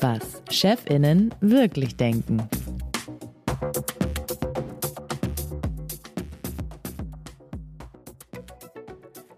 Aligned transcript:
Was 0.00 0.42
Chefinnen 0.50 1.34
wirklich 1.40 1.96
denken. 1.96 2.42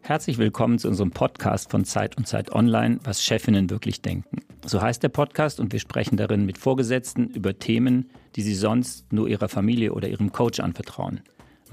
Herzlich 0.02 0.38
willkommen 0.38 0.80
zu 0.80 0.88
unserem 0.88 1.12
Podcast 1.12 1.70
von 1.70 1.84
Zeit 1.84 2.16
und 2.16 2.26
Zeit 2.26 2.50
Online, 2.50 2.98
was 3.04 3.22
Chefinnen 3.22 3.70
wirklich 3.70 4.02
denken. 4.02 4.40
So 4.66 4.82
heißt 4.82 5.00
der 5.04 5.10
Podcast 5.10 5.60
und 5.60 5.72
wir 5.72 5.78
sprechen 5.78 6.16
darin 6.16 6.44
mit 6.44 6.58
Vorgesetzten 6.58 7.28
über 7.28 7.56
Themen, 7.56 8.10
die 8.34 8.42
sie 8.42 8.56
sonst 8.56 9.12
nur 9.12 9.28
ihrer 9.28 9.48
Familie 9.48 9.92
oder 9.92 10.08
ihrem 10.08 10.32
Coach 10.32 10.58
anvertrauen. 10.58 11.20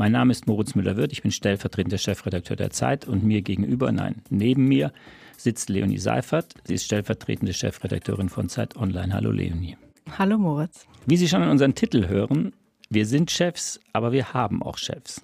Mein 0.02 0.14
Name 0.14 0.32
ist 0.32 0.48
Moritz 0.48 0.74
Müller-Wirth, 0.74 1.12
ich 1.12 1.22
bin 1.22 1.30
stellvertretender 1.30 2.00
Chefredakteur 2.00 2.58
der 2.58 2.72
Zeit 2.72 3.08
und 3.08 3.24
mir 3.24 3.44
gegenüber, 3.44 3.92
nein, 3.92 4.24
neben 4.32 4.68
mir 4.68 4.92
sitzt 5.38 5.70
Leonie 5.70 6.00
Seifert. 6.00 6.56
Sie 6.64 6.74
ist 6.74 6.86
stellvertretende 6.86 7.54
Chefredakteurin 7.54 8.28
von 8.28 8.50
Zeit 8.50 8.76
Online. 8.78 9.14
Hallo 9.14 9.30
Leonie. 9.30 9.78
Hallo 10.18 10.40
Moritz. 10.40 10.88
Wie 11.06 11.18
Sie 11.18 11.28
schon 11.28 11.44
an 11.44 11.50
unseren 11.50 11.76
Titel 11.76 12.08
hören, 12.08 12.52
wir 12.90 13.06
sind 13.06 13.30
Chefs, 13.30 13.80
aber 13.94 14.12
wir 14.12 14.34
haben 14.34 14.64
auch 14.64 14.80
Chefs. 14.80 15.22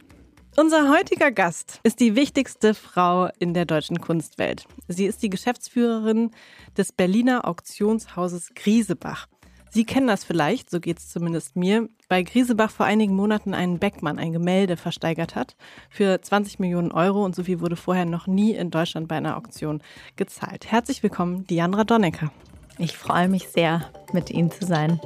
Unser 0.56 0.96
heutiger 0.96 1.32
Gast 1.32 1.80
ist 1.82 2.00
die 2.00 2.16
wichtigste 2.16 2.76
Frau 2.76 3.30
in 3.40 3.56
der 3.56 3.66
deutschen 3.66 4.00
Kunstwelt. 4.00 4.68
Sie 4.88 5.06
ist 5.08 5.24
die 5.24 5.32
Geschäftsführerin 5.32 6.30
des 6.78 6.92
Berliner 6.92 7.48
Auktionshauses 7.48 8.54
Griesebach. 8.54 9.28
Sie 9.70 9.86
kennen 9.86 10.08
das 10.08 10.24
vielleicht, 10.24 10.70
so 10.70 10.80
geht 10.80 11.00
es 11.00 11.10
zumindest 11.10 11.56
mir, 11.56 11.90
weil 12.08 12.24
Griesebach 12.24 12.72
vor 12.72 12.86
einigen 12.86 13.16
Monaten 13.16 13.54
einen 13.54 13.80
Beckmann, 13.80 14.18
ein 14.18 14.32
Gemälde, 14.32 14.78
versteigert 14.78 15.36
hat 15.36 15.56
für 15.90 16.22
20 16.22 16.60
Millionen 16.60 16.92
Euro 16.92 17.24
und 17.26 17.36
so 17.36 17.44
viel 17.44 17.60
wurde 17.60 17.76
vorher 17.76 18.06
noch 18.06 18.28
nie 18.28 18.54
in 18.54 18.72
Deutschland 18.72 19.08
bei 19.08 19.18
einer 19.18 19.38
Auktion 19.38 19.82
gezahlt. 20.16 20.72
Herzlich 20.72 21.04
willkommen, 21.04 21.46
Diandra 21.48 21.84
Donnecker. 21.84 22.32
Ich 22.78 22.98
freue 22.98 23.28
mich 23.28 23.50
sehr, 23.50 23.90
mit 24.14 24.30
Ihnen 24.32 24.52
zu 24.52 24.66
sein. 24.66 25.00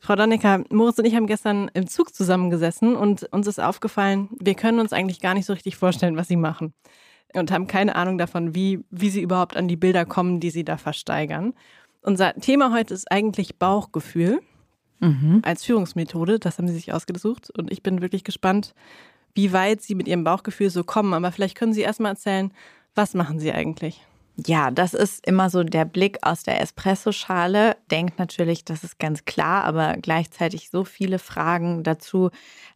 Frau 0.00 0.16
Donnecker, 0.16 0.64
Moritz 0.70 0.98
und 0.98 1.04
ich 1.04 1.14
haben 1.14 1.26
gestern 1.26 1.70
im 1.74 1.86
Zug 1.86 2.14
zusammengesessen 2.14 2.96
und 2.96 3.24
uns 3.24 3.46
ist 3.46 3.60
aufgefallen, 3.60 4.30
wir 4.40 4.54
können 4.54 4.80
uns 4.80 4.94
eigentlich 4.94 5.20
gar 5.20 5.34
nicht 5.34 5.44
so 5.44 5.52
richtig 5.52 5.76
vorstellen, 5.76 6.16
was 6.16 6.28
Sie 6.28 6.36
machen. 6.36 6.72
Und 7.34 7.50
haben 7.50 7.66
keine 7.66 7.94
Ahnung 7.94 8.16
davon, 8.18 8.54
wie, 8.54 8.84
wie 8.90 9.10
Sie 9.10 9.20
überhaupt 9.20 9.56
an 9.56 9.68
die 9.68 9.76
Bilder 9.76 10.06
kommen, 10.06 10.40
die 10.40 10.50
Sie 10.50 10.64
da 10.64 10.78
versteigern. 10.78 11.54
Unser 12.00 12.34
Thema 12.34 12.72
heute 12.72 12.94
ist 12.94 13.10
eigentlich 13.10 13.58
Bauchgefühl 13.58 14.40
mhm. 15.00 15.40
als 15.44 15.64
Führungsmethode. 15.64 16.38
Das 16.38 16.58
haben 16.58 16.68
Sie 16.68 16.74
sich 16.74 16.92
ausgesucht. 16.92 17.50
Und 17.50 17.70
ich 17.70 17.82
bin 17.82 18.00
wirklich 18.00 18.24
gespannt, 18.24 18.74
wie 19.34 19.52
weit 19.52 19.82
Sie 19.82 19.94
mit 19.94 20.08
Ihrem 20.08 20.24
Bauchgefühl 20.24 20.70
so 20.70 20.84
kommen. 20.84 21.12
Aber 21.12 21.32
vielleicht 21.32 21.56
können 21.56 21.72
Sie 21.72 21.82
erst 21.82 22.00
mal 22.00 22.10
erzählen, 22.10 22.52
was 22.94 23.14
machen 23.14 23.38
Sie 23.38 23.52
eigentlich? 23.52 24.02
Ja, 24.46 24.70
das 24.70 24.94
ist 24.94 25.26
immer 25.26 25.50
so 25.50 25.64
der 25.64 25.84
Blick 25.84 26.18
aus 26.22 26.44
der 26.44 26.60
Espressoschale. 26.60 27.76
Denkt 27.90 28.20
natürlich, 28.20 28.64
das 28.64 28.84
ist 28.84 29.00
ganz 29.00 29.24
klar, 29.24 29.64
aber 29.64 29.96
gleichzeitig 29.96 30.70
so 30.70 30.84
viele 30.84 31.18
Fragen 31.18 31.82
dazu. 31.82 32.30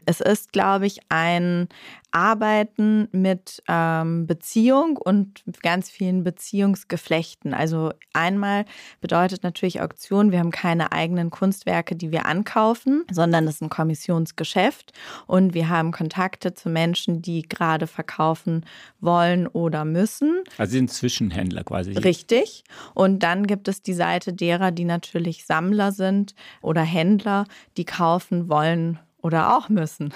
Es 0.07 0.21
ist, 0.21 0.53
glaube 0.53 0.87
ich, 0.87 1.01
ein 1.09 1.69
Arbeiten 2.13 3.09
mit 3.11 3.63
ähm, 3.69 4.27
Beziehung 4.27 4.97
und 4.99 5.43
ganz 5.63 5.91
vielen 5.91 6.23
Beziehungsgeflechten. 6.23 7.55
Also 7.55 7.93
einmal 8.13 8.67
bedeutet 9.01 9.43
natürlich 9.43 9.81
Auktion, 9.81 10.31
wir 10.31 10.39
haben 10.39 10.51
keine 10.51 10.93
eigenen 10.93 11.31
Kunstwerke, 11.31 11.97
die 11.97 12.13
wir 12.13 12.27
ankaufen, 12.27 13.05
sondern 13.11 13.49
es 13.49 13.57
ist 13.57 13.63
ein 13.63 13.71
Kommissionsgeschäft 13.71 14.93
und 15.27 15.55
wir 15.55 15.71
haben 15.71 15.91
Kontakte 15.91 16.53
zu 16.53 16.69
Menschen, 16.69 17.23
die 17.23 17.43
gerade 17.43 17.87
verkaufen 17.87 18.67
wollen 19.01 19.47
oder 19.47 19.85
müssen. 19.85 20.43
Also 20.59 20.73
sind 20.73 20.91
Zwischenhändler 20.91 21.65
quasi. 21.65 21.93
Richtig. 21.93 22.65
Und 22.95 23.23
dann 23.23 23.47
gibt 23.47 23.69
es 23.69 23.83
die 23.83 23.95
Seite 23.95 24.35
derer, 24.35 24.71
die 24.71 24.85
natürlich 24.85 25.47
Sammler 25.47 25.93
sind 25.93 26.35
oder 26.61 26.83
Händler, 26.83 27.47
die 27.79 27.87
kaufen 27.87 28.51
wollen 28.51 28.99
oder 29.23 29.57
auch 29.57 29.69
müssen. 29.69 30.13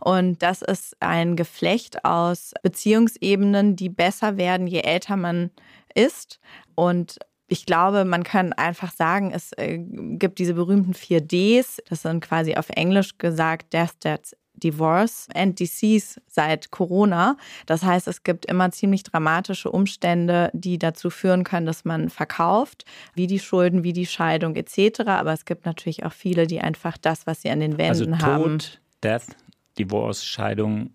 Und 0.00 0.42
das 0.42 0.62
ist 0.62 0.96
ein 1.00 1.36
Geflecht 1.36 2.04
aus 2.04 2.52
Beziehungsebenen, 2.62 3.76
die 3.76 3.88
besser 3.88 4.36
werden, 4.36 4.66
je 4.66 4.80
älter 4.80 5.16
man 5.16 5.50
ist. 5.94 6.40
Und 6.74 7.18
ich 7.46 7.66
glaube, 7.66 8.04
man 8.04 8.22
kann 8.22 8.52
einfach 8.52 8.92
sagen, 8.92 9.32
es 9.34 9.52
äh, 9.52 9.78
gibt 9.78 10.38
diese 10.38 10.54
berühmten 10.54 10.94
vier 10.94 11.20
Ds. 11.20 11.82
Das 11.88 12.02
sind 12.02 12.20
quasi 12.20 12.54
auf 12.54 12.70
Englisch 12.70 13.18
gesagt 13.18 13.72
Death, 13.72 14.04
Death, 14.04 14.36
Divorce 14.62 15.28
and 15.34 15.58
Disease 15.58 16.20
seit 16.26 16.70
Corona. 16.70 17.36
Das 17.66 17.82
heißt, 17.82 18.08
es 18.08 18.22
gibt 18.22 18.46
immer 18.46 18.70
ziemlich 18.70 19.02
dramatische 19.02 19.70
Umstände, 19.70 20.50
die 20.52 20.78
dazu 20.78 21.10
führen 21.10 21.44
können, 21.44 21.66
dass 21.66 21.84
man 21.84 22.10
verkauft, 22.10 22.84
wie 23.14 23.26
die 23.26 23.38
Schulden, 23.38 23.82
wie 23.82 23.92
die 23.92 24.06
Scheidung 24.06 24.56
etc. 24.56 25.00
Aber 25.06 25.32
es 25.32 25.44
gibt 25.44 25.66
natürlich 25.66 26.04
auch 26.04 26.12
viele, 26.12 26.46
die 26.46 26.60
einfach 26.60 26.96
das, 26.98 27.26
was 27.26 27.42
sie 27.42 27.50
an 27.50 27.60
den 27.60 27.78
Wänden 27.78 28.14
also 28.14 28.26
haben. 28.26 28.58
Tod, 28.58 28.80
Death, 29.02 29.36
Divorce, 29.78 30.24
Scheidung, 30.24 30.90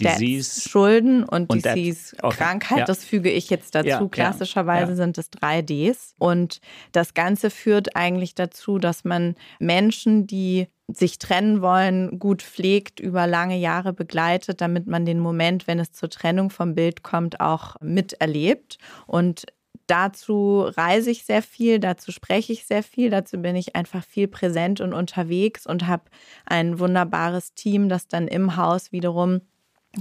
Disease. 0.00 0.54
Death, 0.54 0.70
Schulden 0.70 1.24
und, 1.24 1.50
und 1.50 1.64
Disease, 1.64 2.16
okay. 2.22 2.36
Krankheit, 2.36 2.78
ja. 2.78 2.84
das 2.84 3.04
füge 3.04 3.30
ich 3.30 3.50
jetzt 3.50 3.74
dazu. 3.74 3.88
Ja, 3.88 4.08
Klassischerweise 4.08 4.92
ja. 4.92 4.96
sind 4.96 5.18
es 5.18 5.30
drei 5.30 5.62
Ds. 5.62 6.14
Und 6.18 6.60
das 6.92 7.14
Ganze 7.14 7.50
führt 7.50 7.96
eigentlich 7.96 8.34
dazu, 8.34 8.78
dass 8.78 9.04
man 9.04 9.34
Menschen, 9.58 10.26
die 10.26 10.68
sich 10.88 11.18
trennen 11.18 11.60
wollen, 11.60 12.18
gut 12.18 12.42
pflegt, 12.42 12.98
über 12.98 13.26
lange 13.26 13.58
Jahre 13.58 13.92
begleitet, 13.92 14.60
damit 14.60 14.86
man 14.86 15.04
den 15.04 15.20
Moment, 15.20 15.66
wenn 15.66 15.78
es 15.78 15.92
zur 15.92 16.08
Trennung 16.08 16.48
vom 16.48 16.74
Bild 16.74 17.02
kommt, 17.02 17.40
auch 17.40 17.76
miterlebt. 17.80 18.78
Und 19.06 19.44
dazu 19.88 20.60
reise 20.60 21.10
ich 21.10 21.24
sehr 21.24 21.42
viel, 21.42 21.78
dazu 21.78 22.12
spreche 22.12 22.52
ich 22.52 22.64
sehr 22.64 22.82
viel, 22.82 23.10
dazu 23.10 23.38
bin 23.38 23.56
ich 23.56 23.74
einfach 23.74 24.04
viel 24.04 24.28
präsent 24.28 24.80
und 24.80 24.92
unterwegs 24.92 25.66
und 25.66 25.86
habe 25.86 26.04
ein 26.46 26.78
wunderbares 26.78 27.54
Team, 27.54 27.88
das 27.88 28.06
dann 28.06 28.28
im 28.28 28.56
Haus 28.56 28.92
wiederum 28.92 29.40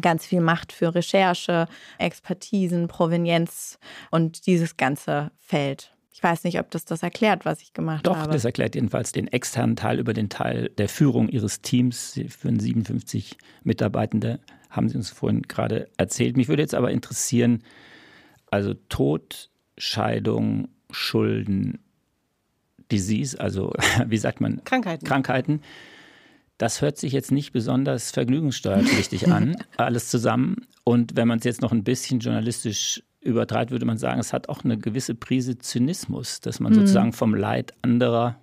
ganz 0.02 0.26
viel 0.26 0.42
macht 0.42 0.72
für 0.72 0.94
Recherche, 0.94 1.68
Expertisen, 1.98 2.88
Provenienz 2.88 3.80
und 4.12 4.46
dieses 4.46 4.78
ganze 4.78 5.32
Feld. 5.40 5.94
Ich 6.18 6.24
weiß 6.24 6.46
nicht, 6.46 6.60
ob 6.60 6.72
das 6.72 6.84
das 6.84 7.04
erklärt, 7.04 7.46
was 7.46 7.62
ich 7.62 7.74
gemacht 7.74 8.08
Doch, 8.08 8.16
habe. 8.16 8.26
Doch, 8.26 8.34
das 8.34 8.44
erklärt 8.44 8.74
jedenfalls 8.74 9.12
den 9.12 9.28
externen 9.28 9.76
Teil 9.76 10.00
über 10.00 10.14
den 10.14 10.30
Teil 10.30 10.70
der 10.78 10.90
Führung 10.90 11.30
Ihres 11.30 11.62
Teams. 11.62 12.14
Sie 12.14 12.28
führen 12.28 12.60
57 12.60 13.38
Mitarbeitende, 13.64 14.40
haben 14.70 14.90
Sie 14.90 14.98
uns 14.98 15.12
vorhin 15.12 15.44
gerade 15.44 15.90
erzählt. 15.98 16.36
Mich 16.36 16.48
würde 16.48 16.64
jetzt 16.64 16.74
aber 16.74 16.90
interessieren, 16.90 17.64
also 18.50 18.74
Tod, 18.74 19.52
Scheidung, 19.78 20.70
Schulden, 20.90 21.80
Disease, 22.92 23.40
also 23.40 23.74
wie 24.08 24.18
sagt 24.18 24.42
man? 24.42 24.64
Krankheiten. 24.64 25.06
Krankheiten. 25.06 25.62
Das 26.58 26.82
hört 26.82 26.98
sich 26.98 27.14
jetzt 27.14 27.32
nicht 27.32 27.52
besonders 27.52 28.12
vergnügungssteuerpflichtig 28.12 29.32
an, 29.32 29.58
alles 29.78 30.10
zusammen. 30.10 30.68
Und 30.84 31.16
wenn 31.16 31.28
man 31.28 31.40
es 31.40 31.46
jetzt 31.46 31.62
noch 31.62 31.72
ein 31.72 31.84
bisschen 31.84 32.20
journalistisch 32.20 33.04
übertreibt, 33.22 33.72
würde 33.72 33.86
man 33.86 33.98
sagen, 33.98 34.20
es 34.20 34.34
hat 34.34 34.50
auch 34.50 34.64
eine 34.64 34.78
gewisse 34.78 35.14
Prise 35.14 35.58
Zynismus, 35.58 36.40
dass 36.40 36.60
man 36.60 36.72
mhm. 36.72 36.78
sozusagen 36.78 37.14
vom 37.14 37.36
Leid 37.36 37.74
anderer 37.82 38.40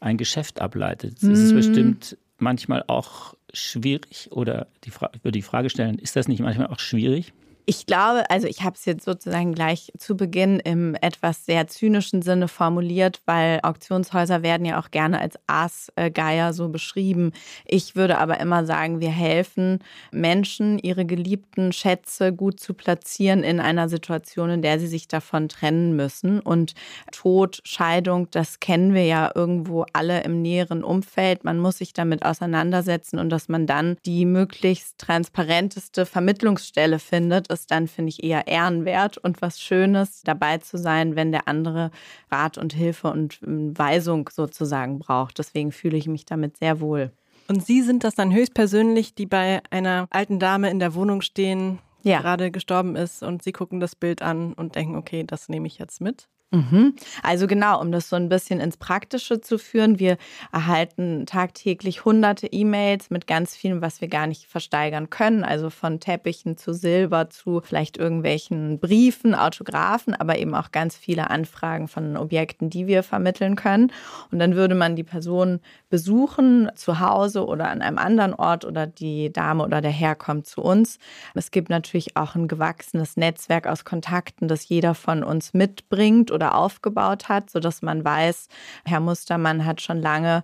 ein 0.00 0.16
Geschäft 0.16 0.60
ableitet. 0.60 1.22
Mhm. 1.22 1.32
Es 1.32 1.40
ist 1.40 1.54
bestimmt 1.54 2.16
manchmal 2.38 2.82
auch 2.86 3.34
schwierig 3.52 4.28
oder 4.30 4.66
die 4.84 4.90
Fra 4.90 5.10
würde 5.22 5.38
die 5.38 5.42
Frage 5.42 5.70
stellen, 5.70 5.98
ist 5.98 6.16
das 6.16 6.28
nicht 6.28 6.40
manchmal 6.40 6.68
auch 6.68 6.78
schwierig? 6.78 7.32
Ich 7.70 7.86
glaube, 7.86 8.28
also 8.30 8.48
ich 8.48 8.64
habe 8.64 8.74
es 8.74 8.84
jetzt 8.84 9.04
sozusagen 9.04 9.54
gleich 9.54 9.92
zu 9.96 10.16
Beginn 10.16 10.58
im 10.58 10.96
etwas 10.96 11.46
sehr 11.46 11.68
zynischen 11.68 12.20
Sinne 12.20 12.48
formuliert, 12.48 13.22
weil 13.26 13.60
Auktionshäuser 13.62 14.42
werden 14.42 14.66
ja 14.66 14.80
auch 14.80 14.90
gerne 14.90 15.20
als 15.20 15.38
Aasgeier 15.46 16.52
so 16.52 16.68
beschrieben. 16.68 17.30
Ich 17.64 17.94
würde 17.94 18.18
aber 18.18 18.40
immer 18.40 18.64
sagen, 18.64 18.98
wir 18.98 19.12
helfen 19.12 19.78
Menschen, 20.10 20.80
ihre 20.80 21.04
geliebten 21.04 21.70
Schätze 21.70 22.32
gut 22.32 22.58
zu 22.58 22.74
platzieren 22.74 23.44
in 23.44 23.60
einer 23.60 23.88
Situation, 23.88 24.50
in 24.50 24.62
der 24.62 24.80
sie 24.80 24.88
sich 24.88 25.06
davon 25.06 25.48
trennen 25.48 25.94
müssen. 25.94 26.40
Und 26.40 26.74
Tod, 27.12 27.60
Scheidung, 27.62 28.28
das 28.32 28.58
kennen 28.58 28.94
wir 28.94 29.04
ja 29.04 29.30
irgendwo 29.32 29.86
alle 29.92 30.24
im 30.24 30.42
näheren 30.42 30.82
Umfeld. 30.82 31.44
Man 31.44 31.60
muss 31.60 31.78
sich 31.78 31.92
damit 31.92 32.24
auseinandersetzen 32.24 33.20
und 33.20 33.30
dass 33.30 33.48
man 33.48 33.68
dann 33.68 33.96
die 34.04 34.24
möglichst 34.24 34.98
transparenteste 34.98 36.04
Vermittlungsstelle 36.04 36.98
findet, 36.98 37.46
ist 37.46 37.59
dann, 37.66 37.88
finde 37.88 38.10
ich, 38.10 38.22
eher 38.22 38.46
ehrenwert 38.46 39.18
und 39.18 39.42
was 39.42 39.60
Schönes, 39.60 40.22
dabei 40.22 40.58
zu 40.58 40.78
sein, 40.78 41.16
wenn 41.16 41.32
der 41.32 41.48
andere 41.48 41.90
Rat 42.30 42.58
und 42.58 42.72
Hilfe 42.72 43.10
und 43.10 43.40
ähm, 43.46 43.76
Weisung 43.76 44.28
sozusagen 44.32 44.98
braucht. 44.98 45.38
Deswegen 45.38 45.72
fühle 45.72 45.96
ich 45.96 46.06
mich 46.06 46.24
damit 46.24 46.56
sehr 46.58 46.80
wohl. 46.80 47.12
Und 47.48 47.66
Sie 47.66 47.82
sind 47.82 48.04
das 48.04 48.14
dann 48.14 48.32
höchstpersönlich, 48.32 49.14
die 49.14 49.26
bei 49.26 49.60
einer 49.70 50.06
alten 50.10 50.38
Dame 50.38 50.70
in 50.70 50.78
der 50.78 50.94
Wohnung 50.94 51.20
stehen, 51.20 51.80
ja. 52.02 52.20
gerade 52.20 52.50
gestorben 52.50 52.96
ist 52.96 53.22
und 53.22 53.42
Sie 53.42 53.52
gucken 53.52 53.80
das 53.80 53.96
Bild 53.96 54.22
an 54.22 54.52
und 54.52 54.76
denken, 54.76 54.96
okay, 54.96 55.24
das 55.24 55.48
nehme 55.48 55.66
ich 55.66 55.78
jetzt 55.78 56.00
mit? 56.00 56.28
Mhm. 56.52 56.96
Also 57.22 57.46
genau, 57.46 57.80
um 57.80 57.92
das 57.92 58.08
so 58.08 58.16
ein 58.16 58.28
bisschen 58.28 58.58
ins 58.58 58.76
Praktische 58.76 59.40
zu 59.40 59.56
führen. 59.56 60.00
Wir 60.00 60.16
erhalten 60.50 61.24
tagtäglich 61.24 62.04
hunderte 62.04 62.48
E-Mails 62.48 63.08
mit 63.08 63.28
ganz 63.28 63.54
vielem, 63.54 63.82
was 63.82 64.00
wir 64.00 64.08
gar 64.08 64.26
nicht 64.26 64.46
versteigern 64.46 65.10
können. 65.10 65.44
Also 65.44 65.70
von 65.70 66.00
Teppichen 66.00 66.56
zu 66.56 66.72
Silber 66.72 67.30
zu 67.30 67.60
vielleicht 67.60 67.98
irgendwelchen 67.98 68.80
Briefen, 68.80 69.36
Autographen, 69.36 70.14
aber 70.14 70.38
eben 70.38 70.56
auch 70.56 70.72
ganz 70.72 70.96
viele 70.96 71.30
Anfragen 71.30 71.86
von 71.86 72.16
Objekten, 72.16 72.68
die 72.68 72.88
wir 72.88 73.04
vermitteln 73.04 73.54
können. 73.54 73.92
Und 74.32 74.40
dann 74.40 74.56
würde 74.56 74.74
man 74.74 74.96
die 74.96 75.04
Person 75.04 75.60
besuchen 75.88 76.68
zu 76.74 76.98
Hause 76.98 77.46
oder 77.46 77.68
an 77.68 77.80
einem 77.80 77.98
anderen 77.98 78.34
Ort 78.34 78.64
oder 78.64 78.88
die 78.88 79.32
Dame 79.32 79.62
oder 79.64 79.80
der 79.80 79.92
Herr 79.92 80.16
kommt 80.16 80.46
zu 80.46 80.62
uns. 80.62 80.98
Es 81.34 81.52
gibt 81.52 81.70
natürlich 81.70 82.16
auch 82.16 82.34
ein 82.34 82.48
gewachsenes 82.48 83.16
Netzwerk 83.16 83.68
aus 83.68 83.84
Kontakten, 83.84 84.48
das 84.48 84.68
jeder 84.68 84.96
von 84.96 85.22
uns 85.22 85.54
mitbringt 85.54 86.32
oder 86.40 86.54
aufgebaut 86.54 87.28
hat, 87.28 87.50
sodass 87.50 87.82
man 87.82 88.04
weiß, 88.04 88.48
Herr 88.84 89.00
Mustermann 89.00 89.64
hat 89.66 89.80
schon 89.80 90.00
lange 90.00 90.42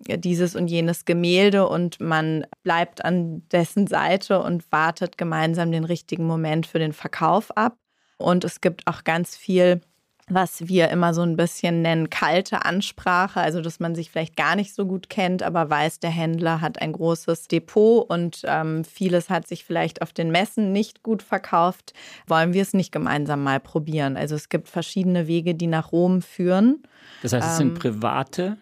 dieses 0.00 0.54
und 0.54 0.68
jenes 0.68 1.04
Gemälde 1.04 1.68
und 1.68 2.00
man 2.00 2.46
bleibt 2.62 3.04
an 3.04 3.42
dessen 3.48 3.86
Seite 3.86 4.42
und 4.42 4.70
wartet 4.70 5.18
gemeinsam 5.18 5.72
den 5.72 5.84
richtigen 5.84 6.26
Moment 6.26 6.66
für 6.66 6.78
den 6.78 6.92
Verkauf 6.92 7.56
ab. 7.56 7.76
Und 8.16 8.44
es 8.44 8.60
gibt 8.60 8.86
auch 8.86 9.04
ganz 9.04 9.36
viel 9.36 9.80
was 10.28 10.68
wir 10.68 10.88
immer 10.88 11.14
so 11.14 11.22
ein 11.22 11.36
bisschen 11.36 11.82
nennen 11.82 12.10
kalte 12.10 12.64
Ansprache, 12.64 13.40
also 13.40 13.60
dass 13.60 13.80
man 13.80 13.94
sich 13.94 14.10
vielleicht 14.10 14.36
gar 14.36 14.56
nicht 14.56 14.74
so 14.74 14.86
gut 14.86 15.08
kennt, 15.08 15.42
aber 15.42 15.70
weiß, 15.70 16.00
der 16.00 16.10
Händler 16.10 16.60
hat 16.60 16.80
ein 16.80 16.92
großes 16.92 17.48
Depot 17.48 18.08
und 18.08 18.42
ähm, 18.44 18.84
vieles 18.84 19.30
hat 19.30 19.46
sich 19.46 19.64
vielleicht 19.64 20.02
auf 20.02 20.12
den 20.12 20.30
Messen 20.30 20.72
nicht 20.72 21.02
gut 21.02 21.22
verkauft. 21.22 21.92
Wollen 22.26 22.52
wir 22.52 22.62
es 22.62 22.74
nicht 22.74 22.92
gemeinsam 22.92 23.42
mal 23.42 23.60
probieren? 23.60 24.16
Also 24.16 24.34
es 24.34 24.48
gibt 24.48 24.68
verschiedene 24.68 25.26
Wege, 25.26 25.54
die 25.54 25.66
nach 25.66 25.92
Rom 25.92 26.22
führen. 26.22 26.82
Das 27.22 27.32
heißt, 27.32 27.46
es 27.46 27.60
ähm, 27.60 27.68
sind 27.70 27.78
private 27.78 28.56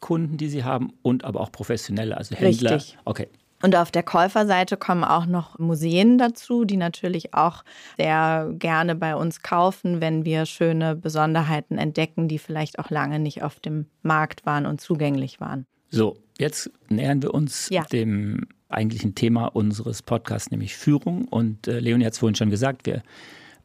Kunden, 0.00 0.36
die 0.36 0.48
Sie 0.48 0.64
haben 0.64 0.92
und 1.02 1.24
aber 1.24 1.40
auch 1.40 1.52
professionelle, 1.52 2.16
also 2.16 2.34
Händler. 2.34 2.72
Richtig. 2.72 2.98
Okay. 3.04 3.28
Und 3.62 3.76
auf 3.76 3.90
der 3.90 4.02
Käuferseite 4.02 4.76
kommen 4.76 5.04
auch 5.04 5.26
noch 5.26 5.58
Museen 5.58 6.18
dazu, 6.18 6.64
die 6.64 6.76
natürlich 6.76 7.32
auch 7.32 7.64
sehr 7.96 8.50
gerne 8.58 8.94
bei 8.96 9.14
uns 9.14 9.42
kaufen, 9.42 10.00
wenn 10.00 10.24
wir 10.24 10.46
schöne 10.46 10.96
Besonderheiten 10.96 11.78
entdecken, 11.78 12.28
die 12.28 12.38
vielleicht 12.38 12.78
auch 12.78 12.90
lange 12.90 13.20
nicht 13.20 13.42
auf 13.42 13.60
dem 13.60 13.86
Markt 14.02 14.44
waren 14.44 14.66
und 14.66 14.80
zugänglich 14.80 15.40
waren. 15.40 15.66
So, 15.90 16.18
jetzt 16.38 16.70
nähern 16.88 17.22
wir 17.22 17.34
uns 17.34 17.68
ja. 17.70 17.82
dem 17.84 18.46
eigentlichen 18.68 19.14
Thema 19.14 19.46
unseres 19.46 20.02
Podcasts, 20.02 20.50
nämlich 20.50 20.76
Führung. 20.76 21.28
Und 21.28 21.68
äh, 21.68 21.78
Leonie 21.78 22.06
hat 22.06 22.14
es 22.14 22.18
vorhin 22.18 22.34
schon 22.34 22.50
gesagt, 22.50 22.86
wir 22.86 23.02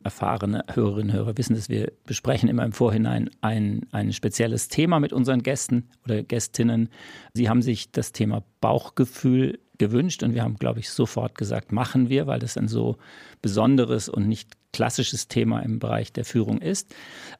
erfahrene 0.04 0.64
Hörerinnen 0.72 1.10
und 1.10 1.16
Hörer 1.16 1.38
wissen, 1.38 1.56
dass 1.56 1.70
wir 1.70 1.92
besprechen 2.06 2.50
immer 2.50 2.64
im 2.64 2.72
Vorhinein 2.72 3.30
ein, 3.42 3.82
ein 3.92 4.14
spezielles 4.14 4.68
Thema 4.68 5.00
mit 5.00 5.12
unseren 5.12 5.44
Gästen 5.44 5.90
oder 6.06 6.24
Gästinnen. 6.24 6.90
Sie 7.34 7.50
haben 7.50 7.62
sich 7.62 7.92
das 7.92 8.12
Thema 8.12 8.44
Bauchgefühl 8.62 9.60
gewünscht 9.78 10.24
und 10.24 10.34
wir 10.34 10.44
haben, 10.44 10.58
glaube 10.58 10.80
ich, 10.80 10.90
sofort 10.90 11.38
gesagt, 11.38 11.72
machen 11.72 12.10
wir, 12.10 12.28
weil 12.28 12.40
das 12.40 12.58
ein 12.58 12.68
so 12.68 12.98
besonderes 13.42 14.10
und 14.10 14.28
nicht 14.28 14.56
klassisches 14.74 15.28
Thema 15.28 15.60
im 15.62 15.80
Bereich 15.80 16.14
der 16.14 16.26
Führung 16.26 16.60
ist. 16.60 16.94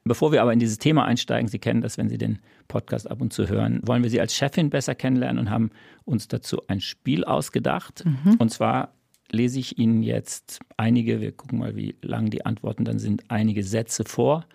Bevor 0.04 0.32
wir 0.32 0.42
aber 0.42 0.52
in 0.52 0.58
dieses 0.58 0.78
Thema 0.78 1.04
einsteigen, 1.04 1.48
Sie 1.48 1.58
kennen 1.58 1.82
das, 1.82 1.98
wenn 1.98 2.08
Sie 2.08 2.18
den 2.18 2.38
Podcast 2.66 3.10
ab 3.10 3.20
und 3.20 3.32
zu 3.32 3.48
hören, 3.48 3.80
wollen 3.84 4.02
wir 4.02 4.10
Sie 4.10 4.20
als 4.20 4.34
Chefin 4.34 4.70
besser 4.70 4.94
kennenlernen 4.94 5.38
und 5.38 5.50
haben 5.50 5.70
uns 6.04 6.28
dazu 6.28 6.62
ein 6.68 6.80
Spiel 6.80 7.24
ausgedacht. 7.24 8.04
Mhm. 8.04 8.36
Und 8.38 8.50
zwar 8.50 8.92
lese 9.30 9.58
ich 9.58 9.78
Ihnen 9.78 10.02
jetzt 10.02 10.60
einige, 10.76 11.20
wir 11.20 11.32
gucken 11.32 11.58
mal, 11.58 11.76
wie 11.76 11.96
lang 12.02 12.30
die 12.30 12.46
Antworten 12.46 12.84
dann 12.84 12.98
sind, 12.98 13.24
einige 13.28 13.62
Sätze 13.62 14.04
vor. 14.04 14.46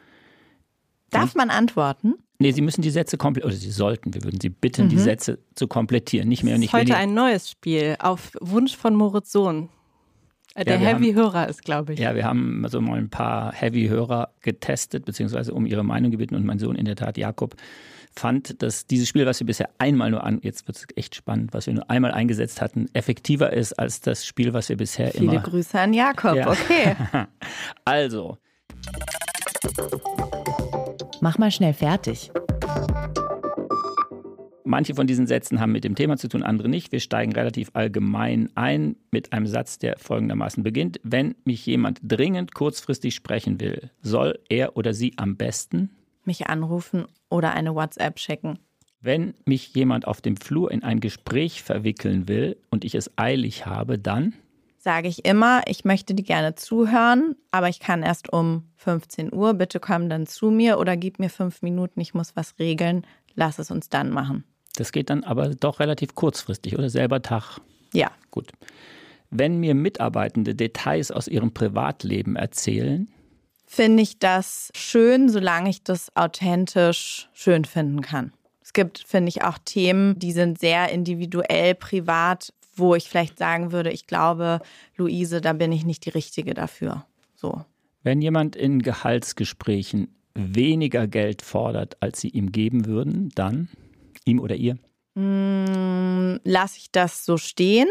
Darf 1.10 1.36
man 1.36 1.50
antworten? 1.50 2.16
Nee, 2.44 2.52
Sie 2.52 2.62
müssen 2.62 2.82
die 2.82 2.90
Sätze 2.90 3.16
komplett, 3.16 3.46
oder 3.46 3.54
Sie 3.54 3.72
sollten, 3.72 4.14
wir 4.14 4.22
würden 4.26 4.42
Sie 4.42 4.50
bitten, 4.50 4.86
mhm. 4.86 4.90
die 4.90 5.00
Sätze 5.00 5.40
zu 5.56 5.66
komplettieren, 5.70 6.28
nicht 6.28 6.44
mehr 6.44 6.56
und 6.56 6.60
nicht 6.60 6.74
weniger. 6.74 6.96
Heute 6.96 7.02
ein 7.02 7.14
neues 7.14 7.50
Spiel 7.50 7.96
auf 8.00 8.32
Wunsch 8.42 8.76
von 8.76 8.96
Moritz 8.96 9.32
Sohn. 9.32 9.70
Äh, 10.54 10.66
der 10.66 10.76
ja, 10.76 10.90
Heavy-Hörer 10.90 11.48
ist, 11.48 11.64
glaube 11.64 11.94
ich. 11.94 12.00
Ja, 12.02 12.16
wir 12.16 12.26
haben 12.26 12.66
also 12.66 12.82
mal 12.82 12.98
ein 12.98 13.10
paar 13.10 13.54
Heavy-Hörer 13.54 14.34
getestet, 14.42 15.06
beziehungsweise 15.06 15.54
um 15.54 15.66
ihre 15.66 15.86
Meinung 15.86 16.12
gebeten 16.12 16.36
und 16.36 16.46
mein 16.46 16.60
Sohn 16.60 16.76
in 16.76 16.84
der 16.84 16.98
Tat, 16.98 17.18
Jakob, 17.18 17.56
fand, 18.14 18.62
dass 18.62 18.88
dieses 18.88 19.08
Spiel, 19.08 19.26
was 19.26 19.40
wir 19.40 19.48
bisher 19.48 19.70
einmal 19.78 20.12
nur 20.12 20.26
an, 20.26 20.40
jetzt 20.44 20.68
wird 20.68 20.76
es 20.76 20.86
echt 20.98 21.16
spannend, 21.16 21.54
was 21.54 21.68
wir 21.68 21.74
nur 21.74 21.90
einmal 21.90 22.12
eingesetzt 22.12 22.60
hatten, 22.60 22.88
effektiver 22.92 23.54
ist 23.54 23.72
als 23.80 24.02
das 24.02 24.26
Spiel, 24.26 24.52
was 24.52 24.68
wir 24.68 24.76
bisher 24.76 25.12
Viele 25.12 25.24
immer. 25.24 25.32
Viele 25.32 25.44
Grüße 25.44 25.80
an 25.80 25.94
Jakob, 25.94 26.36
ja. 26.36 26.50
okay. 26.50 26.96
also. 27.86 28.38
Mach 31.24 31.38
mal 31.38 31.52
schnell 31.52 31.74
fertig. 31.74 32.34
Manche 34.66 34.94
von 34.94 35.08
diesen 35.08 35.26
Sätzen 35.26 35.62
haben 35.62 35.72
mit 35.72 35.86
dem 35.86 35.96
Thema 35.96 36.18
zu 36.18 36.28
tun, 36.28 36.44
andere 36.44 36.68
nicht. 36.68 36.92
Wir 36.92 37.00
steigen 37.00 37.32
relativ 37.32 37.70
allgemein 37.72 38.50
ein 38.56 38.98
mit 39.10 39.32
einem 39.32 39.48
Satz, 39.48 39.80
der 39.80 39.98
folgendermaßen 40.00 40.64
beginnt. 40.64 41.00
Wenn 41.02 41.36
mich 41.46 41.66
jemand 41.66 42.02
dringend 42.04 42.54
kurzfristig 42.54 43.16
sprechen 43.16 43.62
will, 43.62 43.90
soll 44.02 44.38
er 44.50 44.76
oder 44.76 44.94
sie 44.94 45.14
am 45.16 45.38
besten 45.38 45.92
mich 46.26 46.48
anrufen 46.48 47.06
oder 47.30 47.54
eine 47.54 47.74
WhatsApp 47.74 48.20
schicken. 48.20 48.60
Wenn 49.00 49.34
mich 49.46 49.74
jemand 49.74 50.06
auf 50.06 50.20
dem 50.20 50.36
Flur 50.36 50.72
in 50.72 50.84
ein 50.84 51.00
Gespräch 51.00 51.64
verwickeln 51.64 52.28
will 52.28 52.58
und 52.70 52.84
ich 52.84 52.96
es 52.96 53.18
eilig 53.18 53.66
habe, 53.66 53.98
dann 53.98 54.34
sage 54.84 55.08
ich 55.08 55.24
immer, 55.24 55.62
ich 55.68 55.86
möchte 55.86 56.14
dir 56.14 56.24
gerne 56.24 56.56
zuhören, 56.56 57.38
aber 57.52 57.70
ich 57.70 57.80
kann 57.80 58.04
erst 58.04 58.34
um 58.34 58.68
15 58.76 59.34
Uhr. 59.34 59.54
Bitte 59.54 59.80
komm 59.80 60.10
dann 60.10 60.28
zu 60.28 60.52
mir 60.52 60.78
oder 60.78 60.98
gib 60.98 61.20
mir 61.20 61.30
fünf 61.30 61.62
Minuten, 61.62 62.02
ich 62.02 62.14
muss 62.14 62.36
was 62.36 62.60
regeln. 62.60 63.08
Lass 63.34 63.60
es 63.60 63.72
uns 63.72 63.88
dann 63.88 64.10
machen. 64.10 64.44
Das 64.76 64.92
geht 64.92 65.10
dann 65.10 65.24
aber 65.24 65.50
doch 65.50 65.80
relativ 65.80 66.16
kurzfristig 66.16 66.78
oder 66.78 66.90
selber 66.90 67.22
Tag. 67.22 67.60
Ja. 67.94 68.12
Gut. 68.30 68.52
Wenn 69.30 69.58
mir 69.60 69.74
Mitarbeitende 69.74 70.54
Details 70.54 71.12
aus 71.12 71.30
ihrem 71.30 71.54
Privatleben 71.54 72.36
erzählen, 72.36 73.08
finde 73.66 74.04
ich 74.04 74.20
das 74.20 74.70
schön, 74.76 75.30
solange 75.30 75.70
ich 75.70 75.84
das 75.84 76.16
authentisch 76.16 77.30
schön 77.34 77.64
finden 77.64 78.02
kann. 78.02 78.34
Es 78.62 78.74
gibt, 78.74 79.00
finde 79.00 79.30
ich, 79.30 79.44
auch 79.44 79.58
Themen, 79.64 80.20
die 80.20 80.34
sind 80.34 80.60
sehr 80.60 80.90
individuell, 80.90 81.74
privat, 81.74 82.54
wo 82.76 82.96
ich 82.96 83.10
vielleicht 83.10 83.38
sagen 83.38 83.72
würde, 83.72 83.92
ich 83.92 84.08
glaube, 84.08 84.62
Luise, 84.96 85.42
da 85.42 85.54
bin 85.54 85.72
ich 85.72 85.86
nicht 85.86 86.06
die 86.06 86.10
Richtige 86.10 86.54
dafür. 86.54 87.06
So. 87.36 87.64
Wenn 88.04 88.22
jemand 88.22 88.56
in 88.56 88.82
Gehaltsgesprächen 88.82 90.10
weniger 90.34 91.08
Geld 91.08 91.42
fordert, 91.42 91.98
als 92.02 92.20
sie 92.20 92.30
ihm 92.30 92.52
geben 92.52 92.86
würden, 92.86 93.30
dann 93.36 93.70
ihm 94.26 94.40
oder 94.40 94.56
ihr? 94.56 94.78
Mm, 95.16 96.38
Lasse 96.44 96.78
ich 96.80 96.92
das 96.92 97.26
so 97.26 97.38
stehen, 97.38 97.88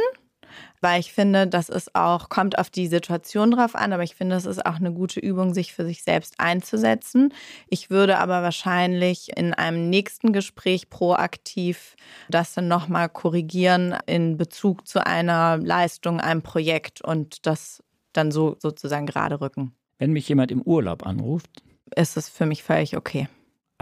weil 0.81 1.01
ich 1.01 1.13
finde, 1.13 1.47
das 1.47 1.69
ist 1.69 1.95
auch, 1.95 2.29
kommt 2.29 2.59
auf 2.59 2.71
die 2.71 2.87
Situation 2.87 3.51
drauf 3.51 3.75
an, 3.75 3.93
aber 3.93 4.03
ich 4.03 4.15
finde, 4.15 4.37
es 4.37 4.47
ist 4.47 4.65
auch 4.65 4.77
eine 4.77 4.93
gute 4.93 5.21
Übung, 5.21 5.55
sich 5.55 5.73
für 5.73 5.85
sich 5.85 6.03
selbst 6.03 6.35
einzusetzen. 6.39 7.33
Ich 7.69 7.91
würde 7.91 8.19
aber 8.19 8.43
wahrscheinlich 8.43 9.37
in 9.37 9.55
einem 9.55 9.91
nächsten 9.91 10.33
Gespräch 10.33 10.91
proaktiv 10.91 11.97
das 12.29 12.55
dann 12.55 12.69
nochmal 12.69 13.09
korrigieren 13.09 13.97
in 14.07 14.37
Bezug 14.37 14.87
zu 14.87 15.07
einer 15.07 15.59
Leistung, 15.59 16.21
einem 16.21 16.43
Projekt 16.43 17.03
und 17.03 17.47
das 17.47 17.83
dann 18.13 18.31
so 18.31 18.57
sozusagen 18.59 19.07
gerade 19.07 19.41
rücken. 19.41 19.73
Wenn 19.99 20.13
mich 20.13 20.29
jemand 20.29 20.51
im 20.51 20.63
Urlaub 20.63 21.07
anruft, 21.07 21.63
ist 21.95 22.17
es 22.17 22.29
für 22.29 22.47
mich 22.47 22.63
völlig 22.63 22.97
okay 22.97 23.29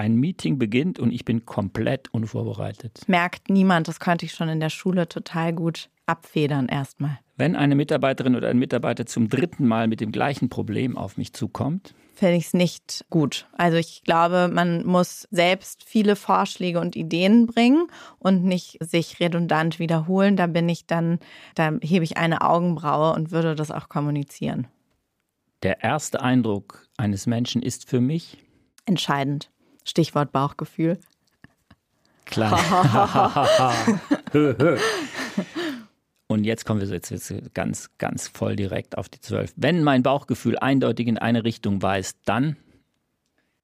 ein 0.01 0.17
Meeting 0.17 0.59
beginnt 0.59 0.99
und 0.99 1.13
ich 1.13 1.27
bin 1.27 1.45
komplett 1.45 2.13
unvorbereitet. 2.15 3.03
Merkt 3.07 3.51
niemand, 3.51 3.87
das 3.87 4.01
könnte 4.01 4.25
ich 4.25 4.33
schon 4.33 4.49
in 4.49 4.59
der 4.59 4.71
Schule 4.71 5.09
total 5.09 5.53
gut 5.53 5.91
abfedern 6.11 6.69
erstmal. 6.69 7.19
Wenn 7.37 7.57
eine 7.57 7.75
Mitarbeiterin 7.75 8.37
oder 8.37 8.49
ein 8.49 8.59
Mitarbeiter 8.59 9.07
zum 9.07 9.29
dritten 9.29 9.67
Mal 9.67 9.87
mit 9.87 10.01
dem 10.01 10.13
gleichen 10.13 10.51
Problem 10.51 10.99
auf 10.99 11.17
mich 11.17 11.33
zukommt, 11.33 11.95
finde 12.15 12.37
ich 12.37 12.47
es 12.47 12.53
nicht 12.53 13.07
gut. 13.09 13.49
Also 13.57 13.79
ich 13.79 14.03
glaube, 14.03 14.51
man 14.53 14.85
muss 14.85 15.27
selbst 15.31 15.85
viele 15.85 16.17
Vorschläge 16.17 16.81
und 16.81 16.97
Ideen 16.97 17.47
bringen 17.47 17.87
und 18.19 18.45
nicht 18.45 18.77
sich 18.85 19.21
redundant 19.21 19.79
wiederholen. 19.79 20.37
Da 20.37 20.47
bin 20.47 20.69
ich 20.69 20.87
dann, 20.87 21.19
da 21.55 21.73
hebe 21.81 22.05
ich 22.05 22.19
eine 22.19 22.43
Augenbraue 22.43 23.15
und 23.15 23.31
würde 23.31 23.55
das 23.55 23.71
auch 23.71 23.89
kommunizieren. 23.89 24.67
Der 25.63 25.83
erste 25.83 26.21
Eindruck 26.21 26.87
eines 26.99 27.27
Menschen 27.27 27.63
ist 27.63 27.89
für 27.89 28.01
mich 28.01 28.37
entscheidend. 28.85 29.51
Stichwort 29.85 30.33
Bauchgefühl. 30.33 30.99
Klar. 32.27 33.49
Und 36.31 36.45
jetzt 36.45 36.65
kommen 36.65 36.81
wir 36.81 36.87
jetzt, 36.87 37.11
jetzt 37.11 37.35
ganz, 37.55 37.91
ganz 37.99 38.29
voll 38.29 38.55
direkt 38.55 38.97
auf 38.97 39.09
die 39.09 39.21
zwölf. 39.21 39.53
Wenn 39.57 39.83
mein 39.83 40.05
Bauchgefühl 40.05 40.57
eindeutig 40.57 41.09
in 41.09 41.19
eine 41.19 41.43
Richtung 41.43 41.83
weist, 41.83 42.19
dann 42.25 42.55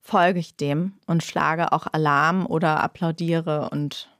folge 0.02 0.40
ich 0.40 0.56
dem 0.56 0.94
und 1.06 1.23
schlage 1.23 1.70
auch 1.70 1.87
Alarm 1.87 2.44
oder 2.44 2.82
applaudiere 2.82 3.70
und 3.70 4.11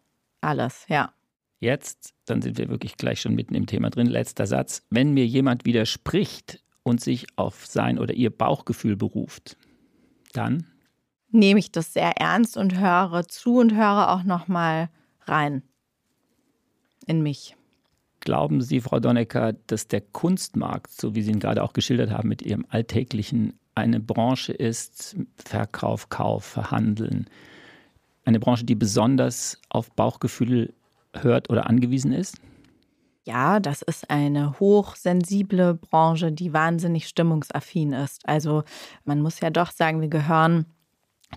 alles, 0.43 0.87
ja. 0.88 1.12
Jetzt, 1.59 2.15
dann 2.25 2.41
sind 2.41 2.57
wir 2.57 2.69
wirklich 2.69 2.97
gleich 2.97 3.21
schon 3.21 3.35
mitten 3.35 3.57
im 3.57 3.67
Thema 3.67 3.91
drin. 3.91 4.07
Letzter 4.07 4.47
Satz. 4.47 4.83
Wenn 4.91 5.12
mir 5.12 5.26
jemand 5.26 5.65
widerspricht 5.65 6.62
und 6.85 7.00
sich 7.00 7.26
auf 7.35 7.67
sein 7.67 7.99
oder 7.99 8.15
ihr 8.15 8.31
Bauchgefühl 8.31 8.95
beruft, 8.95 9.57
dann 10.35 10.69
nehme 11.33 11.59
ich 11.59 11.73
das 11.73 11.93
sehr 11.93 12.12
ernst 12.12 12.57
und 12.57 12.79
höre 12.79 13.26
zu 13.26 13.59
und 13.59 13.75
höre 13.75 14.12
auch 14.12 14.23
nochmal 14.23 14.88
rein 15.25 15.65
in 17.07 17.25
mich. 17.25 17.57
Glauben 18.26 18.61
Sie, 18.61 18.80
Frau 18.80 18.99
Donnecker, 18.99 19.52
dass 19.68 19.87
der 19.87 20.00
Kunstmarkt, 20.00 20.90
so 20.90 21.14
wie 21.14 21.23
Sie 21.23 21.30
ihn 21.30 21.38
gerade 21.38 21.62
auch 21.62 21.73
geschildert 21.73 22.11
haben 22.11 22.28
mit 22.28 22.42
Ihrem 22.42 22.66
alltäglichen, 22.71 23.56
eine 23.76 24.00
Branche 24.00 24.52
ist, 24.52 25.14
Verkauf, 25.37 26.09
Kauf, 26.09 26.45
Verhandeln, 26.45 27.30
eine 28.25 28.40
Branche, 28.40 28.64
die 28.64 28.75
besonders 28.75 29.61
auf 29.68 29.92
Bauchgefühl 29.92 30.75
hört 31.14 31.50
oder 31.50 31.71
angewiesen 31.71 32.12
ist? 32.12 32.40
Ja, 33.23 33.61
das 33.61 33.83
ist 33.83 34.11
eine 34.11 34.59
hochsensible 34.59 35.75
Branche, 35.75 36.33
die 36.33 36.52
wahnsinnig 36.52 37.06
stimmungsaffin 37.06 37.92
ist. 37.92 38.28
Also 38.28 38.64
man 39.04 39.23
muss 39.23 39.38
ja 39.38 39.50
doch 39.50 39.71
sagen, 39.71 40.00
wir 40.00 40.09
gehören 40.09 40.66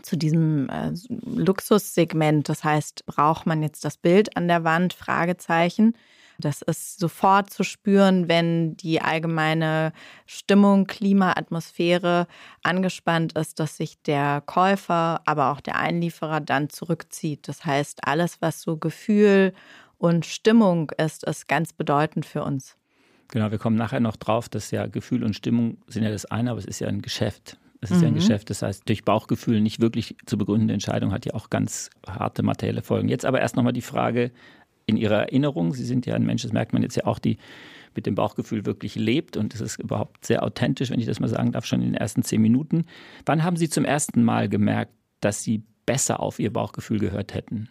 zu 0.01 0.17
diesem 0.17 0.69
äh, 0.69 0.91
Luxussegment. 1.23 2.49
Das 2.49 2.63
heißt, 2.63 3.05
braucht 3.05 3.45
man 3.45 3.61
jetzt 3.61 3.85
das 3.85 3.97
Bild 3.97 4.35
an 4.35 4.47
der 4.47 4.63
Wand? 4.63 4.93
Fragezeichen. 4.93 5.93
Das 6.39 6.61
ist 6.61 6.99
sofort 6.99 7.49
zu 7.49 7.63
spüren, 7.63 8.29
wenn 8.29 8.77
die 8.77 9.01
allgemeine 9.01 9.91
Stimmung, 10.25 10.87
Klima, 10.87 11.31
Atmosphäre 11.31 12.27
angespannt 12.63 13.33
ist, 13.33 13.59
dass 13.59 13.77
sich 13.77 14.01
der 14.03 14.41
Käufer, 14.45 15.21
aber 15.25 15.51
auch 15.51 15.59
der 15.59 15.77
Einlieferer 15.77 16.39
dann 16.39 16.69
zurückzieht. 16.69 17.47
Das 17.47 17.65
heißt, 17.65 18.07
alles, 18.07 18.41
was 18.41 18.61
so 18.61 18.77
Gefühl 18.77 19.53
und 19.97 20.25
Stimmung 20.25 20.91
ist, 20.97 21.25
ist 21.25 21.47
ganz 21.47 21.73
bedeutend 21.73 22.25
für 22.25 22.43
uns. 22.43 22.77
Genau, 23.31 23.51
wir 23.51 23.59
kommen 23.59 23.75
nachher 23.75 23.99
noch 23.99 24.15
drauf, 24.15 24.49
dass 24.49 24.71
ja 24.71 24.87
Gefühl 24.87 25.23
und 25.23 25.35
Stimmung 25.35 25.77
sind 25.87 26.03
ja 26.03 26.09
das 26.09 26.25
eine, 26.25 26.51
aber 26.51 26.59
es 26.59 26.65
ist 26.65 26.79
ja 26.79 26.87
ein 26.87 27.01
Geschäft. 27.01 27.59
Es 27.81 27.91
ist 27.91 27.97
mhm. 27.97 28.03
ja 28.03 28.07
ein 28.07 28.13
mhm. 28.13 28.19
Geschäft, 28.19 28.49
das 28.49 28.61
heißt, 28.61 28.87
durch 28.87 29.05
Bauchgefühl 29.05 29.61
nicht 29.61 29.79
wirklich 29.79 30.15
zu 30.25 30.37
begründende 30.37 30.73
Entscheidung 30.73 31.11
hat 31.11 31.25
ja 31.25 31.33
auch 31.33 31.49
ganz 31.49 31.89
harte 32.07 32.43
materielle 32.43 32.81
Folgen. 32.81 33.07
Jetzt 33.07 33.25
aber 33.25 33.39
erst 33.39 33.55
nochmal 33.55 33.73
die 33.73 33.81
Frage 33.81 34.31
in 34.89 34.97
Ihrer 34.97 35.21
Erinnerung. 35.21 35.73
Sie 35.73 35.85
sind 35.85 36.05
ja 36.05 36.15
ein 36.15 36.25
Mensch, 36.25 36.43
das 36.43 36.53
merkt 36.53 36.73
man 36.73 36.81
jetzt 36.81 36.95
ja 36.95 37.05
auch, 37.05 37.19
die 37.19 37.37
mit 37.95 38.05
dem 38.05 38.15
Bauchgefühl 38.15 38.65
wirklich 38.65 38.95
lebt 38.95 39.37
und 39.37 39.53
es 39.53 39.61
ist 39.61 39.79
überhaupt 39.79 40.25
sehr 40.25 40.43
authentisch, 40.43 40.91
wenn 40.91 40.99
ich 40.99 41.05
das 41.05 41.19
mal 41.19 41.27
sagen 41.27 41.51
darf, 41.51 41.65
schon 41.65 41.81
in 41.81 41.87
den 41.87 41.95
ersten 41.95 42.23
zehn 42.23 42.41
Minuten. 42.41 42.85
Wann 43.25 43.43
haben 43.43 43.57
Sie 43.57 43.69
zum 43.69 43.85
ersten 43.85 44.23
Mal 44.23 44.47
gemerkt, 44.49 44.93
dass 45.21 45.43
Sie 45.43 45.63
besser 45.85 46.19
auf 46.19 46.39
Ihr 46.39 46.53
Bauchgefühl 46.53 46.99
gehört 46.99 47.33
hätten? 47.33 47.67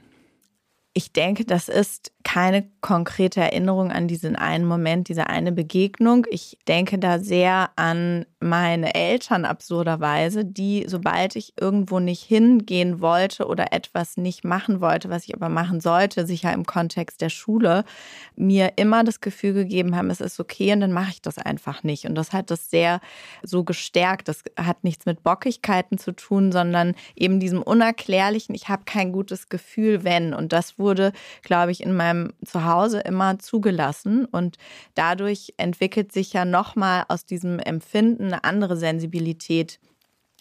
Ich 0.93 1.13
denke, 1.13 1.45
das 1.45 1.69
ist 1.69 2.13
keine 2.29 2.69
konkrete 2.83 3.41
Erinnerung 3.41 3.91
an 3.91 4.07
diesen 4.07 4.37
einen 4.37 4.67
Moment, 4.67 5.09
diese 5.09 5.29
eine 5.29 5.51
Begegnung. 5.51 6.27
Ich 6.29 6.59
denke 6.69 6.99
da 6.99 7.21
sehr 7.21 7.71
an 7.77 8.27
meine 8.39 8.95
Eltern 8.95 9.47
absurderweise, 9.47 10.45
die, 10.45 10.85
sobald 10.87 11.37
ich 11.37 11.55
irgendwo 11.59 12.01
nicht 12.01 12.23
hingehen 12.23 13.01
wollte 13.01 13.47
oder 13.47 13.73
etwas 13.73 14.19
nicht 14.19 14.45
machen 14.45 14.83
wollte, 14.83 15.09
was 15.09 15.25
ich 15.25 15.35
aber 15.35 15.49
machen 15.49 15.81
sollte, 15.81 16.27
sicher 16.27 16.53
im 16.53 16.67
Kontext 16.67 17.23
der 17.23 17.31
Schule, 17.31 17.85
mir 18.37 18.75
immer 18.77 19.05
das 19.05 19.23
Gefühl 19.23 19.55
gegeben 19.55 19.97
haben, 19.97 20.11
es 20.11 20.21
ist 20.21 20.39
okay 20.39 20.75
und 20.75 20.81
dann 20.81 20.93
mache 20.93 21.13
ich 21.13 21.23
das 21.23 21.39
einfach 21.39 21.83
nicht. 21.83 22.05
Und 22.05 22.15
das 22.15 22.35
hat 22.35 22.51
das 22.51 22.69
sehr 22.69 23.01
so 23.43 23.65
gestärkt. 23.65 24.29
Das 24.29 24.43
hat 24.59 24.85
nichts 24.85 25.07
mit 25.07 25.23
Bockigkeiten 25.23 25.97
zu 25.97 26.13
tun, 26.13 26.53
sondern 26.53 26.95
eben 27.17 27.41
diesem 27.41 27.63
unerklärlichen, 27.63 28.55
ich 28.55 28.69
habe 28.69 28.83
kein 28.85 29.13
gutes 29.13 29.49
Gefühl, 29.49 30.05
wenn. 30.05 30.35
Und 30.35 30.53
das 30.53 30.79
wurde, 30.79 31.13
glaube 31.43 31.73
ich, 31.73 31.83
in 31.83 31.97
meinem 31.97 32.18
Zuhause 32.45 33.01
immer 33.01 33.39
zugelassen. 33.39 34.25
Und 34.25 34.57
dadurch 34.95 35.55
entwickelt 35.57 36.13
sich 36.13 36.33
ja 36.33 36.45
nochmal 36.45 37.05
aus 37.09 37.25
diesem 37.25 37.59
Empfinden 37.59 38.27
eine 38.27 38.45
andere 38.45 38.77
Sensibilität 38.77 39.81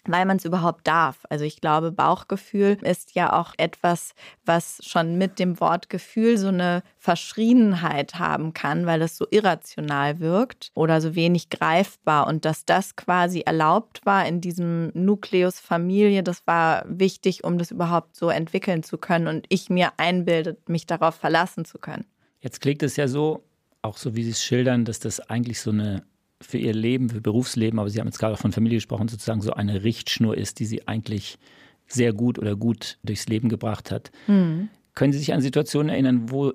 weil 0.08 0.26
man 0.26 0.38
es 0.38 0.44
überhaupt 0.44 0.86
darf. 0.86 1.24
Also 1.30 1.44
ich 1.44 1.60
glaube, 1.60 1.92
Bauchgefühl 1.92 2.78
ist 2.82 3.14
ja 3.14 3.32
auch 3.32 3.54
etwas, 3.58 4.14
was 4.44 4.80
schon 4.84 5.18
mit 5.18 5.38
dem 5.38 5.60
Wort 5.60 5.88
Gefühl 5.88 6.38
so 6.38 6.48
eine 6.48 6.82
Verschriebenheit 6.98 8.18
haben 8.18 8.54
kann, 8.54 8.86
weil 8.86 9.02
es 9.02 9.16
so 9.16 9.26
irrational 9.30 10.20
wirkt 10.20 10.70
oder 10.74 11.00
so 11.00 11.14
wenig 11.14 11.50
greifbar. 11.50 12.26
Und 12.26 12.44
dass 12.44 12.64
das 12.64 12.96
quasi 12.96 13.40
erlaubt 13.40 14.04
war 14.04 14.26
in 14.26 14.40
diesem 14.40 14.90
Nukleus 14.94 15.60
Familie, 15.60 16.22
das 16.22 16.46
war 16.46 16.84
wichtig, 16.88 17.44
um 17.44 17.58
das 17.58 17.70
überhaupt 17.70 18.16
so 18.16 18.30
entwickeln 18.30 18.82
zu 18.82 18.98
können 18.98 19.26
und 19.28 19.46
ich 19.48 19.70
mir 19.70 19.92
einbildet, 19.96 20.68
mich 20.68 20.86
darauf 20.86 21.14
verlassen 21.14 21.64
zu 21.64 21.78
können. 21.78 22.04
Jetzt 22.40 22.60
klingt 22.60 22.82
es 22.82 22.96
ja 22.96 23.08
so, 23.08 23.42
auch 23.82 23.96
so 23.96 24.14
wie 24.14 24.24
Sie 24.24 24.30
es 24.30 24.42
schildern, 24.42 24.84
dass 24.84 25.00
das 25.00 25.20
eigentlich 25.20 25.60
so 25.60 25.70
eine 25.70 26.02
für 26.40 26.58
ihr 26.58 26.72
Leben, 26.72 27.10
für 27.10 27.20
Berufsleben, 27.20 27.78
aber 27.78 27.90
Sie 27.90 28.00
haben 28.00 28.06
jetzt 28.06 28.18
gerade 28.18 28.34
auch 28.34 28.38
von 28.38 28.52
Familie 28.52 28.78
gesprochen, 28.78 29.08
sozusagen 29.08 29.40
so 29.40 29.52
eine 29.52 29.82
Richtschnur 29.82 30.36
ist, 30.36 30.60
die 30.60 30.66
sie 30.66 30.86
eigentlich 30.86 31.38
sehr 31.86 32.12
gut 32.12 32.38
oder 32.38 32.54
gut 32.54 32.98
durchs 33.02 33.28
Leben 33.28 33.48
gebracht 33.48 33.90
hat. 33.90 34.10
Mhm. 34.26 34.68
Können 34.94 35.12
Sie 35.12 35.18
sich 35.18 35.32
an 35.32 35.40
Situationen 35.40 35.90
erinnern, 35.90 36.30
wo 36.30 36.52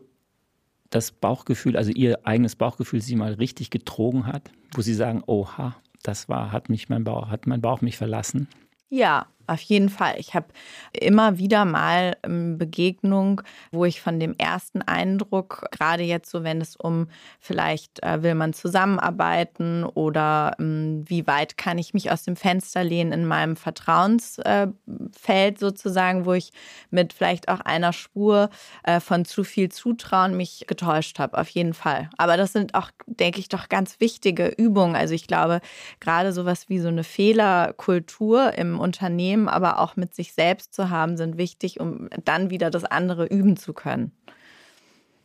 das 0.90 1.12
Bauchgefühl, 1.12 1.76
also 1.76 1.92
Ihr 1.92 2.26
eigenes 2.26 2.56
Bauchgefühl 2.56 3.02
Sie 3.02 3.16
mal 3.16 3.34
richtig 3.34 3.70
getrogen 3.70 4.28
hat, 4.28 4.52
wo 4.74 4.82
Sie 4.82 4.94
sagen, 4.94 5.24
oha, 5.26 5.76
das 6.04 6.30
war, 6.30 6.52
hat 6.52 6.70
mich 6.70 6.90
mein 6.90 7.04
Bauch, 7.04 7.30
hat 7.30 7.48
mein 7.48 7.62
Bauch 7.62 7.82
mich 7.82 7.98
verlassen? 7.98 8.48
Ja, 8.90 9.26
auf 9.48 9.62
jeden 9.62 9.90
Fall. 9.90 10.16
Ich 10.18 10.34
habe 10.34 10.48
immer 10.92 11.38
wieder 11.38 11.66
mal 11.66 12.18
ähm, 12.24 12.58
Begegnung, 12.58 13.42
wo 13.72 13.86
ich 13.86 14.02
von 14.02 14.20
dem 14.20 14.36
ersten 14.38 14.82
Eindruck, 14.82 15.66
gerade 15.72 16.04
jetzt 16.04 16.30
so, 16.30 16.44
wenn 16.44 16.62
es 16.62 16.76
um 16.76 17.08
vielleicht 17.40 18.04
äh, 18.04 18.24
will 18.24 18.36
man 18.36 18.54
zusammenarbeiten 18.54 19.84
oder 19.84 20.56
ähm, 20.60 21.04
wie 21.08 21.28
weit 21.28 21.58
kann 21.58 21.78
ich 21.78 21.94
mich 21.94 22.12
aus 22.12 22.24
dem 22.24 22.36
Fenster 22.36 22.84
lehnen 22.84 23.12
in 23.12 23.26
meinem 23.26 23.56
Vertrauensfeld 23.56 25.60
sozusagen, 25.60 26.26
wo 26.26 26.34
ich 26.34 26.52
mit 26.90 27.14
vielleicht 27.14 27.50
auch 27.50 27.60
einer 27.62 27.94
Spur 27.94 28.50
äh, 28.84 29.00
von 29.00 29.26
zu 29.26 29.44
viel 29.44 29.70
Zutrauen 29.70 30.38
mich 30.38 30.66
getäuscht 30.68 31.20
habe, 31.20 31.38
auf 31.38 31.50
jeden 31.50 31.74
Fall. 31.74 32.10
Aber 32.18 32.38
das 32.38 32.54
sind 32.54 32.76
auch, 32.76 32.92
denke 33.08 33.40
ich, 33.40 33.50
doch 33.50 33.70
ganz 33.70 34.00
wichtige 34.00 34.48
Übungen. 34.48 34.96
Also 34.96 35.14
ich 35.14 35.28
glaube, 35.28 35.62
gerade 36.00 36.34
sowas 36.34 36.70
wie 36.70 36.80
so 36.80 36.88
eine 36.88 37.04
Fehlerkultur 37.04 38.54
im 38.54 38.80
Unternehmen, 38.80 39.33
Unternehmen, 39.34 39.50
aber 39.50 39.80
auch 39.80 39.96
mit 39.96 40.14
sich 40.14 40.34
selbst 40.34 40.74
zu 40.74 40.90
haben, 40.90 41.18
sind 41.18 41.38
wichtig, 41.38 41.80
um 41.80 42.10
dann 42.24 42.50
wieder 42.50 42.70
das 42.70 42.86
andere 42.86 43.26
üben 43.26 43.58
zu 43.58 43.74
können. 43.74 44.12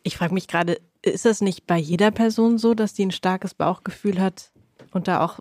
Ich 0.03 0.17
frage 0.17 0.35
mich 0.35 0.49
gerade, 0.49 0.81
ist 1.03 1.25
das 1.25 1.41
nicht 1.41 1.67
bei 1.67 1.77
jeder 1.77 2.11
Person 2.11 2.59
so, 2.59 2.75
dass 2.75 2.95
die 2.95 3.07
ein 3.07 3.11
starkes 3.11 3.55
Bauchgefühl 3.55 4.21
hat 4.21 4.51
und 4.93 5.09
da 5.09 5.21
auch 5.21 5.41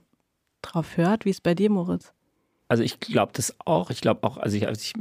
drauf 0.61 0.97
hört? 0.97 1.25
Wie 1.25 1.29
ist 1.29 1.37
es 1.37 1.41
bei 1.41 1.55
dir, 1.55 1.69
Moritz? 1.69 2.13
Also 2.67 2.83
ich 2.83 2.99
glaube 2.99 3.31
das 3.33 3.55
auch. 3.65 3.89
Ich 3.91 4.01
glaube 4.01 4.27
auch, 4.27 4.37
also 4.37 4.57
ich, 4.57 4.67
als, 4.67 4.83
ich, 4.83 4.93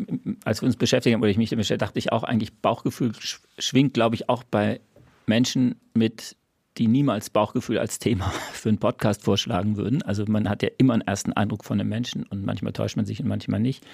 als 0.45 0.63
wir 0.63 0.67
uns 0.67 0.77
beschäftigt 0.77 1.15
haben 1.15 1.21
oder 1.21 1.31
ich 1.31 1.37
mich 1.37 1.51
damit 1.51 1.63
beschäftigt, 1.65 1.83
dachte 1.83 1.99
ich 1.99 2.13
auch 2.13 2.23
eigentlich, 2.23 2.55
Bauchgefühl 2.61 3.13
schwingt, 3.59 3.95
glaube 3.95 4.15
ich, 4.15 4.29
auch 4.29 4.45
bei 4.45 4.81
Menschen 5.27 5.81
mit 5.95 6.37
die 6.79 6.89
niemals 6.89 7.31
Bauchgefühl 7.31 7.79
als 7.79 7.99
Thema 7.99 8.25
für 8.53 8.69
einen 8.69 8.79
Podcast 8.79 9.23
vorschlagen 9.23 9.77
würden. 9.77 10.03
Also 10.03 10.25
man 10.27 10.49
hat 10.49 10.63
ja 10.63 10.69
immer 10.79 10.95
einen 10.95 11.03
ersten 11.03 11.33
Eindruck 11.33 11.65
von 11.65 11.81
einem 11.81 11.89
Menschen 11.89 12.25
und 12.25 12.45
manchmal 12.45 12.73
täuscht 12.73 12.97
man 12.97 13.07
sich 13.07 13.21
und 13.21 13.29
manchmal 13.29 13.61
nicht. 13.61 13.87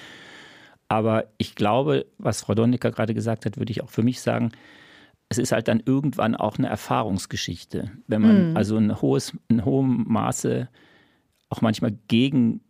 Aber 0.89 1.25
ich 1.39 1.55
glaube, 1.55 2.07
was 2.19 2.43
Frau 2.43 2.55
Donnicker 2.55 2.91
gerade 2.91 3.15
gesagt 3.15 3.47
hat, 3.47 3.57
würde 3.57 3.71
ich 3.73 3.83
auch 3.83 3.91
für 3.91 4.03
mich 4.03 4.21
sagen, 4.21 4.53
es 5.29 5.39
ist 5.39 5.53
halt 5.53 5.69
dann 5.69 5.83
irgendwann 5.85 6.37
auch 6.37 6.59
eine 6.59 6.69
Erfahrungsgeschichte. 6.69 7.91
Wenn 8.07 8.21
man 8.21 8.51
mhm. 8.51 8.57
also 8.57 8.77
ein 8.77 9.01
hohes, 9.01 9.33
in 9.49 9.65
hohem 9.65 10.05
Maße 10.07 10.69
auch 11.49 11.63
manchmal 11.63 11.93
gegen 12.09 12.61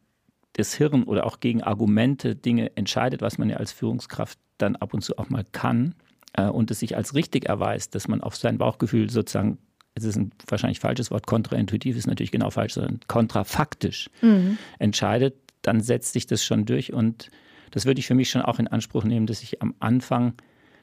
das 0.52 0.74
Hirn 0.74 1.02
oder 1.04 1.26
auch 1.26 1.40
gegen 1.40 1.62
Argumente 1.62 2.36
Dinge 2.36 2.76
entscheidet, 2.76 3.22
was 3.22 3.38
man 3.38 3.50
ja 3.50 3.56
als 3.56 3.72
Führungskraft 3.72 4.38
dann 4.58 4.76
ab 4.76 4.94
und 4.94 5.02
zu 5.02 5.18
auch 5.18 5.28
mal 5.28 5.44
kann 5.50 5.94
äh, 6.34 6.46
und 6.46 6.70
es 6.70 6.80
sich 6.80 6.96
als 6.96 7.14
richtig 7.14 7.48
erweist, 7.48 7.94
dass 7.94 8.06
man 8.06 8.20
auf 8.20 8.36
sein 8.36 8.58
Bauchgefühl 8.58 9.10
sozusagen 9.10 9.58
es 9.94 10.04
ist 10.04 10.16
ein 10.16 10.32
wahrscheinlich 10.46 10.80
falsches 10.80 11.10
Wort, 11.10 11.26
kontraintuitiv 11.26 11.96
ist 11.96 12.06
natürlich 12.06 12.30
genau 12.30 12.50
falsch, 12.50 12.74
sondern 12.74 13.00
kontrafaktisch 13.08 14.10
mhm. 14.22 14.58
entscheidet, 14.78 15.34
dann 15.62 15.80
setzt 15.80 16.12
sich 16.12 16.26
das 16.26 16.44
schon 16.44 16.64
durch. 16.64 16.92
Und 16.92 17.30
das 17.70 17.86
würde 17.86 18.00
ich 18.00 18.06
für 18.06 18.14
mich 18.14 18.30
schon 18.30 18.42
auch 18.42 18.58
in 18.58 18.68
Anspruch 18.68 19.04
nehmen, 19.04 19.26
dass 19.26 19.42
ich 19.42 19.62
am 19.62 19.74
Anfang 19.80 20.34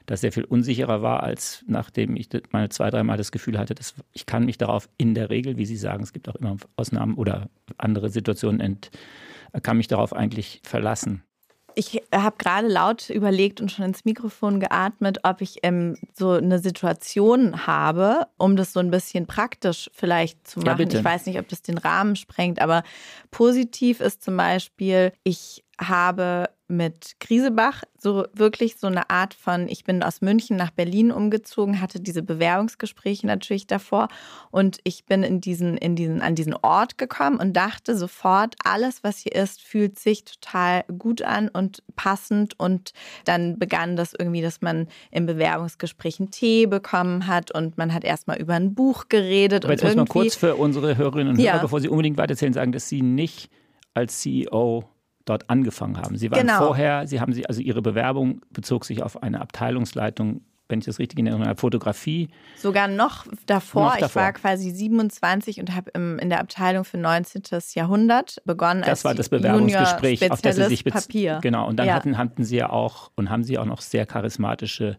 da 0.06 0.16
sehr 0.16 0.32
viel 0.32 0.44
unsicherer 0.44 1.02
war, 1.02 1.22
als 1.22 1.64
nachdem 1.66 2.16
ich 2.16 2.28
mal 2.50 2.68
zwei, 2.70 2.90
dreimal 2.90 3.16
das 3.16 3.32
Gefühl 3.32 3.58
hatte, 3.58 3.74
dass 3.74 3.94
ich 4.12 4.26
kann 4.26 4.44
mich 4.44 4.58
darauf 4.58 4.88
in 4.96 5.14
der 5.14 5.30
Regel, 5.30 5.56
wie 5.56 5.66
Sie 5.66 5.76
sagen, 5.76 6.02
es 6.02 6.12
gibt 6.12 6.28
auch 6.28 6.34
immer 6.36 6.56
Ausnahmen 6.76 7.14
oder 7.14 7.48
andere 7.78 8.10
Situationen, 8.10 8.60
ent, 8.60 8.90
kann 9.62 9.76
mich 9.76 9.88
darauf 9.88 10.12
eigentlich 10.12 10.60
verlassen. 10.64 11.22
Ich 11.80 12.02
habe 12.14 12.36
gerade 12.36 12.68
laut 12.68 13.08
überlegt 13.08 13.58
und 13.62 13.72
schon 13.72 13.86
ins 13.86 14.04
Mikrofon 14.04 14.60
geatmet, 14.60 15.20
ob 15.22 15.40
ich 15.40 15.60
ähm, 15.62 15.96
so 16.12 16.32
eine 16.32 16.58
Situation 16.58 17.66
habe, 17.66 18.26
um 18.36 18.54
das 18.54 18.74
so 18.74 18.80
ein 18.80 18.90
bisschen 18.90 19.26
praktisch 19.26 19.90
vielleicht 19.94 20.46
zu 20.46 20.60
machen. 20.60 20.90
Ja, 20.90 20.98
ich 20.98 21.02
weiß 21.02 21.24
nicht, 21.24 21.38
ob 21.38 21.48
das 21.48 21.62
den 21.62 21.78
Rahmen 21.78 22.16
sprengt, 22.16 22.60
aber 22.60 22.82
positiv 23.30 24.00
ist 24.00 24.22
zum 24.22 24.36
Beispiel, 24.36 25.14
ich 25.24 25.64
habe 25.80 26.50
mit 26.68 27.16
Krisebach 27.18 27.82
so 27.98 28.24
wirklich 28.32 28.76
so 28.76 28.86
eine 28.86 29.10
Art 29.10 29.34
von, 29.34 29.68
ich 29.68 29.84
bin 29.84 30.02
aus 30.02 30.20
München 30.20 30.56
nach 30.56 30.70
Berlin 30.70 31.10
umgezogen, 31.10 31.80
hatte 31.80 32.00
diese 32.00 32.22
Bewerbungsgespräche 32.22 33.26
natürlich 33.26 33.66
davor 33.66 34.08
und 34.50 34.78
ich 34.84 35.04
bin 35.04 35.22
in 35.22 35.40
diesen, 35.40 35.76
in 35.76 35.96
diesen, 35.96 36.22
an 36.22 36.34
diesen 36.34 36.54
Ort 36.54 36.96
gekommen 36.96 37.38
und 37.38 37.54
dachte 37.54 37.96
sofort, 37.96 38.54
alles, 38.64 39.02
was 39.02 39.18
hier 39.18 39.34
ist, 39.34 39.60
fühlt 39.60 39.98
sich 39.98 40.24
total 40.24 40.84
gut 40.96 41.22
an 41.22 41.48
und 41.48 41.82
passend 41.96 42.58
und 42.58 42.92
dann 43.24 43.58
begann 43.58 43.96
das 43.96 44.14
irgendwie, 44.16 44.42
dass 44.42 44.62
man 44.62 44.86
im 45.10 45.26
Bewerbungsgespräch 45.26 46.20
einen 46.20 46.30
Tee 46.30 46.66
bekommen 46.66 47.26
hat 47.26 47.50
und 47.50 47.76
man 47.76 47.92
hat 47.92 48.04
erstmal 48.04 48.38
über 48.38 48.54
ein 48.54 48.74
Buch 48.74 49.08
geredet. 49.08 49.64
Aber 49.64 49.74
jetzt 49.74 49.84
muss 49.84 49.96
man 49.96 50.08
kurz 50.08 50.36
für 50.36 50.54
unsere 50.54 50.96
Hörerinnen 50.96 51.34
und 51.34 51.38
Hörer, 51.38 51.56
ja. 51.56 51.58
bevor 51.58 51.80
Sie 51.80 51.88
unbedingt 51.88 52.16
weiterzählen, 52.16 52.52
sagen, 52.52 52.70
dass 52.70 52.88
Sie 52.88 53.02
nicht 53.02 53.50
als 53.92 54.20
CEO 54.20 54.84
dort 55.24 55.48
angefangen 55.50 55.98
haben. 55.98 56.16
Sie 56.16 56.30
waren 56.30 56.40
genau. 56.40 56.58
vorher, 56.58 57.06
Sie 57.06 57.20
haben 57.20 57.32
sie, 57.32 57.46
also 57.46 57.60
Ihre 57.60 57.82
Bewerbung 57.82 58.42
bezog 58.50 58.84
sich 58.84 59.02
auf 59.02 59.22
eine 59.22 59.40
Abteilungsleitung 59.40 60.42
wenn 60.70 60.78
ich 60.78 60.84
das 60.86 60.98
richtig 60.98 61.18
in 61.18 61.26
Erinnerung 61.26 61.48
habe, 61.48 61.60
Fotografie. 61.60 62.28
Sogar 62.56 62.88
noch 62.88 63.26
davor. 63.46 63.86
Noch 63.86 63.96
davor. 63.96 64.06
Ich 64.06 64.14
war 64.14 64.32
quasi 64.32 64.70
27 64.70 65.60
und 65.60 65.74
habe 65.74 65.90
in 65.90 66.28
der 66.28 66.40
Abteilung 66.40 66.84
für 66.84 66.96
19. 66.96 67.42
Jahrhundert 67.74 68.40
begonnen. 68.44 68.82
Das 68.86 69.04
war 69.04 69.14
das 69.14 69.28
Bewerbungsgespräch, 69.28 70.30
auf 70.30 70.40
das 70.40 70.56
Sie 70.56 70.64
sich 70.66 70.84
beziehen. 70.84 71.40
Genau. 71.42 71.66
Und 71.66 71.76
dann 71.76 71.88
ja. 71.88 71.94
hatten, 71.94 72.16
hatten 72.16 72.44
Sie 72.44 72.56
ja 72.56 72.70
auch 72.70 73.10
und 73.16 73.30
haben 73.30 73.44
Sie 73.44 73.58
auch 73.58 73.64
noch 73.64 73.80
sehr 73.80 74.06
charismatische 74.06 74.98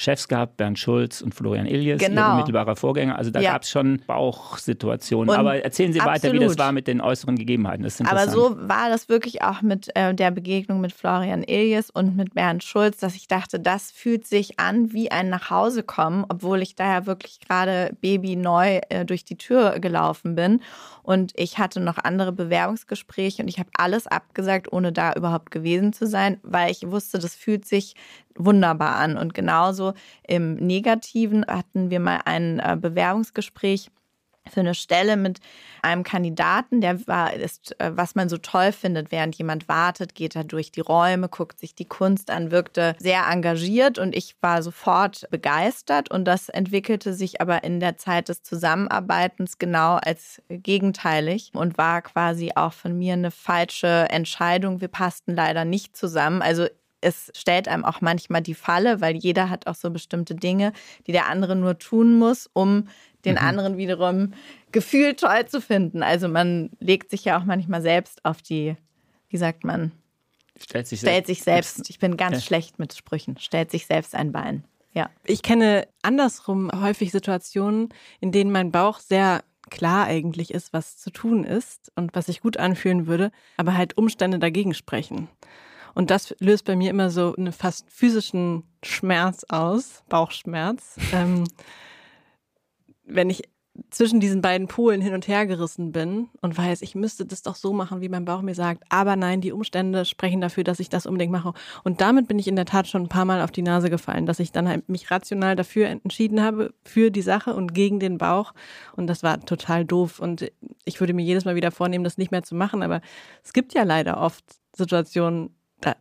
Chefs 0.00 0.28
gehabt, 0.28 0.56
Bernd 0.56 0.78
Schulz 0.78 1.20
und 1.20 1.34
Florian 1.34 1.66
Illies, 1.66 1.98
genau. 1.98 2.22
ihr 2.22 2.30
unmittelbarer 2.32 2.74
Vorgänger. 2.74 3.18
Also 3.18 3.30
da 3.30 3.40
ja. 3.40 3.52
gab 3.52 3.64
es 3.64 3.70
schon 3.70 4.00
Bauchsituationen. 4.06 5.28
Und 5.28 5.36
Aber 5.36 5.62
erzählen 5.62 5.92
Sie 5.92 6.00
absolut. 6.00 6.22
weiter, 6.22 6.32
wie 6.32 6.38
das 6.38 6.56
war 6.56 6.72
mit 6.72 6.86
den 6.86 7.02
äußeren 7.02 7.36
Gegebenheiten. 7.36 7.86
Aber 8.06 8.28
so 8.28 8.56
war 8.58 8.88
das 8.88 9.10
wirklich 9.10 9.42
auch 9.42 9.60
mit 9.60 9.94
äh, 9.94 10.14
der 10.14 10.30
Begegnung 10.30 10.80
mit 10.80 10.92
Florian 10.92 11.42
Illies 11.42 11.90
und 11.90 12.16
mit 12.16 12.32
Bernd 12.32 12.64
Schulz, 12.64 12.96
dass 12.96 13.14
ich 13.14 13.28
dachte, 13.28 13.60
das 13.60 13.90
fühlt 13.90 14.26
sich 14.26 14.58
an 14.58 14.94
wie 14.94 15.10
ein 15.10 15.28
Nachhausekommen, 15.28 16.24
obwohl 16.30 16.62
ich 16.62 16.74
da 16.74 16.94
ja 16.94 17.06
wirklich 17.06 17.38
gerade 17.40 17.94
babyneu 18.00 18.80
äh, 18.88 19.04
durch 19.04 19.26
die 19.26 19.36
Tür 19.36 19.80
gelaufen 19.80 20.34
bin. 20.34 20.62
Und 21.02 21.32
ich 21.36 21.58
hatte 21.58 21.80
noch 21.80 21.98
andere 21.98 22.32
Bewerbungsgespräche 22.32 23.42
und 23.42 23.48
ich 23.48 23.58
habe 23.58 23.70
alles 23.76 24.06
abgesagt, 24.06 24.72
ohne 24.72 24.92
da 24.92 25.12
überhaupt 25.12 25.50
gewesen 25.50 25.92
zu 25.92 26.06
sein, 26.06 26.38
weil 26.42 26.70
ich 26.70 26.90
wusste, 26.90 27.18
das 27.18 27.34
fühlt 27.34 27.66
sich 27.66 27.96
wunderbar 28.36 28.96
an. 28.96 29.16
Und 29.16 29.34
genauso 29.34 29.94
im 30.26 30.54
Negativen 30.54 31.44
hatten 31.46 31.90
wir 31.90 32.00
mal 32.00 32.20
ein 32.24 32.58
äh, 32.58 32.76
Bewerbungsgespräch 32.80 33.90
für 34.48 34.60
eine 34.60 34.74
Stelle 34.74 35.16
mit 35.16 35.38
einem 35.82 36.02
Kandidaten, 36.02 36.80
der 36.80 37.06
war, 37.06 37.32
ist, 37.32 37.78
äh, 37.80 37.92
was 37.94 38.14
man 38.14 38.28
so 38.28 38.36
toll 38.36 38.72
findet, 38.72 39.12
während 39.12 39.36
jemand 39.36 39.68
wartet, 39.68 40.14
geht 40.14 40.36
er 40.36 40.44
durch 40.44 40.72
die 40.72 40.80
Räume, 40.80 41.28
guckt 41.28 41.58
sich 41.58 41.74
die 41.74 41.86
Kunst 41.86 42.30
an, 42.30 42.50
wirkte 42.50 42.96
sehr 42.98 43.26
engagiert 43.30 43.98
und 43.98 44.14
ich 44.14 44.36
war 44.40 44.62
sofort 44.62 45.28
begeistert 45.30 46.10
und 46.10 46.24
das 46.24 46.48
entwickelte 46.48 47.14
sich 47.14 47.40
aber 47.40 47.64
in 47.64 47.80
der 47.80 47.96
Zeit 47.96 48.28
des 48.28 48.42
Zusammenarbeitens 48.42 49.58
genau 49.58 49.96
als 49.96 50.42
gegenteilig 50.48 51.50
und 51.54 51.78
war 51.78 52.02
quasi 52.02 52.52
auch 52.54 52.72
von 52.72 52.98
mir 52.98 53.14
eine 53.14 53.30
falsche 53.30 54.06
Entscheidung. 54.10 54.80
Wir 54.80 54.88
passten 54.88 55.34
leider 55.34 55.64
nicht 55.64 55.96
zusammen. 55.96 56.42
Also 56.42 56.66
es 57.00 57.30
stellt 57.34 57.68
einem 57.68 57.84
auch 57.84 58.00
manchmal 58.00 58.42
die 58.42 58.54
Falle, 58.54 59.00
weil 59.00 59.16
jeder 59.16 59.50
hat 59.50 59.66
auch 59.66 59.74
so 59.74 59.90
bestimmte 59.90 60.34
Dinge, 60.34 60.72
die 61.06 61.12
der 61.12 61.28
andere 61.28 61.56
nur 61.56 61.78
tun 61.78 62.18
muss, 62.18 62.48
um 62.52 62.88
den 63.24 63.34
mhm. 63.34 63.42
anderen 63.42 63.76
wiederum 63.76 64.34
gefühlt 64.72 65.20
toll 65.20 65.46
zu 65.46 65.60
finden. 65.60 66.02
Also 66.02 66.28
man 66.28 66.70
legt 66.78 67.10
sich 67.10 67.24
ja 67.24 67.38
auch 67.38 67.44
manchmal 67.44 67.82
selbst 67.82 68.24
auf 68.24 68.42
die, 68.42 68.76
wie 69.28 69.36
sagt 69.36 69.64
man? 69.64 69.92
Stellt 70.62 70.86
sich, 70.86 71.00
stellt 71.00 71.26
sich 71.26 71.42
selbst. 71.42 71.88
Ich 71.88 71.98
bin 71.98 72.16
ganz 72.16 72.36
ja. 72.36 72.42
schlecht 72.42 72.78
mit 72.78 72.92
Sprüchen. 72.92 73.38
Stellt 73.38 73.70
sich 73.70 73.86
selbst 73.86 74.14
ein 74.14 74.32
Bein. 74.32 74.64
Ja. 74.92 75.08
Ich 75.24 75.42
kenne 75.42 75.86
andersrum 76.02 76.70
häufig 76.74 77.12
Situationen, 77.12 77.88
in 78.20 78.32
denen 78.32 78.50
mein 78.50 78.72
Bauch 78.72 78.98
sehr 78.98 79.42
klar 79.70 80.06
eigentlich 80.06 80.52
ist, 80.52 80.72
was 80.72 80.96
zu 80.96 81.10
tun 81.10 81.44
ist 81.44 81.92
und 81.94 82.14
was 82.14 82.26
sich 82.26 82.40
gut 82.40 82.56
anfühlen 82.56 83.06
würde, 83.06 83.30
aber 83.56 83.76
halt 83.76 83.96
Umstände 83.96 84.38
dagegen 84.38 84.74
sprechen. 84.74 85.28
Und 85.94 86.10
das 86.10 86.34
löst 86.40 86.64
bei 86.64 86.76
mir 86.76 86.90
immer 86.90 87.10
so 87.10 87.34
einen 87.36 87.52
fast 87.52 87.90
physischen 87.90 88.64
Schmerz 88.82 89.44
aus, 89.48 90.02
Bauchschmerz. 90.08 90.96
ähm, 91.12 91.44
wenn 93.04 93.30
ich 93.30 93.42
zwischen 93.88 94.20
diesen 94.20 94.42
beiden 94.42 94.66
Polen 94.66 95.00
hin 95.00 95.14
und 95.14 95.26
her 95.26 95.46
gerissen 95.46 95.92
bin 95.92 96.28
und 96.42 96.56
weiß, 96.56 96.82
ich 96.82 96.94
müsste 96.94 97.24
das 97.24 97.42
doch 97.42 97.54
so 97.54 97.72
machen, 97.72 98.00
wie 98.00 98.08
mein 98.08 98.24
Bauch 98.24 98.42
mir 98.42 98.54
sagt. 98.54 98.84
Aber 98.88 99.16
nein, 99.16 99.40
die 99.40 99.52
Umstände 99.52 100.04
sprechen 100.04 100.40
dafür, 100.40 100.64
dass 100.64 100.80
ich 100.80 100.88
das 100.88 101.06
unbedingt 101.06 101.32
mache. 101.32 101.54
Und 101.84 102.00
damit 102.00 102.28
bin 102.28 102.38
ich 102.38 102.48
in 102.48 102.56
der 102.56 102.66
Tat 102.66 102.88
schon 102.88 103.02
ein 103.02 103.08
paar 103.08 103.24
Mal 103.24 103.42
auf 103.42 103.50
die 103.50 103.62
Nase 103.62 103.88
gefallen, 103.88 104.26
dass 104.26 104.40
ich 104.40 104.52
dann 104.52 104.68
halt 104.68 104.88
mich 104.88 105.10
rational 105.10 105.56
dafür 105.56 105.88
entschieden 105.88 106.42
habe, 106.42 106.74
für 106.84 107.10
die 107.10 107.22
Sache 107.22 107.54
und 107.54 107.72
gegen 107.72 108.00
den 108.00 108.18
Bauch. 108.18 108.52
Und 108.96 109.06
das 109.06 109.22
war 109.22 109.40
total 109.40 109.84
doof. 109.84 110.18
Und 110.18 110.50
ich 110.84 111.00
würde 111.00 111.14
mir 111.14 111.24
jedes 111.24 111.44
Mal 111.44 111.54
wieder 111.54 111.70
vornehmen, 111.70 112.04
das 112.04 112.18
nicht 112.18 112.32
mehr 112.32 112.42
zu 112.42 112.54
machen. 112.54 112.82
Aber 112.82 113.00
es 113.44 113.52
gibt 113.52 113.72
ja 113.72 113.84
leider 113.84 114.20
oft 114.20 114.44
Situationen, 114.76 115.54
da, 115.80 115.96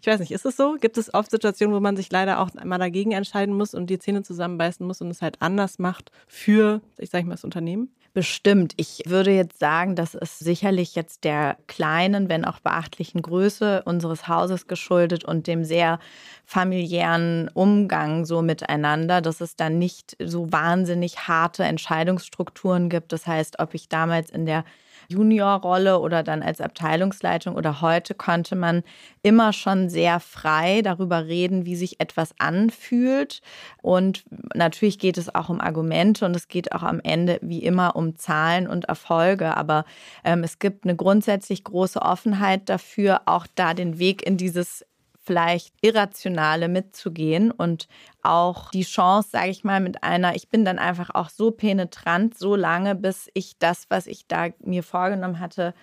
ich 0.00 0.06
weiß 0.06 0.20
nicht, 0.20 0.30
ist 0.30 0.46
es 0.46 0.56
so? 0.56 0.76
Gibt 0.80 0.98
es 0.98 1.12
oft 1.12 1.30
Situationen, 1.30 1.74
wo 1.74 1.80
man 1.80 1.96
sich 1.96 2.10
leider 2.10 2.40
auch 2.40 2.50
mal 2.64 2.78
dagegen 2.78 3.12
entscheiden 3.12 3.56
muss 3.56 3.74
und 3.74 3.88
die 3.88 3.98
Zähne 3.98 4.22
zusammenbeißen 4.22 4.86
muss 4.86 5.00
und 5.00 5.10
es 5.10 5.22
halt 5.22 5.42
anders 5.42 5.78
macht 5.78 6.10
für, 6.26 6.80
ich 6.98 7.10
sage 7.10 7.26
mal, 7.26 7.34
das 7.34 7.44
Unternehmen? 7.44 7.90
Bestimmt. 8.16 8.72
Ich 8.78 9.02
würde 9.04 9.30
jetzt 9.30 9.58
sagen, 9.58 9.94
dass 9.94 10.14
es 10.14 10.38
sicherlich 10.38 10.94
jetzt 10.94 11.24
der 11.24 11.58
kleinen, 11.66 12.30
wenn 12.30 12.46
auch 12.46 12.60
beachtlichen 12.60 13.20
Größe 13.20 13.82
unseres 13.84 14.26
Hauses 14.26 14.68
geschuldet 14.68 15.24
und 15.24 15.46
dem 15.46 15.64
sehr 15.64 15.98
familiären 16.46 17.50
Umgang 17.52 18.24
so 18.24 18.40
miteinander, 18.40 19.20
dass 19.20 19.42
es 19.42 19.56
dann 19.56 19.78
nicht 19.78 20.16
so 20.18 20.50
wahnsinnig 20.50 21.28
harte 21.28 21.64
Entscheidungsstrukturen 21.64 22.88
gibt. 22.88 23.12
Das 23.12 23.26
heißt, 23.26 23.58
ob 23.58 23.74
ich 23.74 23.90
damals 23.90 24.30
in 24.30 24.46
der 24.46 24.64
Juniorrolle 25.08 25.98
oder 26.00 26.22
dann 26.22 26.42
als 26.42 26.60
Abteilungsleitung 26.60 27.54
oder 27.54 27.80
heute 27.80 28.14
konnte 28.14 28.56
man 28.56 28.82
immer 29.22 29.52
schon 29.52 29.88
sehr 29.88 30.20
frei 30.20 30.82
darüber 30.82 31.26
reden, 31.26 31.66
wie 31.66 31.76
sich 31.76 32.00
etwas 32.00 32.30
anfühlt. 32.38 33.40
Und 33.82 34.24
natürlich 34.54 34.98
geht 34.98 35.18
es 35.18 35.34
auch 35.34 35.48
um 35.48 35.60
Argumente 35.60 36.24
und 36.24 36.34
es 36.36 36.48
geht 36.48 36.72
auch 36.72 36.82
am 36.82 37.00
Ende 37.00 37.38
wie 37.42 37.62
immer 37.62 37.96
um 37.96 38.16
Zahlen 38.16 38.66
und 38.68 38.86
Erfolge. 38.86 39.56
Aber 39.56 39.84
ähm, 40.24 40.42
es 40.44 40.58
gibt 40.58 40.84
eine 40.84 40.96
grundsätzlich 40.96 41.64
große 41.64 42.00
Offenheit 42.00 42.68
dafür, 42.68 43.22
auch 43.26 43.46
da 43.54 43.74
den 43.74 43.98
Weg 43.98 44.26
in 44.26 44.36
dieses 44.36 44.84
vielleicht 45.26 45.74
Irrationale 45.82 46.68
mitzugehen 46.68 47.50
und 47.50 47.88
auch 48.22 48.70
die 48.70 48.84
Chance, 48.84 49.30
sage 49.32 49.50
ich 49.50 49.64
mal, 49.64 49.80
mit 49.80 50.02
einer, 50.04 50.36
ich 50.36 50.48
bin 50.48 50.64
dann 50.64 50.78
einfach 50.78 51.10
auch 51.14 51.28
so 51.28 51.50
penetrant, 51.50 52.38
so 52.38 52.54
lange, 52.54 52.94
bis 52.94 53.28
ich 53.34 53.58
das, 53.58 53.86
was 53.88 54.06
ich 54.06 54.26
da 54.28 54.48
mir 54.64 54.82
vorgenommen 54.82 55.40
hatte, 55.40 55.74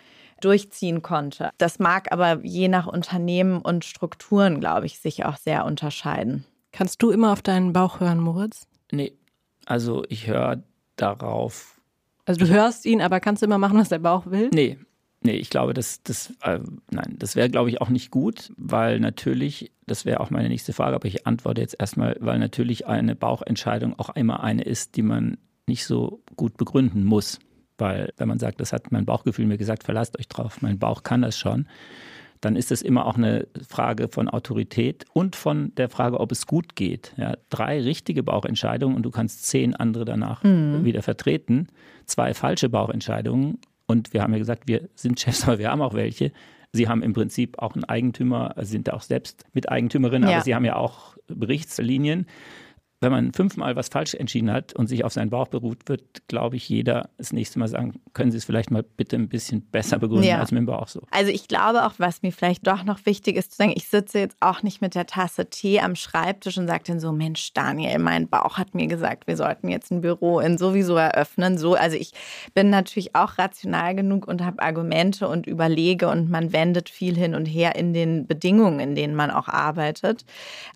durchziehen 0.41 1.01
konnte. 1.01 1.51
Das 1.57 1.79
mag 1.79 2.11
aber 2.11 2.39
je 2.43 2.67
nach 2.67 2.87
Unternehmen 2.87 3.61
und 3.61 3.85
Strukturen, 3.85 4.59
glaube 4.59 4.85
ich, 4.85 4.99
sich 4.99 5.25
auch 5.25 5.37
sehr 5.37 5.65
unterscheiden. 5.65 6.45
Kannst 6.71 7.01
du 7.03 7.11
immer 7.11 7.31
auf 7.31 7.41
deinen 7.41 7.73
Bauch 7.73 7.99
hören, 7.99 8.19
Moritz? 8.19 8.67
Nee, 8.91 9.13
also 9.65 10.03
ich 10.09 10.27
höre 10.27 10.63
darauf. 10.95 11.79
Also 12.25 12.39
du 12.39 12.47
hörst 12.47 12.85
ihn, 12.85 13.01
aber 13.01 13.19
kannst 13.19 13.41
du 13.41 13.45
immer 13.45 13.57
machen, 13.57 13.77
was 13.77 13.89
der 13.89 13.99
Bauch 13.99 14.25
will? 14.25 14.49
Nee, 14.53 14.79
Nee, 15.23 15.35
ich 15.37 15.49
glaube, 15.49 15.73
das, 15.73 16.03
das, 16.03 16.33
äh, 16.41 16.59
nein, 16.91 17.15
das 17.17 17.35
wäre, 17.35 17.49
glaube 17.49 17.69
ich, 17.69 17.79
auch 17.81 17.89
nicht 17.89 18.11
gut, 18.11 18.51
weil 18.57 18.99
natürlich, 18.99 19.71
das 19.87 20.05
wäre 20.05 20.19
auch 20.19 20.29
meine 20.29 20.49
nächste 20.49 20.73
Frage, 20.73 20.95
aber 20.95 21.07
ich 21.07 21.25
antworte 21.25 21.61
jetzt 21.61 21.77
erstmal, 21.79 22.17
weil 22.19 22.39
natürlich 22.39 22.87
eine 22.87 23.15
Bauchentscheidung 23.15 23.97
auch 23.97 24.15
immer 24.15 24.43
eine 24.43 24.63
ist, 24.63 24.97
die 24.97 25.01
man 25.01 25.37
nicht 25.65 25.85
so 25.85 26.21
gut 26.35 26.57
begründen 26.57 27.05
muss. 27.05 27.39
Weil, 27.77 28.13
wenn 28.17 28.27
man 28.27 28.37
sagt, 28.37 28.59
das 28.59 28.73
hat 28.73 28.91
mein 28.91 29.05
Bauchgefühl 29.05 29.45
mir 29.45 29.57
gesagt, 29.57 29.83
verlasst 29.83 30.19
euch 30.19 30.27
drauf, 30.27 30.61
mein 30.61 30.77
Bauch 30.77 31.03
kann 31.03 31.21
das 31.21 31.37
schon, 31.37 31.67
dann 32.41 32.55
ist 32.57 32.71
es 32.71 32.81
immer 32.81 33.05
auch 33.05 33.15
eine 33.15 33.47
Frage 33.67 34.09
von 34.09 34.27
Autorität 34.27 35.05
und 35.13 35.35
von 35.37 35.73
der 35.75 35.89
Frage, 35.89 36.19
ob 36.19 36.31
es 36.33 36.45
gut 36.45 36.75
geht. 36.75 37.13
Ja, 37.15 37.37
drei 37.49 37.81
richtige 37.81 38.21
Bauchentscheidungen 38.21 38.97
und 38.97 39.03
du 39.03 39.11
kannst 39.11 39.45
zehn 39.47 39.73
andere 39.73 40.03
danach 40.03 40.43
mhm. 40.43 40.83
wieder 40.83 41.01
vertreten. 41.01 41.67
Zwei 42.05 42.33
falsche 42.33 42.67
Bauchentscheidungen 42.67 43.59
und 43.93 44.11
wir 44.11 44.23
haben 44.23 44.33
ja 44.33 44.39
gesagt, 44.39 44.63
wir 44.65 44.89
sind 44.95 45.19
Chefs, 45.19 45.43
aber 45.47 45.59
wir 45.59 45.71
haben 45.71 45.81
auch 45.81 45.93
welche. 45.93 46.31
Sie 46.71 46.87
haben 46.87 47.03
im 47.03 47.13
Prinzip 47.13 47.59
auch 47.59 47.75
einen 47.75 47.83
Eigentümer, 47.83 48.57
also 48.57 48.71
sind 48.71 48.91
auch 48.91 49.03
selbst 49.03 49.45
Miteigentümerin, 49.53 50.23
ja. 50.23 50.29
aber 50.29 50.41
sie 50.41 50.55
haben 50.55 50.65
ja 50.65 50.75
auch 50.75 51.15
Berichtslinien. 51.27 52.25
Wenn 53.03 53.11
man 53.11 53.33
fünfmal 53.33 53.75
was 53.75 53.89
falsch 53.89 54.15
entschieden 54.15 54.51
hat 54.51 54.73
und 54.73 54.87
sich 54.87 55.03
auf 55.05 55.13
seinen 55.13 55.29
Bauch 55.29 55.47
beruht, 55.47 55.87
wird, 55.87 56.27
glaube 56.27 56.55
ich, 56.55 56.67
jeder 56.67 57.09
das 57.17 57.31
nächste 57.33 57.59
Mal 57.59 57.67
sagen, 57.67 58.01
können 58.13 58.31
Sie 58.31 58.37
es 58.37 58.45
vielleicht 58.45 58.71
mal 58.71 58.83
bitte 58.83 59.15
ein 59.15 59.29
bisschen 59.29 59.61
besser 59.61 59.99
begründen 59.99 60.27
ja. 60.27 60.39
als 60.39 60.51
mit 60.51 60.59
dem 60.59 60.65
Bauch 60.65 60.87
so. 60.87 61.01
Also 61.11 61.31
ich 61.31 61.47
glaube 61.47 61.85
auch, 61.85 61.93
was 61.97 62.23
mir 62.23 62.31
vielleicht 62.31 62.65
doch 62.65 62.83
noch 62.83 63.05
wichtig 63.05 63.35
ist 63.35 63.51
zu 63.51 63.57
sagen, 63.57 63.73
ich 63.75 63.87
sitze 63.87 64.19
jetzt 64.19 64.37
auch 64.39 64.63
nicht 64.63 64.81
mit 64.81 64.95
der 64.95 65.05
Tasse 65.05 65.49
Tee 65.49 65.79
am 65.79 65.95
Schreibtisch 65.95 66.57
und 66.57 66.67
sage 66.67 66.83
dann 66.87 66.99
so, 66.99 67.11
Mensch, 67.11 67.53
Daniel, 67.53 67.99
mein 67.99 68.27
Bauch 68.27 68.57
hat 68.57 68.73
mir 68.73 68.87
gesagt, 68.87 69.27
wir 69.27 69.37
sollten 69.37 69.67
jetzt 69.69 69.91
ein 69.91 70.01
Büro 70.01 70.39
in 70.39 70.57
sowieso 70.57 70.95
eröffnen. 70.95 71.57
So, 71.57 71.75
also 71.75 71.95
ich 71.97 72.13
bin 72.53 72.69
natürlich 72.69 73.15
auch 73.15 73.37
rational 73.37 73.95
genug 73.95 74.27
und 74.27 74.43
habe 74.43 74.61
Argumente 74.61 75.27
und 75.27 75.45
überlege 75.45 76.09
und 76.09 76.29
man 76.29 76.53
wendet 76.53 76.89
viel 76.89 77.15
hin 77.15 77.35
und 77.35 77.45
her 77.45 77.75
in 77.75 77.93
den 77.93 78.25
Bedingungen, 78.25 78.79
in 78.79 78.95
denen 78.95 79.15
man 79.15 79.29
auch 79.29 79.47
arbeitet. 79.47 80.25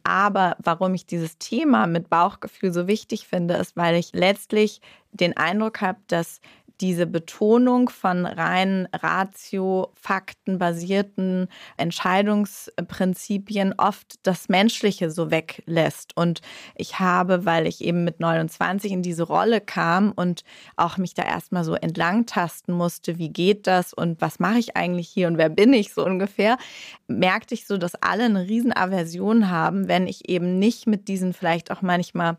Aber 0.03 0.57
warum 0.63 0.93
ich 0.93 1.05
dieses 1.05 1.37
Thema 1.37 1.87
mit 1.87 2.09
Bauchgefühl 2.17 2.73
so 2.73 2.87
wichtig 2.87 3.27
finde, 3.27 3.53
ist, 3.53 3.77
weil 3.77 3.95
ich 3.95 4.11
letztlich 4.13 4.81
den 5.11 5.37
Eindruck 5.37 5.81
habe, 5.81 5.99
dass 6.07 6.41
diese 6.81 7.07
Betonung 7.07 7.89
von 7.89 8.25
rein 8.25 8.87
ratio, 8.93 9.91
faktenbasierten 9.95 11.47
Entscheidungsprinzipien 11.77 13.73
oft 13.77 14.15
das 14.23 14.49
Menschliche 14.49 15.09
so 15.09 15.31
weglässt. 15.31 16.15
Und 16.15 16.41
ich 16.75 16.99
habe, 16.99 17.45
weil 17.45 17.67
ich 17.67 17.83
eben 17.83 18.03
mit 18.03 18.19
29 18.19 18.91
in 18.91 19.01
diese 19.01 19.23
Rolle 19.23 19.61
kam 19.61 20.11
und 20.11 20.43
auch 20.75 20.97
mich 20.97 21.13
da 21.13 21.23
erstmal 21.23 21.63
so 21.63 21.73
entlangtasten 21.73 22.73
musste, 22.73 23.17
wie 23.17 23.29
geht 23.29 23.67
das 23.67 23.93
und 23.93 24.21
was 24.21 24.39
mache 24.39 24.59
ich 24.59 24.75
eigentlich 24.75 25.09
hier 25.09 25.27
und 25.27 25.37
wer 25.37 25.49
bin 25.49 25.73
ich 25.73 25.93
so 25.93 26.05
ungefähr, 26.05 26.57
merkte 27.07 27.53
ich 27.53 27.65
so, 27.65 27.77
dass 27.77 27.95
alle 27.95 28.25
eine 28.25 28.47
Riesenaversion 28.47 29.49
haben, 29.49 29.87
wenn 29.87 30.07
ich 30.07 30.29
eben 30.29 30.59
nicht 30.59 30.87
mit 30.87 31.07
diesen 31.07 31.33
vielleicht 31.33 31.71
auch 31.71 31.81
manchmal 31.81 32.37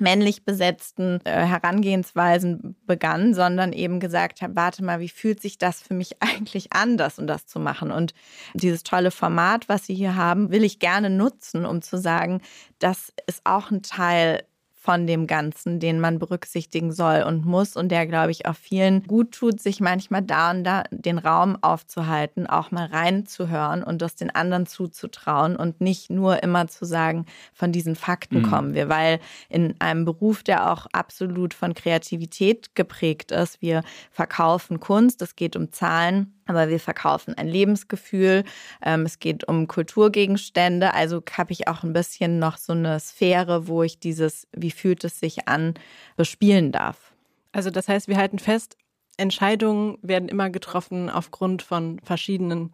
männlich 0.00 0.44
besetzten 0.44 1.20
äh, 1.24 1.46
Herangehensweisen 1.46 2.76
begann, 2.86 3.34
sondern 3.34 3.72
eben 3.72 4.00
gesagt 4.00 4.42
habe, 4.42 4.56
warte 4.56 4.84
mal, 4.84 5.00
wie 5.00 5.08
fühlt 5.08 5.40
sich 5.40 5.58
das 5.58 5.82
für 5.82 5.94
mich 5.94 6.16
eigentlich 6.20 6.72
an, 6.72 6.96
das 6.96 7.18
und 7.18 7.26
das 7.26 7.46
zu 7.46 7.60
machen? 7.60 7.90
Und 7.90 8.14
dieses 8.54 8.82
tolle 8.82 9.10
Format, 9.10 9.68
was 9.68 9.86
Sie 9.86 9.94
hier 9.94 10.16
haben, 10.16 10.50
will 10.50 10.64
ich 10.64 10.78
gerne 10.78 11.10
nutzen, 11.10 11.64
um 11.64 11.82
zu 11.82 11.98
sagen, 11.98 12.40
das 12.78 13.12
ist 13.26 13.42
auch 13.44 13.70
ein 13.70 13.82
Teil 13.82 14.44
von 14.84 15.06
dem 15.06 15.26
Ganzen, 15.26 15.80
den 15.80 15.98
man 15.98 16.18
berücksichtigen 16.18 16.92
soll 16.92 17.22
und 17.22 17.46
muss 17.46 17.74
und 17.74 17.88
der, 17.88 18.06
glaube 18.06 18.32
ich, 18.32 18.44
auch 18.44 18.54
vielen 18.54 19.02
gut 19.04 19.32
tut, 19.32 19.58
sich 19.58 19.80
manchmal 19.80 20.20
da 20.20 20.50
und 20.50 20.62
da 20.62 20.82
den 20.90 21.16
Raum 21.16 21.56
aufzuhalten, 21.62 22.46
auch 22.46 22.70
mal 22.70 22.84
reinzuhören 22.84 23.82
und 23.82 24.02
das 24.02 24.14
den 24.14 24.28
anderen 24.28 24.66
zuzutrauen 24.66 25.56
und 25.56 25.80
nicht 25.80 26.10
nur 26.10 26.42
immer 26.42 26.66
zu 26.66 26.84
sagen, 26.84 27.24
von 27.54 27.72
diesen 27.72 27.96
Fakten 27.96 28.40
mhm. 28.40 28.50
kommen 28.50 28.74
wir, 28.74 28.90
weil 28.90 29.20
in 29.48 29.74
einem 29.80 30.04
Beruf, 30.04 30.42
der 30.42 30.70
auch 30.70 30.86
absolut 30.92 31.54
von 31.54 31.72
Kreativität 31.72 32.74
geprägt 32.74 33.32
ist, 33.32 33.62
wir 33.62 33.80
verkaufen 34.10 34.80
Kunst, 34.80 35.22
es 35.22 35.34
geht 35.34 35.56
um 35.56 35.72
Zahlen, 35.72 36.34
aber 36.46 36.68
wir 36.68 36.80
verkaufen 36.80 37.34
ein 37.34 37.48
Lebensgefühl. 37.48 38.44
Ähm, 38.82 39.02
es 39.02 39.18
geht 39.18 39.46
um 39.48 39.66
Kulturgegenstände. 39.66 40.94
Also 40.94 41.22
habe 41.32 41.52
ich 41.52 41.68
auch 41.68 41.82
ein 41.82 41.92
bisschen 41.92 42.38
noch 42.38 42.56
so 42.56 42.72
eine 42.72 43.00
Sphäre, 43.00 43.68
wo 43.68 43.82
ich 43.82 43.98
dieses, 43.98 44.46
wie 44.52 44.70
fühlt 44.70 45.04
es 45.04 45.20
sich 45.20 45.48
an, 45.48 45.74
bespielen 46.16 46.72
darf. 46.72 47.14
Also 47.52 47.70
das 47.70 47.88
heißt, 47.88 48.08
wir 48.08 48.16
halten 48.16 48.38
fest, 48.38 48.76
Entscheidungen 49.16 49.98
werden 50.02 50.28
immer 50.28 50.50
getroffen 50.50 51.08
aufgrund 51.08 51.62
von 51.62 52.00
verschiedenen 52.02 52.72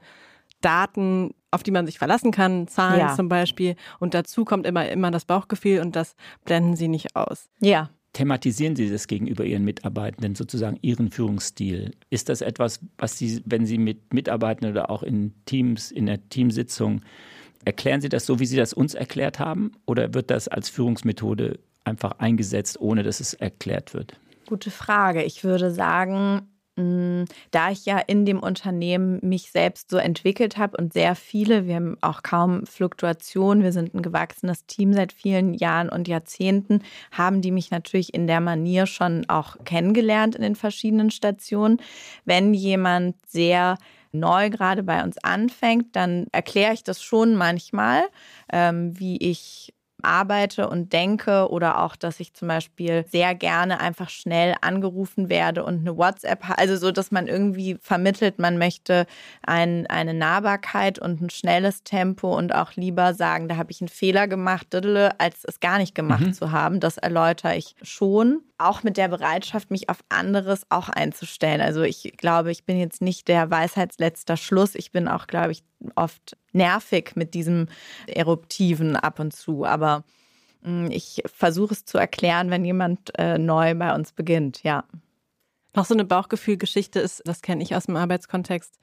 Daten, 0.62 1.34
auf 1.50 1.62
die 1.62 1.70
man 1.70 1.86
sich 1.86 1.98
verlassen 1.98 2.32
kann, 2.32 2.66
Zahlen 2.68 3.00
ja. 3.00 3.14
zum 3.14 3.28
Beispiel. 3.28 3.76
Und 3.98 4.14
dazu 4.14 4.44
kommt 4.44 4.66
immer, 4.66 4.88
immer 4.88 5.10
das 5.10 5.24
Bauchgefühl 5.24 5.80
und 5.80 5.96
das 5.96 6.16
blenden 6.44 6.76
sie 6.76 6.88
nicht 6.88 7.16
aus. 7.16 7.50
Ja 7.60 7.90
thematisieren 8.12 8.76
Sie 8.76 8.90
das 8.90 9.06
gegenüber 9.06 9.44
Ihren 9.44 9.64
Mitarbeitenden, 9.64 10.34
sozusagen 10.34 10.78
Ihren 10.82 11.10
Führungsstil? 11.10 11.92
Ist 12.10 12.28
das 12.28 12.40
etwas, 12.40 12.80
was 12.98 13.18
Sie, 13.18 13.42
wenn 13.44 13.66
Sie 13.66 13.78
mit 13.78 14.12
Mitarbeitenden 14.12 14.72
oder 14.72 14.90
auch 14.90 15.02
in 15.02 15.34
Teams, 15.44 15.90
in 15.90 16.06
der 16.06 16.28
Teamsitzung, 16.28 17.02
erklären 17.64 18.00
Sie 18.00 18.08
das 18.08 18.26
so, 18.26 18.40
wie 18.40 18.46
Sie 18.46 18.56
das 18.56 18.72
uns 18.72 18.94
erklärt 18.94 19.38
haben? 19.38 19.72
Oder 19.86 20.14
wird 20.14 20.30
das 20.30 20.48
als 20.48 20.68
Führungsmethode 20.68 21.58
einfach 21.84 22.18
eingesetzt, 22.18 22.80
ohne 22.80 23.02
dass 23.02 23.20
es 23.20 23.34
erklärt 23.34 23.94
wird? 23.94 24.18
Gute 24.46 24.70
Frage. 24.70 25.22
Ich 25.22 25.44
würde 25.44 25.70
sagen, 25.70 26.48
da 27.50 27.70
ich 27.70 27.86
ja 27.86 27.98
in 27.98 28.24
dem 28.26 28.40
Unternehmen 28.40 29.18
mich 29.22 29.50
selbst 29.50 29.90
so 29.90 29.96
entwickelt 29.96 30.56
habe 30.56 30.76
und 30.76 30.92
sehr 30.92 31.14
viele, 31.14 31.66
wir 31.66 31.76
haben 31.76 31.96
auch 32.00 32.22
kaum 32.22 32.66
Fluktuation, 32.66 33.62
wir 33.62 33.72
sind 33.72 33.94
ein 33.94 34.02
gewachsenes 34.02 34.66
Team 34.66 34.92
seit 34.92 35.12
vielen 35.12 35.54
Jahren 35.54 35.88
und 35.88 36.08
Jahrzehnten, 36.08 36.82
haben 37.10 37.40
die 37.40 37.50
mich 37.50 37.70
natürlich 37.70 38.14
in 38.14 38.26
der 38.26 38.40
Manier 38.40 38.86
schon 38.86 39.28
auch 39.28 39.56
kennengelernt 39.64 40.34
in 40.34 40.42
den 40.42 40.56
verschiedenen 40.56 41.10
Stationen. 41.10 41.80
Wenn 42.24 42.54
jemand 42.54 43.16
sehr 43.26 43.76
neu 44.12 44.50
gerade 44.50 44.82
bei 44.82 45.02
uns 45.02 45.18
anfängt, 45.18 45.94
dann 45.96 46.26
erkläre 46.32 46.74
ich 46.74 46.82
das 46.82 47.02
schon 47.02 47.36
manchmal, 47.36 48.02
ähm, 48.52 48.98
wie 48.98 49.16
ich 49.18 49.72
arbeite 50.02 50.68
und 50.68 50.92
denke 50.92 51.48
oder 51.50 51.82
auch, 51.82 51.96
dass 51.96 52.20
ich 52.20 52.34
zum 52.34 52.48
Beispiel 52.48 53.04
sehr 53.08 53.34
gerne 53.34 53.80
einfach 53.80 54.08
schnell 54.08 54.54
angerufen 54.60 55.28
werde 55.28 55.64
und 55.64 55.80
eine 55.80 55.96
WhatsApp, 55.96 56.58
also 56.58 56.76
so, 56.76 56.90
dass 56.92 57.10
man 57.10 57.26
irgendwie 57.26 57.78
vermittelt, 57.80 58.38
man 58.38 58.58
möchte 58.58 59.06
ein, 59.42 59.86
eine 59.86 60.14
Nahbarkeit 60.14 60.98
und 60.98 61.20
ein 61.20 61.30
schnelles 61.30 61.82
Tempo 61.84 62.36
und 62.36 62.54
auch 62.54 62.72
lieber 62.76 63.14
sagen, 63.14 63.48
da 63.48 63.56
habe 63.56 63.70
ich 63.70 63.80
einen 63.80 63.88
Fehler 63.88 64.28
gemacht, 64.28 64.74
als 64.74 65.44
es 65.44 65.60
gar 65.60 65.78
nicht 65.78 65.94
gemacht 65.94 66.26
mhm. 66.26 66.32
zu 66.32 66.52
haben. 66.52 66.80
Das 66.80 66.98
erläutere 66.98 67.56
ich 67.56 67.74
schon. 67.82 68.42
Auch 68.60 68.82
mit 68.82 68.96
der 68.96 69.08
Bereitschaft, 69.08 69.70
mich 69.70 69.88
auf 69.88 69.98
anderes 70.08 70.66
auch 70.68 70.88
einzustellen. 70.88 71.60
Also 71.60 71.82
ich 71.82 72.12
glaube, 72.16 72.50
ich 72.50 72.64
bin 72.64 72.78
jetzt 72.78 73.00
nicht 73.00 73.28
der 73.28 73.50
Weisheitsletzter 73.50 74.36
Schluss. 74.36 74.74
Ich 74.74 74.92
bin 74.92 75.08
auch, 75.08 75.26
glaube 75.26 75.52
ich, 75.52 75.64
oft 75.94 76.36
nervig 76.52 77.12
mit 77.14 77.34
diesem 77.34 77.68
Eruptiven 78.06 78.96
ab 78.96 79.18
und 79.18 79.32
zu. 79.32 79.64
Aber 79.64 80.04
mm, 80.62 80.88
ich 80.90 81.22
versuche 81.26 81.72
es 81.72 81.84
zu 81.84 81.96
erklären, 81.96 82.50
wenn 82.50 82.64
jemand 82.64 83.18
äh, 83.18 83.38
neu 83.38 83.74
bei 83.74 83.94
uns 83.94 84.12
beginnt, 84.12 84.62
ja. 84.62 84.84
Noch 85.74 85.84
so 85.84 85.94
eine 85.94 86.04
Bauchgefühlgeschichte 86.04 86.98
ist, 86.98 87.22
das 87.24 87.42
kenne 87.42 87.62
ich 87.62 87.76
aus 87.76 87.86
dem 87.86 87.96
Arbeitskontext, 87.96 88.78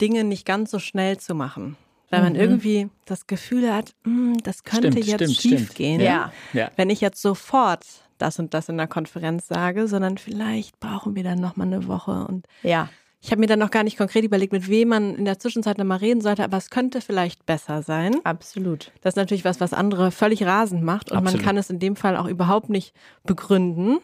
Dinge 0.00 0.24
nicht 0.24 0.46
ganz 0.46 0.70
so 0.70 0.78
schnell 0.78 1.18
zu 1.18 1.34
machen. 1.34 1.76
Weil 2.10 2.22
man 2.22 2.34
mhm. 2.34 2.40
irgendwie 2.40 2.88
das 3.04 3.26
Gefühl 3.26 3.72
hat, 3.72 3.94
hm, 4.04 4.38
das 4.42 4.62
könnte 4.62 4.92
stimmt, 4.92 5.06
jetzt 5.06 5.14
stimmt, 5.16 5.36
schief 5.36 5.60
stimmt. 5.64 5.74
gehen. 5.74 6.00
Ja. 6.00 6.32
ja. 6.52 6.70
Wenn 6.76 6.88
ich 6.88 7.00
jetzt 7.00 7.20
sofort 7.20 7.84
das 8.18 8.38
und 8.38 8.54
das 8.54 8.68
in 8.68 8.76
der 8.76 8.86
Konferenz 8.86 9.48
sage, 9.48 9.88
sondern 9.88 10.18
vielleicht 10.18 10.78
brauchen 10.80 11.14
wir 11.16 11.24
dann 11.24 11.40
noch 11.40 11.56
mal 11.56 11.64
eine 11.64 11.86
Woche 11.86 12.26
und 12.26 12.46
ja. 12.62 12.88
Ich 13.22 13.32
habe 13.32 13.40
mir 13.40 13.46
dann 13.48 13.58
noch 13.58 13.72
gar 13.72 13.82
nicht 13.82 13.96
konkret 13.96 14.24
überlegt, 14.24 14.52
mit 14.52 14.68
wem 14.68 14.88
man 14.88 15.16
in 15.16 15.24
der 15.24 15.40
Zwischenzeit 15.40 15.78
nochmal 15.78 15.98
reden 15.98 16.20
sollte, 16.20 16.44
aber 16.44 16.58
es 16.58 16.70
könnte 16.70 17.00
vielleicht 17.00 17.44
besser 17.44 17.82
sein. 17.82 18.20
Absolut. 18.22 18.92
Das 19.00 19.12
ist 19.12 19.16
natürlich 19.16 19.44
was, 19.44 19.58
was 19.58 19.72
andere 19.72 20.12
völlig 20.12 20.44
rasend 20.44 20.84
macht 20.84 21.10
und 21.10 21.16
Absolut. 21.16 21.40
man 21.40 21.44
kann 21.44 21.56
es 21.56 21.68
in 21.68 21.80
dem 21.80 21.96
Fall 21.96 22.16
auch 22.16 22.26
überhaupt 22.26 22.68
nicht 22.68 22.94
begründen. 23.24 23.98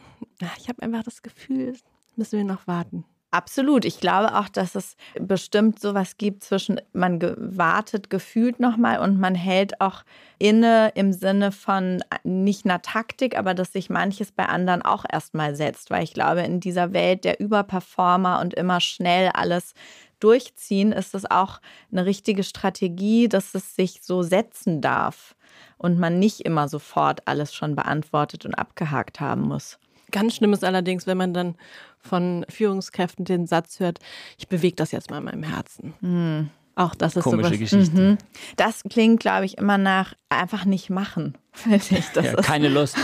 Ich 0.59 0.69
habe 0.69 0.83
einfach 0.83 1.05
das 1.05 1.23
Gefühl, 1.23 1.77
müssen 2.17 2.39
wir 2.39 2.45
noch 2.45 2.67
warten. 2.67 3.05
Absolut. 3.35 3.87
Ich 3.87 3.99
glaube 3.99 4.37
auch, 4.39 4.51
dass 4.51 4.75
es 4.75 4.95
bestimmt 5.19 5.81
sowas 5.81 6.19
gibt 6.19 6.45
zwischen 6.45 6.79
man 6.93 7.19
wartet 7.39 8.11
gefühlt 8.11 8.61
nochmal 8.61 8.99
und 9.01 9.19
man 9.19 9.35
hält 9.35 9.81
auch 9.81 10.03
inne 10.39 10.93
im 10.97 11.15
Sinne 11.15 11.51
von 11.51 12.05
nicht 12.25 12.67
einer 12.67 12.83
Taktik, 12.83 13.39
aber 13.39 13.55
dass 13.55 13.73
sich 13.73 13.89
manches 13.89 14.33
bei 14.33 14.45
anderen 14.45 14.83
auch 14.83 15.07
erstmal 15.11 15.57
setzt. 15.57 15.91
Weil 15.91 16.05
ich 16.05 16.13
glaube, 16.13 16.43
in 16.43 16.61
dieser 16.61 16.93
Welt 16.93 17.25
der 17.25 17.41
Überperformer 17.41 18.39
und 18.41 18.53
immer 18.53 18.83
schnell 18.83 19.31
alles 19.33 19.73
durchziehen, 20.21 20.93
ist 20.93 21.15
es 21.15 21.29
auch 21.31 21.63
eine 21.91 22.05
richtige 22.05 22.45
Strategie, 22.45 23.29
dass 23.31 23.55
es 23.55 23.75
sich 23.75 24.01
so 24.03 24.21
setzen 24.23 24.83
darf 24.83 25.35
und 25.79 25.99
man 25.99 26.19
nicht 26.19 26.41
immer 26.41 26.69
sofort 26.69 27.27
alles 27.27 27.55
schon 27.55 27.77
beantwortet 27.77 28.45
und 28.45 28.55
abgehakt 28.55 29.21
haben 29.21 29.43
muss. 29.49 29.79
Ganz 30.13 30.37
schlimm 30.37 30.53
ist 30.53 30.65
allerdings, 30.65 31.07
wenn 31.07 31.19
man 31.19 31.35
dann 31.35 31.57
von 31.99 32.47
Führungskräften 32.49 33.25
den 33.25 33.47
Satz 33.47 33.81
hört, 33.81 33.99
ich 34.39 34.49
bewege 34.49 34.77
das 34.77 34.93
jetzt 34.93 35.11
mal 35.11 35.19
in 35.19 35.25
meinem 35.25 35.43
Herzen. 35.43 35.95
Mhm. 36.01 36.51
Auch 36.75 36.95
das 36.95 37.17
ist 37.17 37.25
Komische 37.25 37.49
sowas. 37.49 37.59
Geschichte. 37.59 38.01
Mhm. 38.01 38.19
Das 38.57 38.83
klingt, 38.89 39.21
glaube 39.21 39.45
ich, 39.45 39.59
immer 39.59 39.79
nach 39.79 40.15
einfach 40.29 40.65
nicht 40.65 40.91
machen. 40.91 41.37
Ich, 41.71 41.91
ja, 41.91 42.35
keine 42.37 42.69
Lust. 42.69 42.97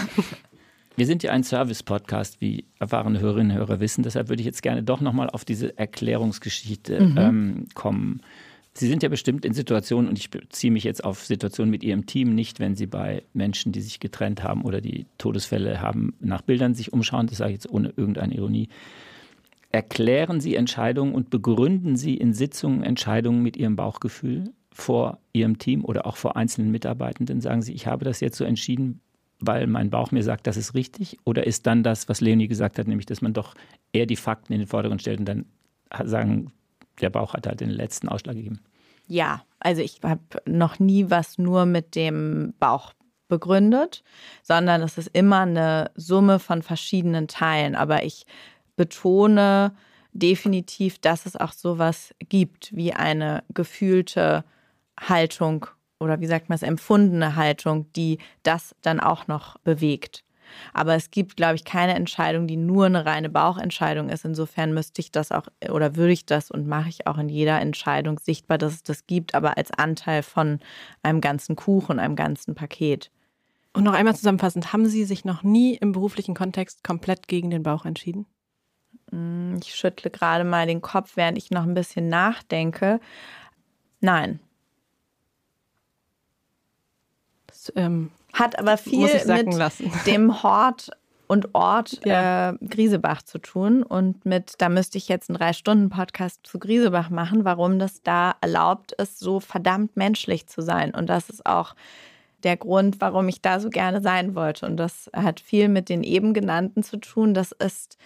Wir 0.97 1.07
sind 1.07 1.23
ja 1.23 1.31
ein 1.33 1.45
Service-Podcast, 1.45 2.41
wie 2.41 2.65
erfahrene 2.81 3.21
Hörerinnen 3.21 3.53
und 3.53 3.59
Hörer 3.59 3.79
wissen. 3.79 4.03
Deshalb 4.03 4.29
würde 4.31 4.41
ich 4.41 4.47
jetzt 4.47 4.63
gerne 4.63 4.83
doch 4.83 5.01
nochmal 5.01 5.31
auf 5.31 5.45
diese 5.45 5.79
Erklärungsgeschichte 5.79 7.01
mhm. 7.01 7.19
ähm, 7.19 7.67
kommen. 7.75 8.23
Sie 8.79 8.87
sind 8.87 9.03
ja 9.03 9.09
bestimmt 9.09 9.45
in 9.45 9.55
Situationen, 9.55 10.09
und 10.09 10.19
ich 10.19 10.31
beziehe 10.31 10.73
mich 10.73 10.85
jetzt 10.85 11.03
auf 11.03 11.25
Situationen 11.25 11.71
mit 11.71 11.83
Ihrem 11.83 12.07
Team, 12.07 12.35
nicht 12.35 12.61
wenn 12.61 12.77
Sie 12.77 12.87
bei 12.87 13.25
Menschen, 13.33 13.73
die 13.73 13.81
sich 13.81 13.99
getrennt 13.99 14.45
haben 14.45 14.63
oder 14.63 14.81
die 14.81 15.07
Todesfälle 15.19 15.81
haben, 15.81 16.15
nach 16.21 16.43
Bildern 16.43 16.75
sich 16.75 16.93
umschauen, 16.93 17.27
das 17.27 17.39
sage 17.39 17.51
ich 17.51 17.57
jetzt 17.57 17.71
ohne 17.71 17.93
irgendeine 17.97 18.35
Ironie. 18.35 18.69
Erklären 19.71 20.41
Sie 20.41 20.55
Entscheidungen 20.55 21.13
und 21.13 21.29
begründen 21.29 21.97
Sie 21.97 22.15
in 22.15 22.33
Sitzungen 22.33 22.85
Entscheidungen 22.85 23.43
mit 23.43 23.57
Ihrem 23.57 23.75
Bauchgefühl 23.75 24.53
vor 24.71 25.19
Ihrem 25.33 25.59
Team 25.59 25.85
oder 25.85 26.07
auch 26.07 26.17
vor 26.17 26.37
einzelnen 26.37 26.71
Mitarbeitenden? 26.71 27.41
Sagen 27.41 27.63
Sie, 27.63 27.73
ich 27.73 27.89
habe 27.89 28.05
das 28.05 28.21
jetzt 28.21 28.39
so 28.39 28.45
entschieden, 28.45 29.01
weil 29.41 29.67
mein 29.67 29.91
Bauch 29.91 30.13
mir 30.13 30.23
sagt, 30.23 30.47
das 30.47 30.57
ist 30.57 30.75
richtig? 30.75 31.19
Oder 31.25 31.47
ist 31.47 31.67
dann 31.67 31.83
das, 31.83 32.09
was 32.09 32.21
Leonie 32.21 32.47
gesagt 32.47 32.79
hat, 32.79 32.87
nämlich, 32.87 33.07
dass 33.07 33.23
man 33.23 33.33
doch 33.33 33.55
eher 33.93 34.07
die 34.07 34.17
Fakten 34.17 34.53
in 34.53 34.61
den 34.61 34.69
Vordergrund 34.69 35.01
stellt 35.01 35.19
und 35.19 35.27
dann 35.27 35.47
sagen, 36.05 36.53
der 37.01 37.11
Bauch 37.11 37.35
hat 37.35 37.47
halt 37.47 37.61
den 37.61 37.71
letzten 37.71 38.09
Ausschlag 38.09 38.37
gegeben? 38.37 38.61
Ja, 39.09 39.43
also 39.59 39.83
ich 39.83 40.01
habe 40.03 40.21
noch 40.47 40.79
nie 40.79 41.11
was 41.11 41.39
nur 41.39 41.67
mit 41.67 41.95
dem 41.95 42.55
Bauch 42.61 42.93
begründet, 43.27 44.03
sondern 44.43 44.83
es 44.83 44.99
ist 44.99 45.09
immer 45.13 45.41
eine 45.41 45.91
Summe 45.95 46.39
von 46.39 46.63
verschiedenen 46.63 47.29
Teilen. 47.29 47.75
Aber 47.75 48.05
ich 48.05 48.27
betone 48.77 49.75
definitiv, 50.13 50.99
dass 50.99 51.27
es 51.27 51.37
auch 51.37 51.53
sowas 51.53 52.15
gibt 52.29 52.75
wie 52.75 52.93
eine 52.93 53.43
gefühlte 53.53 54.45
Haltung 54.99 55.67
oder 56.01 56.21
wie 56.21 56.27
sagt 56.27 56.49
man 56.49 56.57
es, 56.57 56.63
empfundene 56.63 57.37
Haltung, 57.37 57.93
die 57.95 58.19
das 58.43 58.75
dann 58.83 59.01
auch 59.01 59.27
noch 59.27 59.59
bewegt. 59.59 60.25
Aber 60.73 60.95
es 60.95 61.11
gibt, 61.11 61.37
glaube 61.37 61.57
ich, 61.57 61.65
keine 61.65 61.95
Entscheidung, 61.95 62.47
die 62.47 62.57
nur 62.57 62.87
eine 62.87 63.07
reine 63.07 63.29
Bauchentscheidung 63.29 64.09
ist. 64.09 64.25
Insofern 64.25 64.75
müsste 64.75 65.01
ich 65.01 65.11
das 65.11 65.33
auch 65.33 65.47
oder 65.69 65.97
würde 65.97 66.13
ich 66.13 66.27
das 66.27 66.51
und 66.51 66.67
mache 66.67 66.89
ich 66.89 67.07
auch 67.07 67.19
in 67.19 67.29
jeder 67.29 67.61
Entscheidung 67.61 68.19
sichtbar, 68.19 68.59
dass 68.59 68.75
es 68.75 68.83
das 68.83 69.07
gibt, 69.07 69.35
aber 69.35 69.57
als 69.57 69.71
Anteil 69.71 70.23
von 70.23 70.61
einem 71.03 71.21
ganzen 71.21 71.57
Kuchen, 71.57 71.99
einem 71.99 72.17
ganzen 72.17 72.55
Paket. 72.55 73.11
Und 73.73 73.85
noch 73.85 73.93
einmal 73.93 74.17
zusammenfassend, 74.17 74.73
haben 74.73 74.87
Sie 74.87 75.05
sich 75.05 75.25
noch 75.25 75.43
nie 75.43 75.75
im 75.75 75.93
beruflichen 75.93 76.35
Kontext 76.35 76.83
komplett 76.83 77.29
gegen 77.29 77.51
den 77.51 77.63
Bauch 77.63 77.85
entschieden? 77.85 78.27
Mm, 79.11 79.57
ich 79.63 79.75
schüttle 79.75 80.11
gerade 80.11 80.45
mal 80.45 80.67
den 80.67 80.81
Kopf, 80.81 81.17
während 81.17 81.39
ich 81.39 81.51
noch 81.51 81.63
ein 81.63 81.75
bisschen 81.75 82.09
nachdenke. 82.09 83.01
Nein. 84.01 84.41
Das, 87.47 87.73
ähm, 87.77 88.11
Hat 88.33 88.59
aber 88.59 88.77
viel 88.77 89.09
mit 89.27 89.55
lassen. 89.55 89.91
dem 90.07 90.43
Hort 90.43 90.91
und 91.29 91.55
Ort 91.55 92.01
ja. 92.05 92.51
äh, 92.51 92.57
Griesebach 92.67 93.23
zu 93.23 93.39
tun 93.39 93.83
und 93.83 94.25
mit, 94.25 94.55
da 94.59 94.69
müsste 94.69 94.99
ich 94.99 95.09
jetzt 95.09 95.29
einen 95.29 95.39
Drei-Stunden-Podcast 95.39 96.41
zu 96.43 96.59
Griesebach 96.59 97.11
machen, 97.11 97.45
warum 97.45 97.79
das 97.79 98.03
da 98.03 98.35
erlaubt 98.41 98.93
ist, 98.93 99.21
so 99.21 99.39
verdammt 99.39 99.97
menschlich 99.97 100.47
zu 100.47 100.63
sein. 100.63 100.95
Und 100.95 101.09
das 101.09 101.29
ist 101.29 101.45
auch 101.47 101.75
der 102.43 102.57
Grund, 102.57 103.01
warum 103.01 103.29
ich 103.29 103.43
da 103.43 103.61
so 103.61 103.69
gerne 103.69 104.01
sein 104.01 104.35
wollte. 104.35 104.67
Und 104.67 104.77
das 104.77 105.11
hat 105.15 105.41
viel 105.41 105.69
mit 105.69 105.89
den 105.89 106.03
eben 106.03 106.35
genannten 106.35 106.83
zu 106.83 106.97
tun. 106.97 107.35
Das 107.35 107.53
ist 107.53 107.99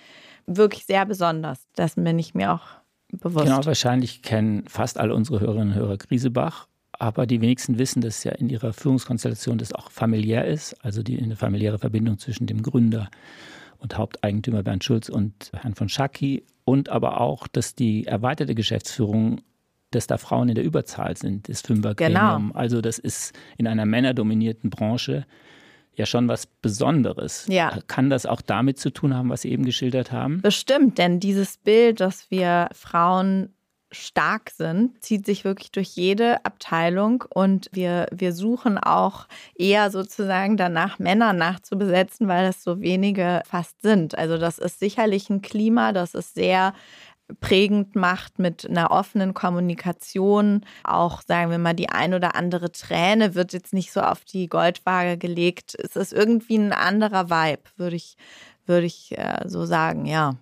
wirklich 0.47 0.85
sehr 0.87 1.07
besonders. 1.07 1.67
Das 1.75 1.95
bin 1.95 2.19
ich 2.19 2.35
mir 2.35 2.53
auch 2.53 2.67
bewusst. 3.13 3.47
Genau, 3.47 3.65
wahrscheinlich 3.65 4.23
kennen 4.23 4.65
fast 4.69 4.99
alle 4.99 5.15
unsere 5.15 5.41
Hörerinnen 5.41 5.69
und 5.69 5.75
Hörer 5.75 5.97
Griesebach. 5.97 6.67
Aber 7.03 7.27
die 7.27 7.41
wenigsten 7.41 7.79
wissen, 7.79 8.01
dass 8.01 8.23
ja 8.23 8.31
in 8.31 8.49
ihrer 8.49 8.73
Führungskonstellation 8.73 9.59
das 9.59 9.73
auch 9.73 9.91
familiär 9.91 10.45
ist, 10.45 10.77
also 10.85 11.03
die 11.03 11.21
eine 11.21 11.35
familiäre 11.35 11.81
Verbindung 11.81 12.17
zwischen 12.21 12.47
dem 12.47 12.62
Gründer 12.62 13.11
und 13.79 13.99
Haupteigentümer 13.99 14.62
Bernd 14.62 14.85
Schulz 14.85 15.09
und 15.09 15.51
Herrn 15.53 15.75
von 15.75 15.88
Schacki 15.88 16.45
und 16.65 16.91
aber 16.91 17.21
auch, 17.21 17.49
dass 17.49 17.75
die 17.75 18.07
erweiterte 18.07 18.55
Geschäftsführung 18.55 19.41
dass 19.91 20.07
da 20.07 20.17
Frauen 20.17 20.49
in 20.49 20.55
der 20.55 20.65
Überzahl 20.65 21.17
sind, 21.17 21.49
das 21.49 21.61
Fünfergremium. 21.61 22.49
Genau. 22.49 22.59
Also 22.59 22.81
das 22.81 22.99
ist 22.99 23.38
in 23.59 23.67
einer 23.67 23.85
männerdominierten 23.85 24.71
Branche 24.71 25.27
ja 25.95 26.07
schon 26.07 26.29
was 26.29 26.47
Besonderes. 26.47 27.47
Ja. 27.49 27.79
Kann 27.88 28.11
das 28.11 28.27
auch 28.27 28.41
damit 28.41 28.79
zu 28.79 28.91
tun 28.91 29.15
haben, 29.15 29.29
was 29.29 29.43
Sie 29.43 29.51
eben 29.51 29.65
geschildert 29.65 30.12
haben? 30.12 30.41
Bestimmt, 30.41 30.99
denn 30.99 31.21
dieses 31.21 31.59
Bild, 31.59 32.01
dass 32.01 32.31
wir 32.31 32.69
Frauen 32.73 33.51
stark 33.93 34.51
sind, 34.51 35.03
zieht 35.03 35.25
sich 35.27 35.45
wirklich 35.45 35.71
durch 35.71 35.89
jede 35.91 36.45
Abteilung 36.45 37.25
und 37.29 37.69
wir, 37.73 38.07
wir 38.11 38.33
suchen 38.33 38.79
auch 38.79 39.27
eher 39.55 39.91
sozusagen 39.91 40.57
danach, 40.57 40.99
Männer 40.99 41.33
nachzubesetzen, 41.33 42.29
weil 42.29 42.47
es 42.47 42.63
so 42.63 42.81
wenige 42.81 43.43
fast 43.49 43.81
sind. 43.83 44.17
Also 44.19 44.39
das 44.39 44.59
ist 44.59 44.81
sicherlich 44.81 45.31
ein 45.31 45.43
Klima, 45.43 45.93
das 45.93 46.15
ist 46.15 46.35
sehr 46.35 46.75
prägend 47.41 47.97
macht 47.97 48.39
mit 48.39 48.69
einer 48.69 48.91
offenen 48.91 49.35
Kommunikation. 49.35 50.65
Auch, 50.85 51.23
sagen 51.23 51.51
wir 51.51 51.59
mal, 51.59 51.75
die 51.75 51.89
ein 51.89 52.15
oder 52.15 52.35
andere 52.37 52.73
Träne 52.73 53.35
wird 53.35 53.53
jetzt 53.53 53.73
nicht 53.73 53.93
so 53.93 54.01
auf 54.01 54.25
die 54.25 54.49
Goldwaage 54.49 55.17
gelegt. 55.19 55.77
Es 55.79 55.97
ist 55.97 56.13
irgendwie 56.13 56.57
ein 56.57 56.73
anderer 56.73 57.31
Vibe, 57.31 57.63
würde 57.77 57.97
ich, 57.97 58.17
würde 58.67 58.87
ich 58.87 59.17
äh, 59.17 59.45
so 59.47 59.65
sagen, 59.65 60.07
ja. 60.07 60.37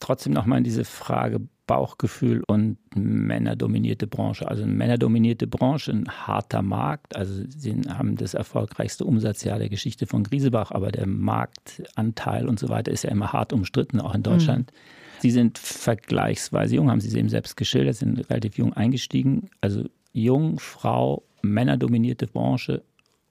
Trotzdem 0.00 0.32
nochmal 0.32 0.62
diese 0.62 0.84
Frage 0.84 1.40
Bauchgefühl 1.66 2.42
und 2.46 2.78
männerdominierte 2.94 4.06
Branche. 4.06 4.48
Also 4.48 4.64
eine 4.64 4.72
männerdominierte 4.72 5.46
Branche, 5.46 5.92
ein 5.92 6.08
harter 6.08 6.62
Markt. 6.62 7.14
Also 7.14 7.44
sie 7.48 7.82
haben 7.88 8.16
das 8.16 8.34
erfolgreichste 8.34 9.04
Umsatzjahr 9.04 9.58
der 9.58 9.68
Geschichte 9.68 10.06
von 10.06 10.24
Griesebach, 10.24 10.72
aber 10.72 10.90
der 10.90 11.06
Marktanteil 11.06 12.48
und 12.48 12.58
so 12.58 12.68
weiter 12.68 12.90
ist 12.90 13.04
ja 13.04 13.10
immer 13.10 13.32
hart 13.32 13.52
umstritten, 13.52 14.00
auch 14.00 14.14
in 14.14 14.22
Deutschland. 14.22 14.72
Mhm. 14.72 14.76
Sie 15.20 15.30
sind 15.30 15.56
vergleichsweise 15.58 16.74
jung, 16.74 16.90
haben 16.90 17.00
Sie 17.00 17.08
es 17.08 17.14
eben 17.14 17.28
selbst 17.28 17.56
geschildert, 17.56 17.94
sind 17.94 18.28
relativ 18.28 18.58
jung 18.58 18.72
eingestiegen. 18.72 19.50
Also 19.60 19.84
jung, 20.12 20.58
Frau, 20.58 21.22
männerdominierte 21.42 22.26
Branche 22.26 22.82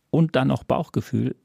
und 0.10 0.38
dann 0.38 0.48
noch 0.48 0.64
Bauchgefühl. 0.64 1.36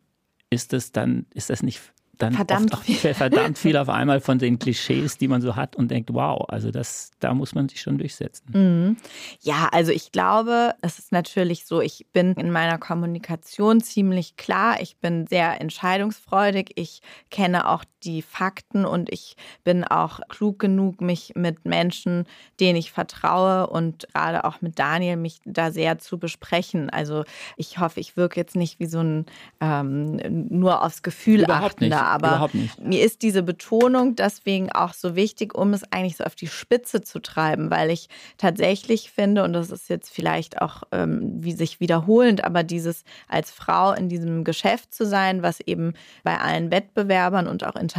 Ist 0.51 0.73
das 0.73 0.93
dann, 0.93 1.27
ist 1.35 1.51
das 1.51 1.65
nicht 1.65 1.81
dann 2.19 2.33
verdammt 2.33 2.73
oft 2.73 2.85
viel. 2.85 3.15
verdammt 3.15 3.59
viel 3.59 3.77
auf 3.77 3.89
einmal 3.89 4.21
von 4.21 4.39
den 4.39 4.59
Klischees, 4.59 5.19
die 5.19 5.29
man 5.29 5.43
so 5.43 5.57
hat 5.57 5.77
und 5.77 5.91
denkt, 5.91 6.13
wow, 6.13 6.45
also 6.49 6.71
das, 6.71 7.11
da 7.21 7.35
muss 7.35 7.55
man 7.55 7.69
sich 7.69 7.81
schon 7.81 7.99
durchsetzen. 7.99 8.47
Mhm. 8.53 8.97
Ja, 9.41 9.69
also 9.73 9.93
ich 9.93 10.13
glaube, 10.13 10.75
es 10.83 10.99
ist 10.99 11.13
natürlich 11.13 11.67
so, 11.67 11.81
ich 11.81 12.07
bin 12.13 12.33
in 12.35 12.51
meiner 12.51 12.79
Kommunikation 12.79 13.81
ziemlich 13.81 14.37
klar, 14.37 14.81
ich 14.81 14.97
bin 14.99 15.27
sehr 15.27 15.61
entscheidungsfreudig, 15.61 16.73
ich 16.77 17.01
kenne 17.31 17.69
auch 17.69 17.85
die 18.07 18.23
Fakten 18.23 18.85
und 18.85 19.13
ich 19.13 19.37
bin 19.65 19.85
auch 19.85 20.21
klug 20.29 20.59
genug, 20.59 21.01
mich 21.01 21.33
mit 21.35 21.65
Menschen, 21.65 22.27
denen 22.61 22.77
ich 22.77 22.93
vertraue 22.93 23.67
und 23.67 24.07
gerade 24.15 24.45
auch 24.45 24.61
mit 24.61 24.79
Daniel, 24.79 25.17
mich 25.17 25.41
da 25.45 25.71
sehr 25.71 25.99
zu 25.99 26.19
besprechen. 26.19 26.89
Also 26.91 27.25
ich 27.57 27.79
hoffe, 27.79 28.01
ich 28.01 28.17
wirke 28.17 28.39
jetzt 28.39 28.57
nicht 28.57 28.79
wie 28.79 28.87
so 28.87 29.01
ein 29.01 29.27
ähm, 29.61 30.21
nur 30.49 30.85
aufs 30.85 31.03
Gefühl 31.03 31.43
Überhaupt 31.43 31.75
achtender, 31.75 31.97
nicht. 31.97 32.25
aber 32.25 32.51
mir 32.81 33.03
ist 33.03 33.23
diese 33.23 33.43
Betonung 33.43 34.15
deswegen 34.15 34.71
auch 34.71 34.95
so 34.95 35.17
wichtig, 35.17 35.55
um 35.55 35.73
es 35.73 35.91
eigentlich 35.93 36.17
so 36.17 36.25
auf 36.25 36.35
die 36.35 36.47
Spitze 36.47 37.03
zu 37.03 37.19
treiben, 37.19 37.71
weil 37.71 37.91
ich 37.91 38.09
tatsächlich 38.39 39.11
finde, 39.11 39.43
und 39.43 39.53
das 39.53 39.71
ist 39.71 39.89
jetzt 39.89 40.11
vielleicht 40.11 40.63
auch 40.63 40.85
ähm, 40.93 41.33
wie 41.43 41.53
sich 41.53 41.81
wiederholend, 41.81 42.45
aber 42.45 42.63
dieses 42.63 43.05
als 43.29 43.51
Frau 43.51 43.93
in 43.93 44.09
diesem 44.09 44.45
Geschäft 44.45 44.95
zu 44.95 45.05
sein, 45.07 45.43
was 45.43 45.61
eben 45.61 45.95
bei 46.23 46.39
allen 46.39 46.71
Wettbewerbern 46.71 47.49
und 47.49 47.65
auch 47.65 47.75
international 47.75 47.96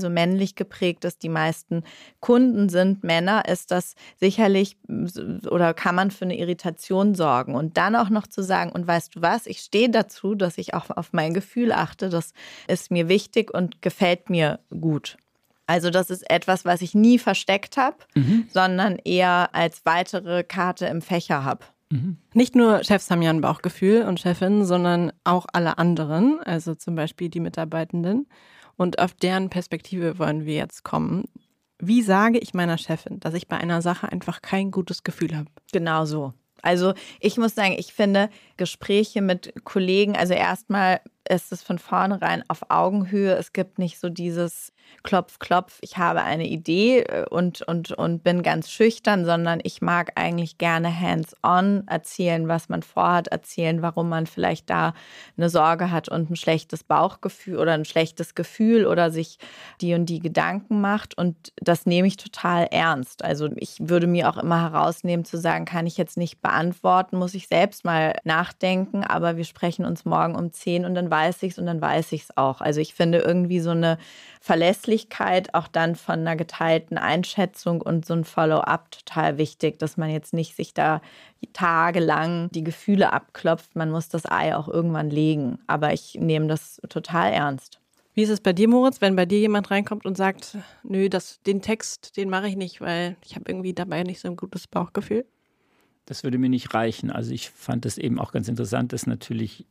so 0.00 0.10
männlich 0.10 0.54
geprägt 0.54 1.04
ist, 1.04 1.22
die 1.22 1.28
meisten 1.28 1.84
Kunden 2.20 2.68
sind 2.68 3.04
Männer, 3.04 3.48
ist 3.48 3.70
das 3.70 3.94
sicherlich 4.18 4.76
oder 5.48 5.72
kann 5.72 5.94
man 5.94 6.10
für 6.10 6.24
eine 6.24 6.36
Irritation 6.36 7.14
sorgen. 7.14 7.54
Und 7.54 7.76
dann 7.76 7.96
auch 7.96 8.10
noch 8.10 8.26
zu 8.26 8.42
sagen, 8.42 8.70
und 8.72 8.86
weißt 8.86 9.16
du 9.16 9.22
was, 9.22 9.46
ich 9.46 9.60
stehe 9.60 9.88
dazu, 9.88 10.34
dass 10.34 10.58
ich 10.58 10.74
auch 10.74 10.90
auf 10.90 11.12
mein 11.12 11.32
Gefühl 11.32 11.72
achte, 11.72 12.08
das 12.08 12.32
ist 12.66 12.90
mir 12.90 13.08
wichtig 13.08 13.30
wichtig 13.30 13.52
und 13.52 13.82
gefällt 13.82 14.30
mir 14.30 14.60
gut. 14.70 15.16
Also 15.66 15.90
das 15.90 16.10
ist 16.10 16.28
etwas, 16.28 16.64
was 16.64 16.82
ich 16.82 16.94
nie 16.94 17.18
versteckt 17.18 17.76
habe, 17.76 17.96
mhm. 18.14 18.48
sondern 18.52 18.96
eher 18.96 19.50
als 19.52 19.82
weitere 19.84 20.42
Karte 20.42 20.86
im 20.86 21.00
Fächer 21.00 21.44
habe. 21.44 21.64
Mhm. 21.90 22.16
Nicht 22.34 22.56
nur 22.56 22.82
Chefs 22.82 23.10
haben 23.10 23.22
ja 23.22 23.30
ein 23.30 23.40
Bauchgefühl 23.40 24.02
und 24.02 24.18
Chefinnen, 24.18 24.64
sondern 24.64 25.12
auch 25.22 25.46
alle 25.52 25.78
anderen, 25.78 26.40
also 26.42 26.74
zum 26.74 26.96
Beispiel 26.96 27.28
die 27.28 27.40
Mitarbeitenden. 27.40 28.26
Und 28.80 28.98
auf 28.98 29.12
deren 29.12 29.50
Perspektive 29.50 30.18
wollen 30.18 30.46
wir 30.46 30.54
jetzt 30.54 30.84
kommen. 30.84 31.28
Wie 31.80 32.00
sage 32.00 32.38
ich 32.38 32.54
meiner 32.54 32.78
Chefin, 32.78 33.20
dass 33.20 33.34
ich 33.34 33.46
bei 33.46 33.58
einer 33.58 33.82
Sache 33.82 34.10
einfach 34.10 34.40
kein 34.40 34.70
gutes 34.70 35.02
Gefühl 35.02 35.36
habe? 35.36 35.50
Genau 35.70 36.06
so. 36.06 36.32
Also 36.62 36.94
ich 37.20 37.36
muss 37.36 37.54
sagen, 37.54 37.74
ich 37.76 37.92
finde 37.92 38.30
Gespräche 38.56 39.20
mit 39.20 39.52
Kollegen, 39.64 40.16
also 40.16 40.32
erstmal 40.32 41.02
ist 41.30 41.52
es 41.52 41.62
von 41.62 41.78
vornherein 41.78 42.42
auf 42.48 42.70
Augenhöhe. 42.70 43.34
Es 43.34 43.52
gibt 43.52 43.78
nicht 43.78 44.00
so 44.00 44.08
dieses 44.08 44.72
Klopf, 45.02 45.38
Klopf, 45.38 45.78
ich 45.80 45.96
habe 45.96 46.22
eine 46.22 46.46
Idee 46.46 47.00
äh, 47.00 47.24
und, 47.30 47.62
und, 47.62 47.92
und 47.92 48.22
bin 48.22 48.42
ganz 48.42 48.70
schüchtern, 48.70 49.24
sondern 49.24 49.60
ich 49.62 49.80
mag 49.80 50.12
eigentlich 50.16 50.58
gerne 50.58 50.98
hands-on 50.98 51.86
erzählen, 51.86 52.48
was 52.48 52.68
man 52.68 52.82
vorhat, 52.82 53.28
erzählen, 53.28 53.80
warum 53.82 54.08
man 54.08 54.26
vielleicht 54.26 54.68
da 54.68 54.92
eine 55.36 55.48
Sorge 55.48 55.90
hat 55.90 56.08
und 56.08 56.30
ein 56.30 56.36
schlechtes 56.36 56.84
Bauchgefühl 56.84 57.58
oder 57.58 57.72
ein 57.72 57.84
schlechtes 57.84 58.34
Gefühl 58.34 58.86
oder 58.86 59.10
sich 59.10 59.38
die 59.80 59.94
und 59.94 60.06
die 60.06 60.18
Gedanken 60.18 60.80
macht. 60.80 61.16
Und 61.16 61.52
das 61.56 61.86
nehme 61.86 62.08
ich 62.08 62.16
total 62.16 62.64
ernst. 62.70 63.24
Also 63.24 63.48
ich 63.56 63.76
würde 63.80 64.06
mir 64.06 64.28
auch 64.28 64.36
immer 64.36 64.60
herausnehmen 64.60 65.24
zu 65.24 65.38
sagen, 65.38 65.64
kann 65.64 65.86
ich 65.86 65.96
jetzt 65.96 66.18
nicht 66.18 66.42
beantworten, 66.42 67.16
muss 67.16 67.34
ich 67.34 67.48
selbst 67.48 67.84
mal 67.84 68.16
nachdenken, 68.24 69.04
aber 69.04 69.36
wir 69.36 69.44
sprechen 69.44 69.84
uns 69.86 70.04
morgen 70.04 70.34
um 70.34 70.52
10 70.52 70.84
und 70.84 70.94
dann 70.94 71.10
weiß 71.10 71.19
ich 71.28 71.52
es 71.52 71.58
und 71.58 71.66
dann 71.66 71.80
weiß 71.80 72.12
ich 72.12 72.22
es 72.22 72.36
auch. 72.36 72.60
Also 72.60 72.80
ich 72.80 72.94
finde 72.94 73.18
irgendwie 73.18 73.60
so 73.60 73.70
eine 73.70 73.98
Verlässlichkeit 74.40 74.70
Verlässlichkeit 74.80 75.54
auch 75.54 75.68
dann 75.68 75.96
von 75.96 76.20
einer 76.20 76.36
geteilten 76.36 76.98
Einschätzung 76.98 77.80
und 77.80 78.06
so 78.06 78.14
ein 78.14 78.24
Follow-up 78.24 78.90
total 78.90 79.38
wichtig, 79.38 79.78
dass 79.78 79.96
man 79.96 80.10
jetzt 80.10 80.32
nicht 80.32 80.56
sich 80.56 80.74
da 80.74 81.00
tagelang 81.52 82.50
die 82.50 82.64
Gefühle 82.64 83.12
abklopft. 83.12 83.76
Man 83.76 83.90
muss 83.90 84.08
das 84.08 84.30
Ei 84.30 84.54
auch 84.54 84.68
irgendwann 84.68 85.10
legen. 85.10 85.58
Aber 85.66 85.92
ich 85.92 86.14
nehme 86.14 86.46
das 86.46 86.80
total 86.88 87.32
ernst. 87.32 87.80
Wie 88.14 88.22
ist 88.22 88.30
es 88.30 88.40
bei 88.40 88.52
dir, 88.52 88.68
Moritz, 88.68 89.00
wenn 89.00 89.16
bei 89.16 89.26
dir 89.26 89.38
jemand 89.38 89.70
reinkommt 89.70 90.04
und 90.04 90.16
sagt, 90.16 90.58
nö, 90.82 91.08
das, 91.08 91.40
den 91.42 91.62
Text, 91.62 92.16
den 92.16 92.28
mache 92.28 92.48
ich 92.48 92.56
nicht, 92.56 92.80
weil 92.80 93.16
ich 93.24 93.34
habe 93.34 93.44
irgendwie 93.48 93.72
dabei 93.72 94.02
nicht 94.02 94.20
so 94.20 94.28
ein 94.28 94.36
gutes 94.36 94.66
Bauchgefühl? 94.66 95.24
Das 96.06 96.24
würde 96.24 96.38
mir 96.38 96.50
nicht 96.50 96.74
reichen. 96.74 97.10
Also 97.10 97.32
ich 97.32 97.50
fand 97.50 97.86
es 97.86 97.98
eben 97.98 98.18
auch 98.18 98.32
ganz 98.32 98.48
interessant, 98.48 98.92
dass 98.92 99.06
natürlich, 99.06 99.64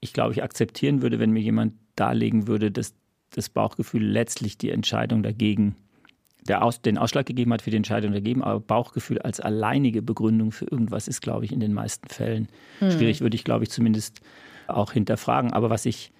ich 0.00 0.12
glaube, 0.12 0.32
ich 0.32 0.42
akzeptieren 0.42 1.02
würde, 1.02 1.18
wenn 1.18 1.30
mir 1.30 1.40
jemand 1.40 1.74
darlegen 1.96 2.46
würde, 2.46 2.70
dass 2.70 2.94
das 3.30 3.48
Bauchgefühl 3.48 4.04
letztlich 4.04 4.58
die 4.58 4.70
Entscheidung 4.70 5.22
dagegen, 5.22 5.76
der 6.46 6.62
Aus, 6.62 6.80
den 6.80 6.96
Ausschlag 6.96 7.26
gegeben 7.26 7.52
hat 7.52 7.62
für 7.62 7.70
die 7.70 7.76
Entscheidung 7.76 8.12
dagegen, 8.12 8.42
aber 8.42 8.60
Bauchgefühl 8.60 9.18
als 9.18 9.40
alleinige 9.40 10.00
Begründung 10.00 10.52
für 10.52 10.66
irgendwas 10.66 11.08
ist, 11.08 11.20
glaube 11.20 11.44
ich, 11.44 11.52
in 11.52 11.60
den 11.60 11.72
meisten 11.72 12.08
Fällen 12.08 12.48
hm. 12.78 12.92
schwierig, 12.92 13.20
würde 13.20 13.34
ich, 13.34 13.44
glaube 13.44 13.64
ich, 13.64 13.70
zumindest 13.70 14.20
auch 14.68 14.92
hinterfragen. 14.92 15.52
Aber 15.52 15.70
was 15.70 15.86
ich, 15.86 16.12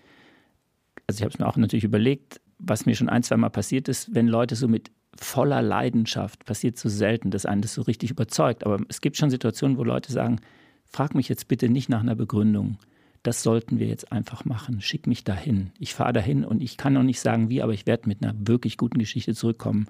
also 1.07 1.19
ich 1.19 1.23
habe 1.23 1.33
es 1.33 1.39
mir 1.39 1.47
auch 1.47 1.57
natürlich 1.57 1.85
überlegt, 1.85 2.41
was 2.59 2.87
mir 2.87 2.97
schon 2.97 3.09
ein, 3.09 3.23
zwei 3.23 3.37
Mal 3.37 3.51
passiert 3.51 3.89
ist, 3.89 4.15
wenn 4.15 4.27
Leute 4.27 4.57
so 4.57 4.67
mit 4.67 4.91
voller 5.15 5.63
Leidenschaft, 5.63 6.45
passiert 6.45 6.77
so 6.77 6.89
selten, 6.89 7.31
dass 7.31 7.47
einen 7.47 7.63
das 7.63 7.75
so 7.75 7.83
richtig 7.83 8.11
überzeugt. 8.11 8.65
Aber 8.65 8.79
es 8.89 9.01
gibt 9.01 9.17
schon 9.17 9.31
Situationen, 9.31 9.79
wo 9.79 9.85
Leute 9.85 10.13
sagen, 10.13 10.41
frag 10.85 11.15
mich 11.15 11.29
jetzt 11.29 11.49
bitte 11.49 11.69
nicht 11.69 11.89
nach 11.89 12.01
einer 12.01 12.17
Begründung 12.17 12.79
das 13.23 13.43
sollten 13.43 13.79
wir 13.79 13.87
jetzt 13.87 14.13
einfach 14.13 14.45
machen. 14.45 14.81
Schick 14.81 15.07
mich 15.07 15.25
dahin. 15.25 15.73
Ich 15.79 15.95
fahre 15.95 16.13
dahin 16.13 16.45
und 16.45 16.63
ich 16.63 16.77
kann 16.77 16.93
noch 16.93 17.03
nicht 17.03 17.21
sagen 17.21 17.49
wie, 17.49 17.63
aber 17.63 17.73
ich 17.73 17.87
werde 17.87 18.09
mit 18.09 18.23
einer 18.23 18.35
wirklich 18.39 18.77
guten 18.77 18.99
Geschichte 18.99 19.35
zurückkommen. 19.35 19.87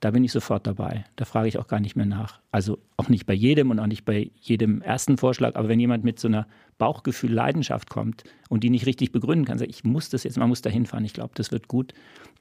Da 0.00 0.12
bin 0.12 0.24
ich 0.24 0.32
sofort 0.32 0.66
dabei. 0.66 1.04
Da 1.16 1.26
frage 1.26 1.48
ich 1.48 1.58
auch 1.58 1.66
gar 1.66 1.78
nicht 1.78 1.94
mehr 1.94 2.06
nach. 2.06 2.40
Also 2.50 2.78
auch 2.96 3.10
nicht 3.10 3.26
bei 3.26 3.34
jedem 3.34 3.70
und 3.70 3.78
auch 3.78 3.86
nicht 3.86 4.06
bei 4.06 4.30
jedem 4.40 4.80
ersten 4.80 5.18
Vorschlag. 5.18 5.56
Aber 5.56 5.68
wenn 5.68 5.78
jemand 5.78 6.04
mit 6.04 6.18
so 6.18 6.28
einer 6.28 6.46
Bauchgefühl, 6.78 7.30
Leidenschaft 7.30 7.90
kommt 7.90 8.24
und 8.48 8.64
die 8.64 8.70
nicht 8.70 8.86
richtig 8.86 9.12
begründen 9.12 9.44
kann, 9.44 9.58
sagt, 9.58 9.70
ich 9.70 9.84
muss 9.84 10.08
das 10.08 10.24
jetzt, 10.24 10.38
man 10.38 10.48
muss 10.48 10.62
dahin 10.62 10.86
fahren. 10.86 11.04
Ich 11.04 11.12
glaube, 11.12 11.32
das 11.34 11.52
wird 11.52 11.68
gut, 11.68 11.92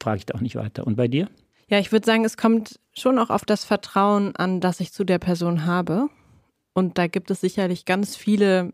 frage 0.01 0.19
ich 0.19 0.25
da 0.25 0.36
auch 0.36 0.41
nicht 0.41 0.55
weiter. 0.55 0.88
Und 0.88 0.95
bei 0.95 1.10
dir? 1.10 1.27
Ja, 1.67 1.79
ich 1.79 1.91
würde 1.91 2.05
sagen, 2.05 2.23
es 2.23 2.38
kommt 2.38 2.79
schon 2.93 3.19
auch 3.19 3.29
auf 3.29 3.43
das 3.43 3.65
Vertrauen 3.65 4.36
an, 4.38 4.62
das 4.62 4.79
ich 4.79 4.93
zu 4.93 5.03
der 5.03 5.19
Person 5.19 5.65
habe. 5.65 6.08
Und 6.73 6.97
da 6.97 7.08
gibt 7.08 7.29
es 7.29 7.41
sicherlich 7.41 7.84
ganz 7.84 8.15
viele, 8.15 8.73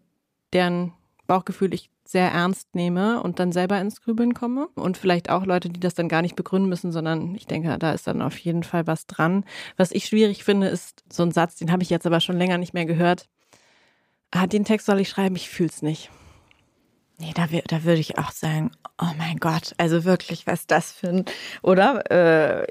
deren 0.54 0.94
Bauchgefühl 1.28 1.74
ich 1.74 1.90
sehr 2.08 2.32
ernst 2.32 2.76
nehme 2.76 3.22
und 3.22 3.40
dann 3.40 3.52
selber 3.52 3.80
ins 3.80 4.02
Grübeln 4.02 4.34
komme. 4.34 4.68
Und 4.76 4.98
vielleicht 4.98 5.30
auch 5.30 5.46
Leute, 5.46 5.70
die 5.70 5.80
das 5.80 5.96
dann 5.96 6.08
gar 6.08 6.22
nicht 6.22 6.36
begründen 6.36 6.70
müssen, 6.70 6.92
sondern 6.92 7.34
ich 7.36 7.48
denke, 7.48 7.78
da 7.80 7.92
ist 7.92 8.08
dann 8.08 8.22
auf 8.22 8.38
jeden 8.38 8.64
Fall 8.64 8.86
was 8.88 9.08
dran. 9.08 9.44
Was 9.76 9.92
ich 9.92 10.06
schwierig 10.06 10.44
finde, 10.44 10.68
ist 10.68 11.04
so 11.12 11.24
ein 11.24 11.32
Satz, 11.32 11.56
den 11.56 11.72
habe 11.72 11.84
ich 11.84 11.90
jetzt 11.90 12.06
aber 12.06 12.20
schon 12.20 12.38
länger 12.38 12.58
nicht 12.58 12.74
mehr 12.74 12.86
gehört. 12.86 13.28
Ah, 14.32 14.48
den 14.48 14.66
Text 14.66 14.86
soll 14.86 15.00
ich 15.00 15.10
schreiben, 15.10 15.36
ich 15.36 15.50
fühle 15.50 15.70
es 15.70 15.82
nicht. 15.82 16.12
Nee, 17.18 17.32
da, 17.34 17.48
da 17.68 17.84
würde 17.84 18.00
ich 18.00 18.18
auch 18.18 18.32
sagen, 18.32 18.72
oh 19.02 19.12
mein 19.18 19.38
Gott, 19.38 19.74
also 19.78 20.04
wirklich, 20.04 20.46
was 20.48 20.68
das 20.68 20.92
für 20.92 21.08
ein, 21.08 21.26
oder? 21.62 22.12
Äh, 22.12 22.68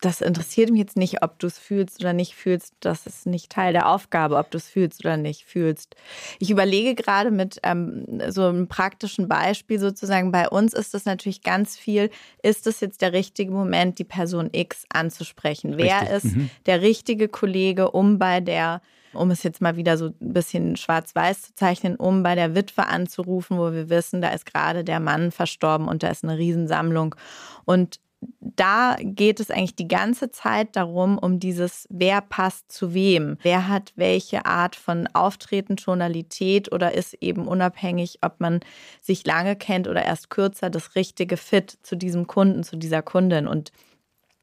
das 0.00 0.22
interessiert 0.22 0.70
mich 0.70 0.78
jetzt 0.78 0.96
nicht, 0.96 1.22
ob 1.22 1.38
du 1.38 1.46
es 1.46 1.58
fühlst 1.58 2.00
oder 2.00 2.12
nicht 2.12 2.34
fühlst. 2.34 2.74
Das 2.80 3.06
ist 3.06 3.26
nicht 3.26 3.52
Teil 3.52 3.72
der 3.72 3.88
Aufgabe, 3.88 4.36
ob 4.36 4.50
du 4.50 4.56
es 4.56 4.68
fühlst 4.68 5.04
oder 5.04 5.16
nicht 5.16 5.44
fühlst. 5.44 5.94
Ich 6.38 6.50
überlege 6.50 6.94
gerade 6.94 7.30
mit 7.30 7.60
ähm, 7.62 8.06
so 8.28 8.46
einem 8.46 8.66
praktischen 8.66 9.28
Beispiel 9.28 9.78
sozusagen. 9.78 10.32
Bei 10.32 10.48
uns 10.48 10.72
ist 10.72 10.94
das 10.94 11.04
natürlich 11.04 11.42
ganz 11.42 11.76
viel. 11.76 12.10
Ist 12.42 12.66
es 12.66 12.80
jetzt 12.80 13.02
der 13.02 13.12
richtige 13.12 13.52
Moment, 13.52 13.98
die 13.98 14.04
Person 14.04 14.48
X 14.52 14.84
anzusprechen? 14.88 15.74
Richtig. 15.74 15.92
Wer 15.92 16.16
ist 16.16 16.36
mhm. 16.36 16.50
der 16.66 16.80
richtige 16.80 17.28
Kollege, 17.28 17.90
um 17.90 18.18
bei 18.18 18.40
der 18.40 18.80
um 19.12 19.32
es 19.32 19.42
jetzt 19.42 19.60
mal 19.60 19.76
wieder 19.76 19.96
so 19.96 20.06
ein 20.06 20.32
bisschen 20.32 20.76
schwarz-weiß 20.76 21.42
zu 21.42 21.54
zeichnen, 21.56 21.96
um 21.96 22.22
bei 22.22 22.36
der 22.36 22.54
Witwe 22.54 22.86
anzurufen, 22.86 23.58
wo 23.58 23.72
wir 23.72 23.90
wissen, 23.90 24.20
da 24.20 24.28
ist 24.28 24.46
gerade 24.46 24.84
der 24.84 25.00
Mann 25.00 25.32
verstorben 25.32 25.88
und 25.88 26.04
da 26.04 26.10
ist 26.10 26.22
eine 26.22 26.38
Riesensammlung. 26.38 27.16
Und 27.64 27.98
da 28.40 28.96
geht 29.00 29.40
es 29.40 29.50
eigentlich 29.50 29.76
die 29.76 29.88
ganze 29.88 30.30
Zeit 30.30 30.76
darum, 30.76 31.16
um 31.16 31.40
dieses, 31.40 31.86
wer 31.88 32.20
passt 32.20 32.70
zu 32.70 32.92
wem, 32.92 33.38
wer 33.42 33.68
hat 33.68 33.92
welche 33.96 34.44
Art 34.44 34.76
von 34.76 35.06
Auftreten, 35.14 35.76
Tonalität 35.76 36.70
oder 36.70 36.92
ist 36.92 37.14
eben 37.22 37.48
unabhängig, 37.48 38.18
ob 38.22 38.40
man 38.40 38.60
sich 39.00 39.24
lange 39.26 39.56
kennt 39.56 39.88
oder 39.88 40.04
erst 40.04 40.28
kürzer, 40.28 40.68
das 40.68 40.94
richtige 40.94 41.38
Fit 41.38 41.78
zu 41.82 41.96
diesem 41.96 42.26
Kunden, 42.26 42.62
zu 42.62 42.76
dieser 42.76 43.02
Kundin. 43.02 43.46
Und 43.46 43.72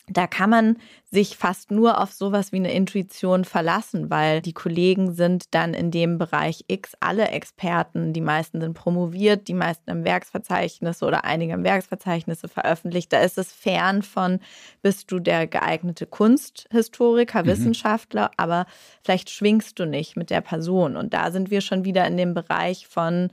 da 0.10 0.26
kann 0.26 0.50
man 0.50 0.78
sich 1.04 1.36
fast 1.36 1.70
nur 1.70 2.02
auf 2.02 2.13
sowas 2.13 2.54
wie 2.54 2.58
eine 2.58 2.72
Intuition 2.72 3.43
verlassen, 3.43 4.10
weil 4.10 4.41
die 4.41 4.54
Kollegen 4.54 5.13
sind 5.13 5.54
dann 5.54 5.74
in 5.74 5.91
dem 5.91 6.17
Bereich 6.17 6.63
X 6.67 6.93
alle 7.02 7.28
Experten. 7.30 8.13
Die 8.13 8.22
meisten 8.22 8.62
sind 8.62 8.74
promoviert, 8.74 9.50
die 9.50 9.54
meisten 9.54 9.89
im 9.89 10.06
Werksverzeichnis 10.06 11.04
oder 11.04 11.26
einige 11.26 11.54
im 11.54 11.63
Werksverzeichnisse 11.65 12.48
veröffentlicht. 12.48 13.12
Da 13.12 13.20
ist 13.20 13.38
es 13.38 13.52
fern 13.52 14.02
von, 14.02 14.39
bist 14.82 15.12
du 15.12 15.20
der 15.20 15.46
geeignete 15.46 16.06
Kunsthistoriker, 16.06 17.43
mhm. 17.43 17.48
Wissenschaftler, 17.48 18.32
aber 18.38 18.65
vielleicht 19.04 19.30
schwingst 19.30 19.78
du 19.78 19.86
nicht 19.86 20.15
mit 20.15 20.30
der 20.30 20.41
Person. 20.41 20.96
Und 20.96 21.13
da 21.13 21.32
sind 21.32 21.52
wir 21.52 21.60
schon 21.60 21.84
wieder 21.84 22.08
in 22.08 22.15
dem 22.15 22.34
Bereich 22.34 22.88
von, 22.88 23.30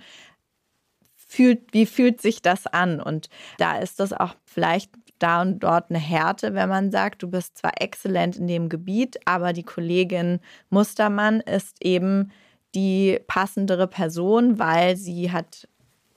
fühlt, 1.35 1.73
wie 1.73 1.87
fühlt 1.87 2.21
sich 2.21 2.43
das 2.43 2.67
an? 2.67 3.01
Und 3.01 3.29
da 3.59 3.79
ist 3.79 4.01
das 4.01 4.13
auch 4.13 4.35
vielleicht 4.45 4.91
da 5.25 5.41
und 5.41 5.61
dort 5.61 5.91
eine 5.91 5.99
Härte, 5.99 6.55
wenn 6.55 6.69
man 6.69 6.91
sagt, 6.91 7.23
du 7.23 7.29
bist 7.29 7.57
zwar 7.59 7.73
exzellent 7.81 8.37
in 8.37 8.47
dem 8.47 8.69
Gebiet, 8.69 9.19
aber 9.25 9.53
die 9.53 9.63
Kollegin 9.63 10.41
Mustermann 10.69 11.41
ist 11.41 11.83
eben 11.83 12.31
die 12.75 13.19
passendere 13.27 13.87
Person, 13.87 14.59
weil 14.59 14.97
sie 14.97 15.33
hat 15.33 15.67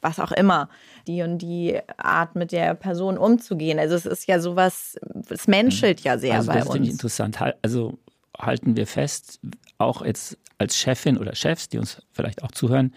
was 0.01 0.19
auch 0.19 0.31
immer, 0.31 0.69
die 1.07 1.23
und 1.23 1.39
die 1.39 1.79
Art 1.97 2.35
mit 2.35 2.51
der 2.51 2.75
Person 2.75 3.17
umzugehen. 3.17 3.79
Also 3.79 3.95
es 3.95 4.05
ist 4.05 4.27
ja 4.27 4.39
sowas, 4.39 4.95
es 5.29 5.47
menschelt 5.47 6.01
ja 6.01 6.17
sehr 6.17 6.35
also 6.35 6.47
bei 6.47 6.59
das 6.59 6.63
uns. 6.63 6.67
Das 6.67 6.73
finde 6.73 6.87
ich 6.87 6.93
interessant. 6.93 7.39
Also 7.61 7.97
halten 8.37 8.75
wir 8.75 8.87
fest, 8.87 9.39
auch 9.77 10.05
jetzt 10.05 10.37
als 10.59 10.77
Chefin 10.77 11.17
oder 11.17 11.33
Chefs, 11.33 11.69
die 11.69 11.79
uns 11.79 12.01
vielleicht 12.11 12.43
auch 12.43 12.51
zuhören, 12.51 12.93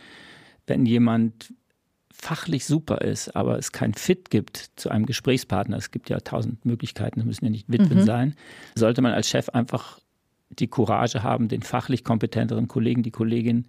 wenn 0.67 0.87
jemand 0.87 1.53
fachlich 2.21 2.65
super 2.65 3.01
ist, 3.01 3.35
aber 3.35 3.59
es 3.59 3.73
kein 3.73 3.95
Fit 3.95 4.31
gibt 4.31 4.71
zu 4.77 4.91
einem 4.91 5.07
Gesprächspartner, 5.07 5.77
es 5.77 5.91
gibt 5.91 6.11
ja 6.11 6.21
tausend 6.21 6.65
Möglichkeiten, 6.65 7.21
es 7.21 7.27
müssen 7.27 7.45
ja 7.47 7.51
nicht 7.51 7.71
Witwen 7.71 8.01
mhm. 8.01 8.05
sein, 8.05 8.35
sollte 8.75 9.03
man 9.03 9.13
als 9.13 9.29
Chef 9.29 9.49
einfach 9.51 10.01
die 10.51 10.69
Courage 10.69 11.23
haben, 11.23 11.49
den 11.49 11.63
fachlich 11.63 12.05
kompetenteren 12.05 12.69
Kollegen, 12.69 13.03
die 13.03 13.11
Kollegin 13.11 13.67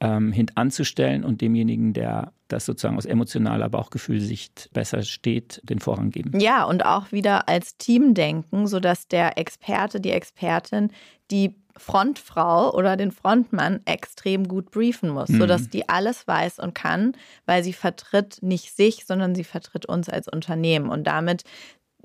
ähm, 0.00 0.32
hintanzustellen 0.32 1.24
und 1.24 1.40
demjenigen, 1.40 1.92
der 1.92 2.32
das 2.48 2.66
sozusagen 2.66 2.96
aus 2.96 3.06
emotionaler 3.06 3.68
Bauchgefühlsicht 3.68 4.68
besser 4.72 5.02
steht, 5.02 5.60
den 5.64 5.78
Vorrang 5.78 6.10
geben. 6.10 6.38
Ja, 6.40 6.64
und 6.64 6.84
auch 6.84 7.12
wieder 7.12 7.48
als 7.48 7.76
Team 7.78 8.12
denken, 8.12 8.66
sodass 8.66 9.06
der 9.06 9.38
Experte, 9.38 10.00
die 10.00 10.10
Expertin 10.10 10.90
die 11.30 11.54
Frontfrau 11.76 12.72
oder 12.74 12.96
den 12.96 13.12
Frontmann 13.12 13.80
extrem 13.84 14.48
gut 14.48 14.70
briefen 14.70 15.10
muss, 15.10 15.28
mhm. 15.28 15.40
sodass 15.40 15.68
die 15.68 15.88
alles 15.88 16.26
weiß 16.26 16.58
und 16.58 16.74
kann, 16.74 17.16
weil 17.46 17.64
sie 17.64 17.72
vertritt 17.72 18.38
nicht 18.42 18.76
sich, 18.76 19.06
sondern 19.06 19.34
sie 19.34 19.44
vertritt 19.44 19.86
uns 19.86 20.08
als 20.08 20.28
Unternehmen. 20.28 20.90
Und 20.90 21.04
damit 21.04 21.44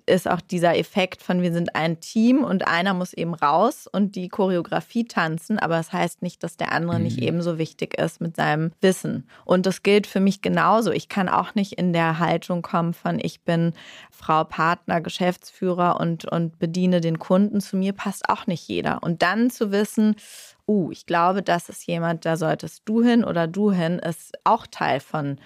ist 0.08 0.28
auch 0.28 0.42
dieser 0.42 0.78
Effekt 0.78 1.22
von 1.22 1.42
wir 1.42 1.54
sind 1.54 1.76
ein 1.76 2.00
Team 2.00 2.44
und 2.44 2.68
einer 2.68 2.94
muss 2.94 3.14
eben 3.14 3.34
raus 3.34 3.88
und 3.92 4.16
die 4.16 4.30
Choreografie 4.30 5.06
tanzen, 5.06 5.60
aber 5.60 5.76
das 5.76 5.94
heißt 5.94 6.22
nicht, 6.22 6.44
dass 6.44 6.58
der 6.58 6.72
andere 6.72 6.98
mhm. 6.98 7.04
nicht 7.04 7.20
ebenso 7.20 7.58
wichtig 7.58 7.98
ist 8.00 8.22
mit 8.22 8.36
seinem 8.36 8.72
Wissen. 8.82 9.28
Und 9.46 9.66
das 9.66 9.84
gilt 9.84 10.08
für 10.08 10.20
mich 10.20 10.42
genauso. 10.42 10.92
Ich 10.92 11.10
kann 11.10 11.30
auch 11.30 11.56
nicht 11.56 11.74
in 11.74 11.94
der 11.94 12.20
Haltung 12.20 12.62
kommen 12.62 12.94
von 12.94 13.20
ich 13.22 13.42
bin 13.42 13.74
Frau 14.10 14.44
Partner, 14.44 15.02
Geschäftsführer 15.02 16.00
und, 16.00 16.26
und 16.26 16.58
bediene 16.58 17.02
den 17.02 17.20
Kunden. 17.20 17.60
Zu 17.60 17.78
mir 17.78 17.94
passt 17.94 18.30
auch 18.30 18.48
nicht 18.48 18.68
jeder. 18.68 19.04
Und 19.04 19.22
dann 19.22 19.50
zu 19.50 19.72
wissen, 19.72 20.16
uh, 20.68 20.92
ich 20.92 21.06
glaube, 21.06 21.44
das 21.44 21.70
ist 21.70 21.86
jemand, 21.86 22.26
da 22.26 22.38
solltest 22.38 22.84
du 22.86 23.04
hin 23.04 23.24
oder 23.24 23.48
du 23.48 23.72
hin, 23.72 24.00
ist 24.00 24.38
auch 24.44 24.68
Teil 24.68 25.00
von 25.00 25.38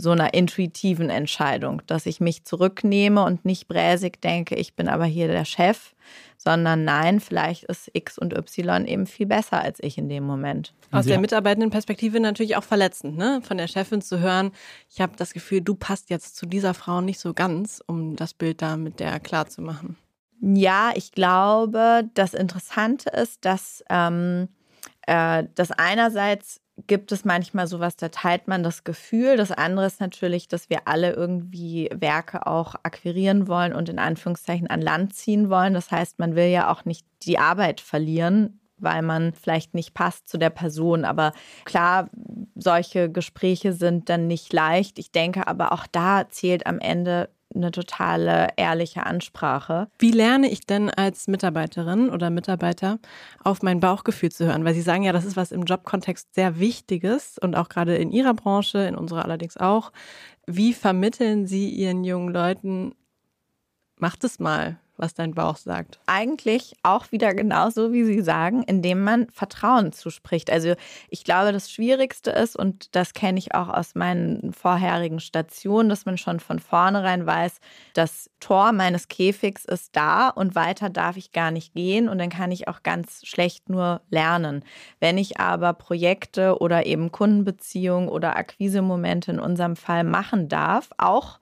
so 0.00 0.12
einer 0.12 0.32
intuitiven 0.32 1.10
Entscheidung, 1.10 1.82
dass 1.86 2.06
ich 2.06 2.20
mich 2.20 2.44
zurücknehme 2.44 3.24
und 3.24 3.44
nicht 3.44 3.66
bräsig 3.66 4.20
denke, 4.22 4.54
ich 4.54 4.74
bin 4.74 4.88
aber 4.88 5.04
hier 5.04 5.26
der 5.26 5.44
Chef, 5.44 5.94
sondern 6.36 6.84
nein, 6.84 7.18
vielleicht 7.18 7.64
ist 7.64 7.90
X 7.92 8.16
und 8.16 8.32
Y 8.32 8.86
eben 8.86 9.06
viel 9.06 9.26
besser 9.26 9.60
als 9.60 9.80
ich 9.82 9.98
in 9.98 10.08
dem 10.08 10.24
Moment. 10.24 10.72
Aus 10.92 11.06
der 11.06 11.18
mitarbeitenden 11.18 11.70
Perspektive 11.70 12.20
natürlich 12.20 12.56
auch 12.56 12.62
verletzend, 12.62 13.18
ne? 13.18 13.40
Von 13.42 13.58
der 13.58 13.66
Chefin 13.66 14.00
zu 14.00 14.20
hören, 14.20 14.52
ich 14.88 15.00
habe 15.00 15.14
das 15.16 15.34
Gefühl, 15.34 15.60
du 15.60 15.74
passt 15.74 16.10
jetzt 16.10 16.36
zu 16.36 16.46
dieser 16.46 16.74
Frau 16.74 17.00
nicht 17.00 17.18
so 17.18 17.34
ganz, 17.34 17.82
um 17.86 18.14
das 18.14 18.34
Bild 18.34 18.62
da 18.62 18.76
mit 18.76 19.00
der 19.00 19.18
klar 19.18 19.48
zu 19.48 19.62
machen. 19.62 19.96
Ja, 20.40 20.92
ich 20.94 21.10
glaube, 21.10 22.08
das 22.14 22.32
Interessante 22.32 23.10
ist, 23.10 23.44
dass 23.44 23.82
ähm, 23.90 24.48
äh, 25.06 25.44
das 25.56 25.72
einerseits 25.72 26.60
gibt 26.86 27.12
es 27.12 27.24
manchmal 27.24 27.66
sowas, 27.66 27.96
da 27.96 28.08
teilt 28.08 28.48
man 28.48 28.62
das 28.62 28.84
Gefühl. 28.84 29.36
Das 29.36 29.50
andere 29.50 29.86
ist 29.86 30.00
natürlich, 30.00 30.48
dass 30.48 30.70
wir 30.70 30.86
alle 30.86 31.12
irgendwie 31.12 31.90
Werke 31.94 32.46
auch 32.46 32.74
akquirieren 32.82 33.48
wollen 33.48 33.72
und 33.72 33.88
in 33.88 33.98
Anführungszeichen 33.98 34.68
an 34.68 34.80
Land 34.80 35.14
ziehen 35.14 35.50
wollen. 35.50 35.74
Das 35.74 35.90
heißt, 35.90 36.18
man 36.18 36.36
will 36.36 36.46
ja 36.46 36.70
auch 36.70 36.84
nicht 36.84 37.06
die 37.22 37.38
Arbeit 37.38 37.80
verlieren, 37.80 38.60
weil 38.78 39.02
man 39.02 39.32
vielleicht 39.32 39.74
nicht 39.74 39.94
passt 39.94 40.28
zu 40.28 40.38
der 40.38 40.50
Person. 40.50 41.04
Aber 41.04 41.32
klar, 41.64 42.08
solche 42.54 43.10
Gespräche 43.10 43.72
sind 43.72 44.08
dann 44.08 44.26
nicht 44.26 44.52
leicht. 44.52 44.98
Ich 44.98 45.10
denke 45.10 45.46
aber 45.46 45.72
auch 45.72 45.86
da 45.86 46.28
zählt 46.28 46.66
am 46.66 46.78
Ende 46.78 47.28
eine 47.54 47.70
totale 47.70 48.48
ehrliche 48.56 49.06
Ansprache. 49.06 49.88
Wie 49.98 50.10
lerne 50.10 50.50
ich 50.50 50.66
denn 50.66 50.90
als 50.90 51.28
Mitarbeiterin 51.28 52.10
oder 52.10 52.30
Mitarbeiter 52.30 52.98
auf 53.42 53.62
mein 53.62 53.80
Bauchgefühl 53.80 54.30
zu 54.30 54.46
hören? 54.46 54.64
Weil 54.64 54.74
Sie 54.74 54.82
sagen 54.82 55.02
ja, 55.02 55.12
das 55.12 55.24
ist 55.24 55.36
was 55.36 55.52
im 55.52 55.62
Jobkontext 55.62 56.34
sehr 56.34 56.58
Wichtiges 56.58 57.38
und 57.38 57.56
auch 57.56 57.68
gerade 57.68 57.96
in 57.96 58.10
Ihrer 58.10 58.34
Branche, 58.34 58.78
in 58.80 58.96
unserer 58.96 59.24
allerdings 59.24 59.56
auch. 59.56 59.92
Wie 60.46 60.74
vermitteln 60.74 61.46
Sie 61.46 61.70
Ihren 61.70 62.04
jungen 62.04 62.32
Leuten, 62.32 62.94
macht 63.96 64.24
es 64.24 64.38
mal, 64.38 64.78
was 64.98 65.14
dein 65.14 65.34
Bauch 65.34 65.56
sagt? 65.56 65.98
Eigentlich 66.06 66.74
auch 66.82 67.10
wieder 67.12 67.34
genauso, 67.34 67.92
wie 67.92 68.04
Sie 68.04 68.20
sagen, 68.20 68.62
indem 68.64 69.04
man 69.04 69.28
Vertrauen 69.30 69.92
zuspricht. 69.92 70.50
Also 70.50 70.74
ich 71.08 71.24
glaube, 71.24 71.52
das 71.52 71.70
Schwierigste 71.70 72.30
ist, 72.30 72.56
und 72.56 72.94
das 72.94 73.12
kenne 73.14 73.38
ich 73.38 73.54
auch 73.54 73.68
aus 73.68 73.94
meinen 73.94 74.52
vorherigen 74.52 75.20
Stationen, 75.20 75.88
dass 75.88 76.06
man 76.06 76.18
schon 76.18 76.40
von 76.40 76.58
vornherein 76.58 77.26
weiß, 77.26 77.60
das 77.94 78.30
Tor 78.40 78.72
meines 78.72 79.08
Käfigs 79.08 79.64
ist 79.64 79.96
da 79.96 80.28
und 80.28 80.54
weiter 80.54 80.90
darf 80.90 81.16
ich 81.16 81.32
gar 81.32 81.50
nicht 81.50 81.74
gehen 81.74 82.08
und 82.08 82.18
dann 82.18 82.30
kann 82.30 82.52
ich 82.52 82.68
auch 82.68 82.82
ganz 82.82 83.24
schlecht 83.24 83.68
nur 83.68 84.00
lernen. 84.10 84.64
Wenn 85.00 85.18
ich 85.18 85.40
aber 85.40 85.72
Projekte 85.72 86.58
oder 86.60 86.86
eben 86.86 87.12
Kundenbeziehungen 87.12 88.08
oder 88.08 88.36
Akquisemomente 88.36 89.32
in 89.32 89.40
unserem 89.40 89.76
Fall 89.76 90.04
machen 90.04 90.48
darf, 90.48 90.90
auch 90.98 91.38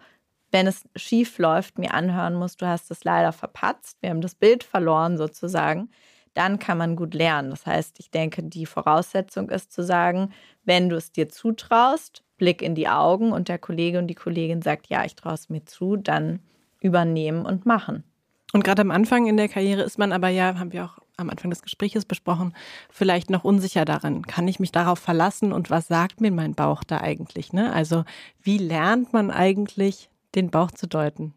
wenn 0.52 0.66
es 0.66 0.84
schief 0.94 1.38
läuft, 1.38 1.78
mir 1.78 1.92
anhören 1.92 2.34
muss, 2.34 2.56
du 2.56 2.66
hast 2.66 2.90
es 2.90 3.04
leider 3.04 3.32
verpatzt, 3.32 3.98
wir 4.00 4.10
haben 4.10 4.20
das 4.20 4.34
Bild 4.34 4.64
verloren 4.64 5.18
sozusagen, 5.18 5.90
dann 6.34 6.58
kann 6.58 6.78
man 6.78 6.96
gut 6.96 7.14
lernen. 7.14 7.50
Das 7.50 7.66
heißt, 7.66 7.98
ich 7.98 8.10
denke, 8.10 8.42
die 8.42 8.66
Voraussetzung 8.66 9.48
ist 9.50 9.72
zu 9.72 9.82
sagen, 9.82 10.32
wenn 10.64 10.88
du 10.88 10.96
es 10.96 11.12
dir 11.12 11.28
zutraust, 11.28 12.22
Blick 12.36 12.60
in 12.62 12.74
die 12.74 12.88
Augen 12.88 13.32
und 13.32 13.48
der 13.48 13.58
Kollege 13.58 13.98
und 13.98 14.06
die 14.08 14.14
Kollegin 14.14 14.60
sagt, 14.60 14.88
ja, 14.88 15.04
ich 15.04 15.14
traue 15.14 15.34
es 15.34 15.48
mir 15.48 15.64
zu, 15.64 15.96
dann 15.96 16.40
übernehmen 16.80 17.46
und 17.46 17.64
machen. 17.64 18.04
Und 18.52 18.62
gerade 18.64 18.82
am 18.82 18.90
Anfang 18.90 19.26
in 19.26 19.36
der 19.36 19.48
Karriere 19.48 19.82
ist 19.82 19.98
man 19.98 20.12
aber 20.12 20.28
ja, 20.28 20.58
haben 20.58 20.72
wir 20.72 20.84
auch 20.84 20.98
am 21.16 21.30
Anfang 21.30 21.50
des 21.50 21.62
Gesprächs 21.62 22.04
besprochen, 22.04 22.54
vielleicht 22.90 23.30
noch 23.30 23.44
unsicher 23.44 23.86
darin. 23.86 24.26
Kann 24.26 24.46
ich 24.48 24.60
mich 24.60 24.70
darauf 24.70 24.98
verlassen 24.98 25.52
und 25.52 25.70
was 25.70 25.88
sagt 25.88 26.20
mir 26.20 26.30
mein 26.30 26.54
Bauch 26.54 26.84
da 26.84 27.00
eigentlich? 27.00 27.54
Ne? 27.54 27.72
Also 27.72 28.04
wie 28.42 28.58
lernt 28.58 29.14
man 29.14 29.30
eigentlich 29.30 30.10
den 30.36 30.50
Bauch 30.50 30.70
zu 30.70 30.86
deuten? 30.86 31.34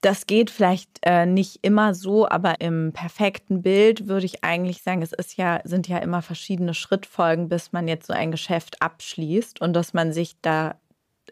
Das 0.00 0.26
geht 0.26 0.50
vielleicht 0.50 0.98
äh, 1.00 1.24
nicht 1.24 1.60
immer 1.62 1.94
so, 1.94 2.28
aber 2.28 2.60
im 2.60 2.92
perfekten 2.92 3.62
Bild 3.62 4.06
würde 4.06 4.26
ich 4.26 4.44
eigentlich 4.44 4.82
sagen, 4.82 5.00
es 5.00 5.14
ist 5.14 5.38
ja, 5.38 5.60
sind 5.64 5.88
ja 5.88 5.96
immer 5.96 6.20
verschiedene 6.20 6.74
Schrittfolgen, 6.74 7.48
bis 7.48 7.72
man 7.72 7.88
jetzt 7.88 8.08
so 8.08 8.12
ein 8.12 8.30
Geschäft 8.30 8.82
abschließt 8.82 9.62
und 9.62 9.72
dass 9.72 9.94
man 9.94 10.12
sich 10.12 10.36
da 10.42 10.74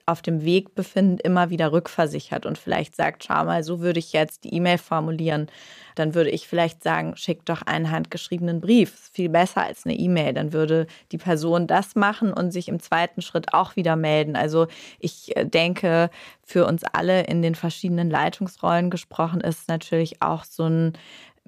auf 0.06 0.22
dem 0.22 0.44
Weg 0.44 0.74
befinden, 0.74 1.18
immer 1.18 1.50
wieder 1.50 1.72
rückversichert 1.72 2.46
und 2.46 2.58
vielleicht 2.58 2.96
sagt, 2.96 3.24
schau 3.24 3.44
mal, 3.44 3.62
so 3.62 3.80
würde 3.80 3.98
ich 3.98 4.12
jetzt 4.12 4.44
die 4.44 4.54
E-Mail 4.54 4.78
formulieren. 4.78 5.48
Dann 5.94 6.14
würde 6.14 6.30
ich 6.30 6.48
vielleicht 6.48 6.82
sagen, 6.82 7.16
schick 7.16 7.44
doch 7.44 7.62
einen 7.62 7.90
handgeschriebenen 7.90 8.60
Brief. 8.60 8.94
Ist 8.94 9.14
viel 9.14 9.28
besser 9.28 9.62
als 9.62 9.84
eine 9.84 9.94
E-Mail. 9.94 10.32
Dann 10.32 10.52
würde 10.52 10.86
die 11.12 11.18
Person 11.18 11.66
das 11.66 11.94
machen 11.94 12.32
und 12.32 12.50
sich 12.50 12.68
im 12.68 12.80
zweiten 12.80 13.22
Schritt 13.22 13.52
auch 13.54 13.76
wieder 13.76 13.96
melden. 13.96 14.34
Also 14.34 14.66
ich 14.98 15.36
äh, 15.36 15.44
denke, 15.44 16.10
für 16.42 16.66
uns 16.66 16.82
alle 16.84 17.24
in 17.24 17.42
den 17.42 17.54
verschiedenen 17.54 18.10
Leitungsrollen 18.10 18.90
gesprochen 18.90 19.40
ist 19.40 19.68
natürlich 19.68 20.22
auch 20.22 20.44
so 20.44 20.64
ein 20.64 20.92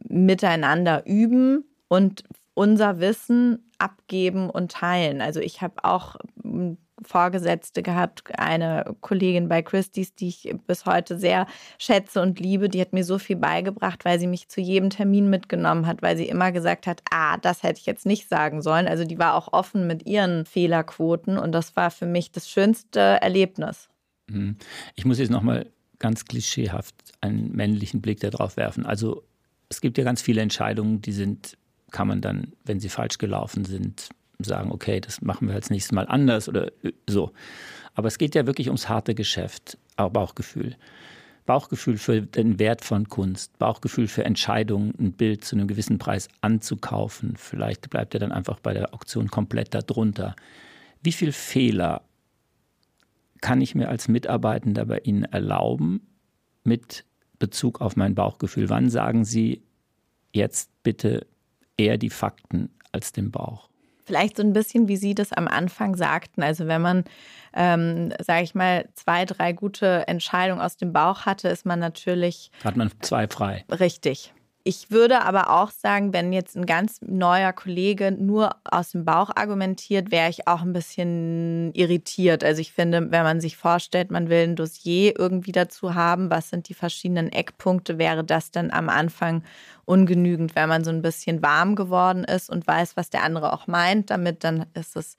Miteinander 0.09 1.07
üben 1.07 1.65
und 1.89 2.25
unser 2.55 3.01
Wissen 3.01 3.71
abgeben 3.79 4.49
und 4.49 4.71
teilen. 4.71 5.21
Also 5.21 5.41
ich 5.41 5.61
habe 5.61 5.83
auch 5.83 6.17
Vorgesetzte 7.03 7.83
gehabt, 7.83 8.23
eine 8.39 8.95
Kollegin 9.01 9.49
bei 9.49 9.63
Christie's, 9.63 10.15
die 10.15 10.29
ich 10.29 10.55
bis 10.67 10.87
heute 10.87 11.19
sehr 11.19 11.47
schätze 11.79 12.23
und 12.23 12.39
liebe. 12.39 12.69
Die 12.69 12.81
hat 12.81 12.93
mir 12.93 13.05
so 13.05 13.19
viel 13.19 13.37
beigebracht, 13.37 14.05
weil 14.05 14.21
sie 14.21 14.27
mich 14.27 14.49
zu 14.49 14.61
jedem 14.61 14.91
Termin 14.91 15.29
mitgenommen 15.29 15.87
hat, 15.87 16.03
weil 16.03 16.17
sie 16.17 16.29
immer 16.29 16.53
gesagt 16.53 16.87
hat, 16.87 17.03
ah, 17.11 17.37
das 17.39 17.63
hätte 17.63 17.81
ich 17.81 17.87
jetzt 17.87 18.07
nicht 18.07 18.29
sagen 18.29 18.63
sollen. 18.63 18.87
Also 18.87 19.05
die 19.05 19.19
war 19.19 19.35
auch 19.35 19.53
offen 19.53 19.87
mit 19.87 20.07
ihren 20.07 20.47
Fehlerquoten 20.47 21.39
und 21.39 21.53
das 21.53 21.77
war 21.77 21.91
für 21.91 22.07
mich 22.07 22.31
das 22.33 22.49
schönste 22.49 23.01
Erlebnis. 23.01 23.89
Mhm. 24.29 24.57
Ich 24.95 25.05
muss 25.05 25.19
jetzt 25.19 25.31
nochmal 25.31 25.71
ganz 25.99 26.25
klischeehaft 26.25 26.95
einen 27.21 27.53
männlichen 27.53 28.01
Blick 28.01 28.21
darauf 28.21 28.57
werfen. 28.57 28.87
Also 28.87 29.25
es 29.69 29.81
gibt 29.81 29.99
ja 29.99 30.05
ganz 30.05 30.23
viele 30.23 30.43
Entscheidungen, 30.43 31.01
die 31.01 31.13
sind, 31.13 31.57
kann 31.91 32.09
man 32.09 32.21
dann, 32.21 32.53
wenn 32.65 32.81
sie 32.81 32.89
falsch 32.89 33.19
gelaufen 33.19 33.65
sind, 33.65 34.11
sagen, 34.39 34.73
okay, 34.73 35.01
das 35.01 35.21
machen 35.21 35.49
wir 35.49 35.55
als 35.55 35.71
nächstes 35.71 35.93
Mal 35.93 36.07
anders 36.07 36.49
oder 36.49 36.69
äh, 36.83 36.93
so. 37.09 37.33
Aber 37.95 38.09
es 38.09 38.19
geht 38.19 38.35
ja 38.35 38.47
wirklich 38.47 38.69
ums 38.69 38.89
harte 38.89 39.15
Geschäft, 39.15 39.79
auch 39.97 40.11
Bauchgefühl. 40.11 40.77
Bauchgefühl 41.47 41.99
für 41.99 42.23
den 42.23 42.59
Wert 42.59 42.83
von 42.83 43.09
Kunst, 43.09 43.59
Bauchgefühl 43.59 44.09
für 44.09 44.25
Entscheidungen, 44.25 44.95
ein 44.99 45.13
Bild 45.13 45.45
zu 45.45 45.57
einem 45.57 45.69
gewissen 45.69 45.99
Preis 45.99 46.29
anzukaufen. 46.41 47.35
Vielleicht 47.37 47.91
bleibt 47.91 48.15
er 48.15 48.21
dann 48.21 48.33
einfach 48.33 48.61
bei 48.61 48.73
der 48.73 48.95
Auktion 48.95 49.29
komplett 49.29 49.75
darunter. 49.75 50.37
Wie 51.03 51.13
viel 51.13 51.33
Fehler 51.33 52.03
kann 53.43 53.61
ich 53.61 53.75
mir 53.75 53.91
als 53.91 54.09
Mitarbeitender 54.09 54.87
bei 54.87 55.01
Ihnen 55.01 55.25
erlauben 55.25 56.01
mit 56.65 57.05
Bezug 57.39 57.83
auf 57.83 57.95
mein 57.95 58.15
Bauchgefühl? 58.15 58.71
Wann 58.71 58.89
sagen 58.89 59.27
Sie 59.27 59.63
jetzt 60.33 60.71
bitte 60.83 61.27
eher 61.77 61.99
die 61.99 62.09
Fakten 62.09 62.71
als 62.91 63.13
den 63.13 63.31
Bauch? 63.31 63.69
Vielleicht 64.05 64.37
so 64.37 64.43
ein 64.43 64.53
bisschen, 64.53 64.89
wie 64.89 64.97
Sie 64.97 65.15
das 65.15 65.33
am 65.33 65.49
Anfang 65.49 65.97
sagten. 65.97 66.43
Also 66.43 66.67
wenn 66.67 66.83
man, 66.83 67.05
ähm, 67.55 68.13
sage 68.21 68.45
ich 68.45 68.55
mal, 68.55 68.89
zwei, 68.95 69.25
drei 69.25 69.53
gute 69.53 70.07
Entscheidungen 70.09 70.61
aus 70.61 70.77
dem 70.77 70.93
Bauch 70.93 71.27
hatte, 71.27 71.49
ist 71.49 71.65
man 71.65 71.79
natürlich. 71.79 72.51
Hat 72.63 72.77
man 72.77 72.91
zwei 73.01 73.27
frei. 73.29 73.65
Richtig. 73.71 74.33
Ich 74.67 74.91
würde 74.91 75.21
aber 75.21 75.51
auch 75.51 75.71
sagen, 75.71 76.15
wenn 76.15 76.33
jetzt 76.33 76.57
ein 76.57 76.65
ganz 76.65 77.03
neuer 77.03 77.53
Kollege 77.53 78.11
nur 78.13 78.57
aus 78.65 78.93
dem 78.93 79.05
Bauch 79.05 79.29
argumentiert, 79.37 80.11
wäre 80.11 80.31
ich 80.31 80.49
auch 80.49 80.63
ein 80.63 80.73
bisschen 80.73 81.71
irritiert. 81.75 82.43
Also 82.43 82.63
ich 82.63 82.73
finde, 82.73 83.11
wenn 83.11 83.25
man 83.25 83.43
sich 83.43 83.59
vorstellt, 83.59 84.11
man 84.11 84.31
will 84.31 84.45
ein 84.45 84.57
Dossier 84.57 85.19
irgendwie 85.19 85.53
dazu 85.53 85.95
haben, 85.95 86.31
was 86.31 86.49
sind 86.49 86.71
die 86.71 86.75
verschiedenen 86.75 87.31
Eckpunkte, 87.31 87.99
wäre 87.99 88.25
das 88.25 88.53
dann 88.53 88.71
am 88.71 88.89
Anfang 88.89 89.45
ungenügend, 89.85 90.57
wenn 90.57 90.71
man 90.71 90.83
so 90.83 90.91
ein 90.91 91.03
bisschen 91.03 91.43
warm 91.43 91.75
geworden 91.77 92.25
ist 92.25 92.49
und 92.49 92.67
weiß, 92.67 92.97
was 92.97 93.11
der 93.11 93.23
andere 93.23 93.53
auch 93.53 93.67
meint. 93.67 94.09
Damit 94.09 94.45
dann 94.45 94.65
ist 94.73 94.97
es. 94.97 95.19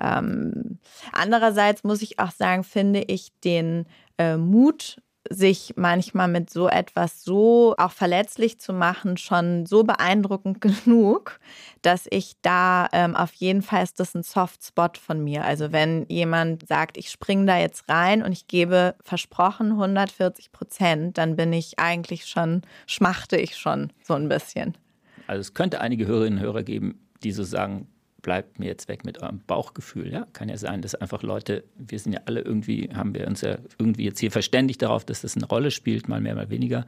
Ähm 0.00 0.78
andererseits 1.10 1.82
muss 1.82 2.02
ich 2.02 2.20
auch 2.20 2.30
sagen, 2.30 2.62
finde 2.62 3.00
ich 3.00 3.32
den 3.40 3.86
äh, 4.16 4.36
Mut 4.36 4.98
sich 5.30 5.74
manchmal 5.76 6.28
mit 6.28 6.50
so 6.50 6.68
etwas 6.68 7.24
so 7.24 7.74
auch 7.78 7.92
verletzlich 7.92 8.58
zu 8.58 8.72
machen, 8.72 9.16
schon 9.16 9.66
so 9.66 9.84
beeindruckend 9.84 10.60
genug, 10.84 11.38
dass 11.82 12.06
ich 12.10 12.34
da 12.42 12.88
ähm, 12.92 13.16
auf 13.16 13.32
jeden 13.34 13.62
Fall 13.62 13.82
ist 13.82 14.00
das 14.00 14.14
ein 14.14 14.22
Softspot 14.22 14.98
von 14.98 15.22
mir. 15.22 15.44
Also 15.44 15.72
wenn 15.72 16.06
jemand 16.08 16.66
sagt, 16.66 16.96
ich 16.96 17.10
springe 17.10 17.46
da 17.46 17.58
jetzt 17.58 17.88
rein 17.88 18.22
und 18.22 18.32
ich 18.32 18.46
gebe 18.46 18.94
versprochen 19.02 19.72
140 19.72 20.52
Prozent, 20.52 21.18
dann 21.18 21.36
bin 21.36 21.52
ich 21.52 21.78
eigentlich 21.78 22.26
schon, 22.26 22.62
schmachte 22.86 23.36
ich 23.36 23.56
schon 23.56 23.92
so 24.02 24.14
ein 24.14 24.28
bisschen. 24.28 24.76
Also 25.26 25.40
es 25.40 25.54
könnte 25.54 25.80
einige 25.80 26.06
Hörerinnen 26.06 26.38
und 26.38 26.44
Hörer 26.44 26.62
geben, 26.62 27.00
die 27.22 27.32
so 27.32 27.42
sagen, 27.42 27.88
bleibt 28.26 28.58
mir 28.58 28.66
jetzt 28.66 28.88
weg 28.88 29.04
mit 29.04 29.22
eurem 29.22 29.40
Bauchgefühl. 29.46 30.12
Ja? 30.12 30.26
Kann 30.32 30.48
ja 30.48 30.56
sein, 30.56 30.82
dass 30.82 30.96
einfach 30.96 31.22
Leute, 31.22 31.62
wir 31.76 31.96
sind 32.00 32.12
ja 32.12 32.22
alle 32.26 32.40
irgendwie, 32.40 32.90
haben 32.92 33.14
wir 33.14 33.28
uns 33.28 33.40
ja 33.40 33.58
irgendwie 33.78 34.02
jetzt 34.02 34.18
hier 34.18 34.32
verständigt 34.32 34.82
darauf, 34.82 35.04
dass 35.04 35.20
das 35.20 35.36
eine 35.36 35.46
Rolle 35.46 35.70
spielt, 35.70 36.08
mal 36.08 36.20
mehr, 36.20 36.34
mal 36.34 36.50
weniger. 36.50 36.86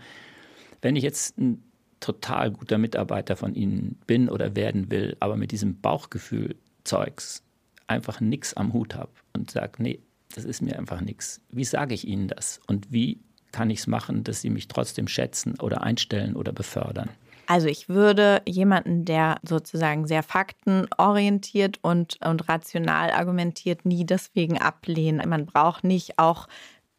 Wenn 0.83 0.97
ich 0.97 1.05
jetzt 1.05 1.39
ein 1.39 1.63
total 2.01 2.51
guter 2.51 2.77
Mitarbeiter 2.77 3.37
von 3.37 3.55
Ihnen 3.55 4.01
bin 4.09 4.29
oder 4.29 4.57
werden 4.57 4.91
will, 4.91 5.17
aber 5.21 5.37
mit 5.37 5.53
diesem 5.53 5.81
Bauchgefühl 5.81 6.57
Zeugs 6.83 7.45
einfach 7.87 8.21
nichts 8.21 8.55
am 8.55 8.73
Hut 8.73 8.97
habe 8.97 9.13
und 9.33 9.53
sage, 9.53 9.81
nee, 9.81 10.01
das 10.35 10.45
ist 10.45 10.61
mir 10.61 10.77
einfach 10.77 11.01
nichts. 11.01 11.41
Wie 11.51 11.65
sage 11.65 11.95
ich 11.95 12.05
Ihnen 12.05 12.27
das? 12.27 12.61
Und 12.67 12.93
wie 12.93 13.21
kann 13.53 13.71
ich 13.71 13.79
es 13.79 13.87
machen, 13.87 14.25
dass 14.25 14.41
Sie 14.41 14.51
mich 14.51 14.67
trotzdem 14.67 15.07
schätzen 15.07 15.55
oder 15.61 15.85
einstellen 15.85 16.35
oder 16.35 16.53
befördern? 16.53 17.11
Also 17.51 17.67
ich 17.67 17.89
würde 17.89 18.43
jemanden, 18.47 19.07
der 19.07 19.39
sozusagen 19.43 20.07
sehr 20.07 20.23
faktenorientiert 20.23 21.79
und, 21.81 22.19
und 22.23 22.47
rational 22.47 23.11
argumentiert, 23.11 23.87
nie 23.87 24.05
deswegen 24.05 24.59
ablehnen. 24.59 25.27
Man 25.27 25.47
braucht 25.47 25.83
nicht 25.83 26.19
auch 26.19 26.47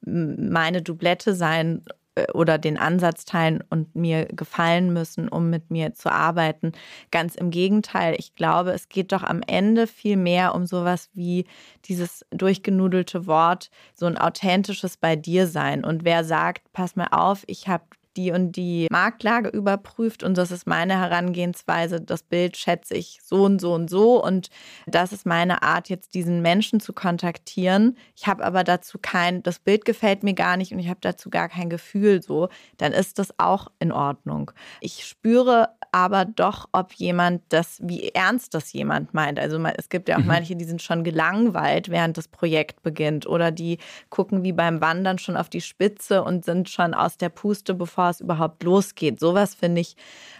meine 0.02 0.82
Doublette 0.82 1.36
sein, 1.36 1.84
äh, 2.16 2.32
oder 2.34 2.58
den 2.58 2.80
Ansatz 2.80 3.26
teilen 3.26 3.64
und 3.70 3.96
mir 3.96 4.26
gefallen 4.26 4.92
müssen, 4.92 5.30
um 5.30 5.52
mit 5.52 5.70
mir 5.70 5.94
zu 5.94 6.12
arbeiten. 6.12 6.72
Ganz 7.12 7.36
im 7.36 7.52
Gegenteil, 7.52 8.16
ich 8.18 8.34
glaube, 8.34 8.72
es 8.72 8.90
geht 8.90 9.12
doch 9.12 9.22
am 9.22 9.42
Ende 9.46 9.86
viel 9.86 10.18
mehr 10.18 10.56
um 10.56 10.66
sowas 10.66 11.10
wie 11.14 11.46
dieses 11.86 12.26
durchgenudelte 12.32 13.28
Wort, 13.28 13.70
so 13.94 14.08
ein 14.08 14.18
authentisches 14.18 14.98
bei 14.98 15.16
dir 15.16 15.46
sein. 15.46 15.86
Und 15.86 16.06
wer 16.06 16.24
sagt, 16.24 16.74
pass 16.74 16.96
mal 16.96 17.10
auf, 17.12 17.44
ich 17.46 17.68
habe 17.68 17.84
die 18.20 18.32
und 18.32 18.54
die 18.54 18.88
Marktlage 18.92 19.50
überprüft 19.50 20.24
und 20.24 20.38
das 20.38 20.52
ist 20.52 20.68
meine 20.68 21.00
Herangehensweise. 21.00 22.02
Das 22.02 22.24
Bild 22.24 22.58
schätze 22.58 22.96
ich 22.96 23.20
so 23.24 23.44
und 23.44 23.62
so 23.62 23.74
und 23.74 23.90
so 23.90 24.24
und 24.24 24.50
das 24.88 25.14
ist 25.14 25.26
meine 25.26 25.64
Art, 25.64 25.90
jetzt 25.90 26.14
diesen 26.14 26.42
Menschen 26.42 26.80
zu 26.80 26.92
kontaktieren. 26.92 27.98
Ich 28.16 28.28
habe 28.28 28.44
aber 28.44 28.64
dazu 28.64 28.98
kein, 29.02 29.42
das 29.44 29.60
Bild 29.60 29.86
gefällt 29.86 30.24
mir 30.24 30.34
gar 30.34 30.58
nicht 30.58 30.74
und 30.74 30.80
ich 30.80 30.90
habe 30.90 31.00
dazu 31.02 31.30
gar 31.30 31.48
kein 31.48 31.70
Gefühl 31.70 32.22
so, 32.22 32.50
dann 32.78 32.92
ist 32.92 33.20
das 33.20 33.34
auch 33.40 33.68
in 33.80 33.92
Ordnung. 33.92 34.52
Ich 34.82 35.06
spüre 35.06 35.70
aber 35.92 36.26
doch, 36.26 36.68
ob 36.72 36.94
jemand 36.94 37.42
das, 37.50 37.80
wie 37.82 38.10
ernst 38.10 38.54
das 38.54 38.74
jemand 38.74 39.14
meint. 39.14 39.40
Also 39.40 39.58
es 39.78 39.90
gibt 39.90 40.10
ja 40.10 40.18
auch 40.18 40.22
mhm. 40.22 40.28
manche, 40.28 40.56
die 40.56 40.66
sind 40.66 40.82
schon 40.82 41.04
gelangweilt, 41.04 41.90
während 41.90 42.18
das 42.18 42.28
Projekt 42.28 42.84
beginnt 42.84 43.26
oder 43.26 43.52
die 43.52 43.78
gucken 44.10 44.44
wie 44.44 44.54
beim 44.54 44.82
Wandern 44.82 45.18
schon 45.18 45.38
auf 45.38 45.50
die 45.50 45.62
Spitze 45.62 46.24
und 46.24 46.46
sind 46.46 46.70
schon 46.70 46.94
aus 46.94 47.18
der 47.18 47.30
Puste, 47.30 47.74
bevor 47.74 48.09
es 48.10 48.22
überhaupt 48.22 48.64
losgeht. 48.64 49.20
Sowas 49.20 49.56
finde 49.56 49.82
ich 49.82 49.96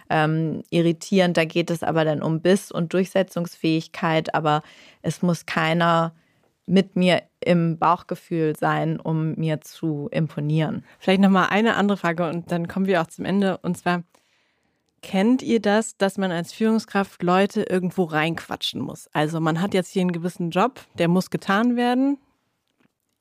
ähm, 0.08 0.62
irritierend. 0.70 1.36
Da 1.36 1.44
geht 1.44 1.70
es 1.70 1.82
aber 1.82 2.04
dann 2.04 2.22
um 2.22 2.40
Biss 2.40 2.70
und 2.70 2.92
Durchsetzungsfähigkeit, 2.92 4.34
aber 4.34 4.62
es 5.02 5.22
muss 5.22 5.46
keiner 5.46 6.14
mit 6.66 6.94
mir 6.94 7.22
im 7.40 7.78
Bauchgefühl 7.78 8.54
sein, 8.56 9.00
um 9.00 9.34
mir 9.34 9.60
zu 9.60 10.08
imponieren. 10.12 10.84
Vielleicht 10.98 11.20
noch 11.20 11.30
mal 11.30 11.46
eine 11.46 11.74
andere 11.76 11.96
Frage 11.96 12.28
und 12.28 12.52
dann 12.52 12.68
kommen 12.68 12.86
wir 12.86 13.02
auch 13.02 13.08
zum 13.08 13.24
Ende. 13.24 13.58
Und 13.58 13.76
zwar, 13.76 14.04
Kennt 15.02 15.42
ihr 15.42 15.60
das, 15.60 15.96
dass 15.96 16.18
man 16.18 16.30
als 16.30 16.52
Führungskraft 16.52 17.22
Leute 17.22 17.62
irgendwo 17.62 18.04
reinquatschen 18.04 18.80
muss? 18.82 19.08
Also 19.12 19.40
man 19.40 19.60
hat 19.60 19.72
jetzt 19.72 19.90
hier 19.90 20.02
einen 20.02 20.12
gewissen 20.12 20.50
Job, 20.50 20.80
der 20.98 21.08
muss 21.08 21.30
getan 21.30 21.76
werden. 21.76 22.18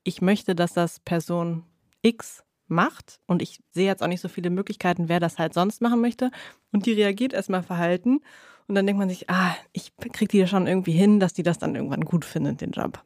Ich 0.03 0.21
möchte, 0.21 0.55
dass 0.55 0.73
das 0.73 0.99
Person 0.99 1.63
X 2.01 2.43
macht 2.69 3.19
und 3.25 3.41
ich 3.41 3.59
sehe 3.71 3.87
jetzt 3.87 4.01
auch 4.03 4.07
nicht 4.07 4.21
so 4.21 4.27
viele 4.27 4.49
Möglichkeiten, 4.49 5.09
wer 5.09 5.19
das 5.19 5.37
halt 5.37 5.53
sonst 5.53 5.81
machen 5.81 6.01
möchte. 6.01 6.31
Und 6.71 6.85
die 6.85 6.93
reagiert 6.93 7.33
erstmal 7.33 7.63
verhalten 7.63 8.21
und 8.67 8.75
dann 8.75 8.85
denkt 8.85 8.99
man 8.99 9.09
sich, 9.09 9.29
ah, 9.29 9.55
ich 9.73 9.91
kriege 9.97 10.29
die 10.29 10.37
ja 10.37 10.47
schon 10.47 10.67
irgendwie 10.67 10.91
hin, 10.91 11.19
dass 11.19 11.33
die 11.33 11.43
das 11.43 11.57
dann 11.57 11.75
irgendwann 11.75 12.05
gut 12.05 12.23
findet, 12.23 12.61
den 12.61 12.71
Job. 12.71 13.03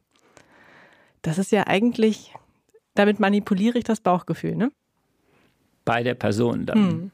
Das 1.22 1.38
ist 1.38 1.52
ja 1.52 1.66
eigentlich, 1.66 2.34
damit 2.94 3.18
manipuliere 3.18 3.78
ich 3.78 3.84
das 3.84 4.00
Bauchgefühl, 4.00 4.56
ne? 4.56 4.70
Bei 5.86 6.02
der 6.02 6.14
Person 6.14 6.66
dann. 6.66 6.90
Hm. 6.90 7.10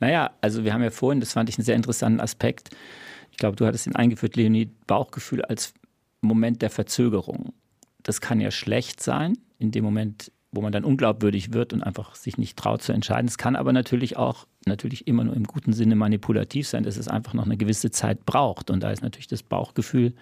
Naja, 0.00 0.30
also 0.40 0.64
wir 0.64 0.72
haben 0.72 0.82
ja 0.82 0.90
vorhin, 0.90 1.20
das 1.20 1.32
fand 1.32 1.48
ich 1.48 1.58
einen 1.58 1.64
sehr 1.64 1.76
interessanten 1.76 2.20
Aspekt. 2.20 2.70
Ich 3.30 3.36
glaube, 3.36 3.56
du 3.56 3.66
hattest 3.66 3.86
ihn 3.86 3.96
eingeführt, 3.96 4.36
Leonie, 4.36 4.70
Bauchgefühl 4.86 5.42
als 5.42 5.74
Moment 6.20 6.62
der 6.62 6.70
Verzögerung. 6.70 7.52
Das 8.02 8.20
kann 8.20 8.40
ja 8.40 8.50
schlecht 8.50 9.02
sein, 9.02 9.36
in 9.58 9.72
dem 9.72 9.84
Moment, 9.84 10.32
wo 10.52 10.60
man 10.62 10.72
dann 10.72 10.84
unglaubwürdig 10.84 11.52
wird 11.52 11.72
und 11.72 11.82
einfach 11.82 12.14
sich 12.14 12.38
nicht 12.38 12.56
traut 12.56 12.82
zu 12.82 12.92
entscheiden. 12.92 13.28
Es 13.28 13.38
kann 13.38 13.56
aber 13.56 13.72
natürlich 13.72 14.16
auch 14.16 14.46
natürlich 14.66 15.06
immer 15.06 15.24
nur 15.24 15.36
im 15.36 15.44
guten 15.44 15.72
Sinne 15.72 15.94
manipulativ 15.94 16.68
sein, 16.68 16.84
dass 16.84 16.96
es 16.96 17.08
einfach 17.08 17.34
noch 17.34 17.44
eine 17.44 17.56
gewisse 17.56 17.90
Zeit 17.90 18.24
braucht. 18.24 18.70
Und 18.70 18.82
da 18.82 18.90
ist 18.90 19.02
natürlich 19.02 19.26
das 19.26 19.42
Bauchgefühl 19.42 20.14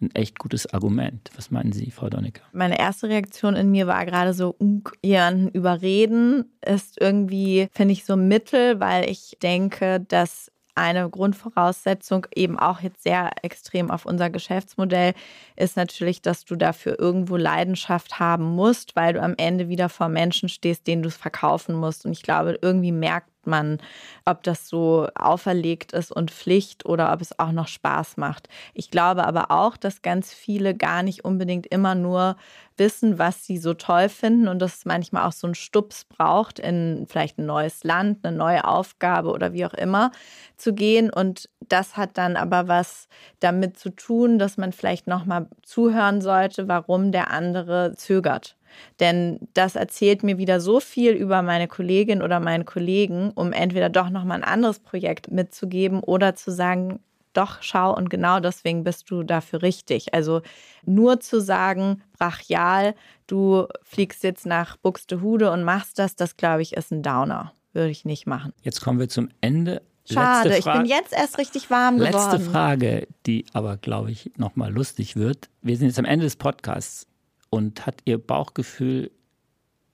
ein 0.00 0.14
echt 0.14 0.38
gutes 0.38 0.72
Argument. 0.72 1.30
Was 1.36 1.50
meinen 1.50 1.72
Sie, 1.72 1.90
Frau 1.90 2.08
Donnecker? 2.08 2.42
Meine 2.52 2.78
erste 2.78 3.08
Reaktion 3.08 3.54
in 3.54 3.70
mir 3.70 3.86
war 3.86 4.04
gerade 4.04 4.34
so, 4.34 4.56
jemanden 5.02 5.48
überreden 5.48 6.52
ist 6.64 7.00
irgendwie, 7.00 7.68
finde 7.72 7.92
ich, 7.92 8.04
so 8.04 8.16
Mittel, 8.16 8.80
weil 8.80 9.08
ich 9.08 9.36
denke, 9.42 10.00
dass 10.00 10.50
eine 10.74 11.08
Grundvoraussetzung 11.08 12.26
eben 12.34 12.58
auch 12.58 12.80
jetzt 12.80 13.02
sehr 13.02 13.30
extrem 13.42 13.90
auf 13.90 14.06
unser 14.06 14.30
Geschäftsmodell 14.30 15.14
ist 15.56 15.76
natürlich, 15.76 16.22
dass 16.22 16.44
du 16.44 16.56
dafür 16.56 16.98
irgendwo 16.98 17.36
Leidenschaft 17.36 18.18
haben 18.18 18.44
musst, 18.44 18.96
weil 18.96 19.14
du 19.14 19.22
am 19.22 19.34
Ende 19.36 19.68
wieder 19.68 19.88
vor 19.88 20.08
Menschen 20.08 20.48
stehst, 20.48 20.86
denen 20.86 21.02
du 21.02 21.08
es 21.08 21.16
verkaufen 21.16 21.74
musst. 21.74 22.04
Und 22.04 22.12
ich 22.12 22.22
glaube, 22.22 22.58
irgendwie 22.60 22.92
merkt 22.92 23.33
man, 23.46 23.78
ob 24.24 24.42
das 24.42 24.68
so 24.68 25.08
auferlegt 25.14 25.92
ist 25.92 26.12
und 26.12 26.30
Pflicht 26.30 26.86
oder 26.86 27.12
ob 27.12 27.20
es 27.20 27.38
auch 27.38 27.52
noch 27.52 27.68
Spaß 27.68 28.16
macht. 28.16 28.48
Ich 28.74 28.90
glaube 28.90 29.26
aber 29.26 29.50
auch, 29.50 29.76
dass 29.76 30.02
ganz 30.02 30.32
viele 30.32 30.74
gar 30.74 31.02
nicht 31.02 31.24
unbedingt 31.24 31.66
immer 31.66 31.94
nur 31.94 32.36
wissen, 32.76 33.18
was 33.18 33.44
sie 33.46 33.58
so 33.58 33.74
toll 33.74 34.08
finden 34.08 34.48
und 34.48 34.58
dass 34.60 34.78
es 34.78 34.84
manchmal 34.84 35.26
auch 35.26 35.32
so 35.32 35.46
einen 35.46 35.54
Stups 35.54 36.04
braucht, 36.04 36.58
in 36.58 37.06
vielleicht 37.08 37.38
ein 37.38 37.46
neues 37.46 37.84
Land, 37.84 38.24
eine 38.24 38.36
neue 38.36 38.64
Aufgabe 38.64 39.30
oder 39.30 39.52
wie 39.52 39.64
auch 39.64 39.74
immer 39.74 40.10
zu 40.56 40.74
gehen. 40.74 41.10
Und 41.10 41.48
das 41.60 41.96
hat 41.96 42.18
dann 42.18 42.36
aber 42.36 42.68
was 42.68 43.08
damit 43.40 43.78
zu 43.78 43.90
tun, 43.90 44.38
dass 44.38 44.56
man 44.56 44.72
vielleicht 44.72 45.06
nochmal 45.06 45.48
zuhören 45.62 46.20
sollte, 46.20 46.68
warum 46.68 47.12
der 47.12 47.30
andere 47.30 47.94
zögert. 47.96 48.56
Denn 49.00 49.38
das 49.54 49.76
erzählt 49.76 50.22
mir 50.22 50.38
wieder 50.38 50.60
so 50.60 50.80
viel 50.80 51.12
über 51.12 51.42
meine 51.42 51.68
Kollegin 51.68 52.22
oder 52.22 52.40
meinen 52.40 52.64
Kollegen, 52.64 53.32
um 53.34 53.52
entweder 53.52 53.88
doch 53.88 54.10
nochmal 54.10 54.38
ein 54.38 54.44
anderes 54.44 54.78
Projekt 54.78 55.30
mitzugeben 55.30 56.00
oder 56.00 56.34
zu 56.34 56.50
sagen, 56.50 57.00
doch, 57.34 57.58
schau 57.60 57.94
und 57.94 58.10
genau 58.10 58.40
deswegen 58.40 58.84
bist 58.84 59.10
du 59.10 59.22
dafür 59.22 59.62
richtig. 59.62 60.14
Also 60.14 60.42
nur 60.84 61.20
zu 61.20 61.40
sagen, 61.40 62.02
brachial, 62.18 62.94
du 63.26 63.66
fliegst 63.82 64.22
jetzt 64.22 64.46
nach 64.46 64.76
Buxtehude 64.76 65.50
und 65.50 65.64
machst 65.64 65.98
das, 65.98 66.16
das 66.16 66.36
glaube 66.36 66.62
ich 66.62 66.74
ist 66.74 66.92
ein 66.92 67.02
Downer. 67.02 67.52
Würde 67.72 67.90
ich 67.90 68.04
nicht 68.04 68.26
machen. 68.26 68.52
Jetzt 68.62 68.80
kommen 68.80 69.00
wir 69.00 69.08
zum 69.08 69.30
Ende. 69.40 69.82
Schade, 70.08 70.56
ich 70.56 70.64
bin 70.64 70.84
jetzt 70.84 71.12
erst 71.12 71.38
richtig 71.38 71.70
warm 71.70 71.98
geworden. 71.98 72.12
Letzte 72.12 72.38
Frage, 72.38 73.08
die 73.26 73.46
aber, 73.52 73.78
glaube 73.78 74.10
ich, 74.10 74.30
nochmal 74.36 74.70
lustig 74.70 75.16
wird. 75.16 75.48
Wir 75.62 75.76
sind 75.76 75.88
jetzt 75.88 75.98
am 75.98 76.04
Ende 76.04 76.24
des 76.24 76.36
Podcasts. 76.36 77.06
Und 77.54 77.86
hat 77.86 78.00
Ihr 78.04 78.18
Bauchgefühl 78.18 79.12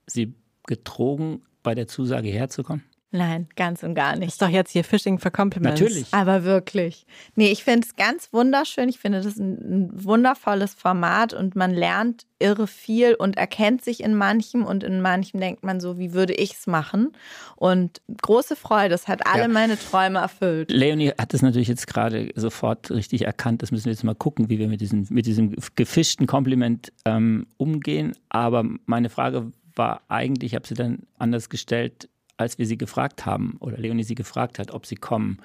Sie 0.06 0.34
getrogen, 0.66 1.42
bei 1.62 1.74
der 1.74 1.86
Zusage 1.86 2.30
herzukommen? 2.30 2.84
Nein, 3.12 3.48
ganz 3.56 3.82
und 3.82 3.96
gar 3.96 4.14
nicht. 4.14 4.28
Das 4.28 4.34
ist 4.34 4.42
doch 4.42 4.48
jetzt 4.48 4.70
hier 4.70 4.84
Fishing 4.84 5.18
for 5.18 5.32
Compliments. 5.32 5.80
Natürlich. 5.80 6.06
Aber 6.12 6.44
wirklich. 6.44 7.06
Nee, 7.34 7.50
ich 7.50 7.64
finde 7.64 7.86
es 7.88 7.96
ganz 7.96 8.32
wunderschön. 8.32 8.88
Ich 8.88 9.00
finde 9.00 9.20
das 9.20 9.36
ein, 9.36 9.54
ein, 9.54 10.04
wundervolles 10.04 10.74
Format 10.74 11.34
und 11.34 11.56
man 11.56 11.74
lernt 11.74 12.24
irre 12.38 12.68
viel 12.68 13.14
und 13.14 13.36
erkennt 13.36 13.84
sich 13.84 14.02
in 14.02 14.14
manchem 14.14 14.64
und 14.64 14.84
in 14.84 15.00
manchem 15.00 15.40
denkt 15.40 15.64
man 15.64 15.80
so, 15.80 15.98
wie 15.98 16.12
würde 16.12 16.34
ich 16.34 16.52
es 16.52 16.68
machen? 16.68 17.12
Und 17.56 18.00
große 18.22 18.54
Freude, 18.54 18.90
das 18.90 19.08
hat 19.08 19.26
alle 19.26 19.42
ja. 19.42 19.48
meine 19.48 19.76
Träume 19.76 20.20
erfüllt. 20.20 20.70
Leonie 20.70 21.12
hat 21.18 21.34
es 21.34 21.42
natürlich 21.42 21.68
jetzt 21.68 21.88
gerade 21.88 22.30
sofort 22.36 22.92
richtig 22.92 23.22
erkannt. 23.22 23.60
Das 23.62 23.72
müssen 23.72 23.86
wir 23.86 23.92
jetzt 23.92 24.04
mal 24.04 24.14
gucken, 24.14 24.48
wie 24.48 24.60
wir 24.60 24.68
mit 24.68 24.80
diesem, 24.80 25.06
mit 25.10 25.26
diesem 25.26 25.56
gefischten 25.74 26.28
Kompliment 26.28 26.92
ähm, 27.04 27.48
umgehen. 27.56 28.12
Aber 28.28 28.64
meine 28.86 29.10
Frage 29.10 29.50
war 29.74 30.02
eigentlich, 30.08 30.52
ich 30.52 30.54
habe 30.54 30.66
sie 30.66 30.74
dann 30.74 31.00
anders 31.18 31.48
gestellt, 31.48 32.08
als 32.40 32.58
wir 32.58 32.66
sie 32.66 32.78
gefragt 32.78 33.26
haben 33.26 33.56
oder 33.60 33.76
Leonie 33.76 34.02
sie 34.02 34.14
gefragt 34.14 34.58
hat, 34.58 34.72
ob 34.72 34.86
sie 34.86 34.96
kommen. 34.96 35.38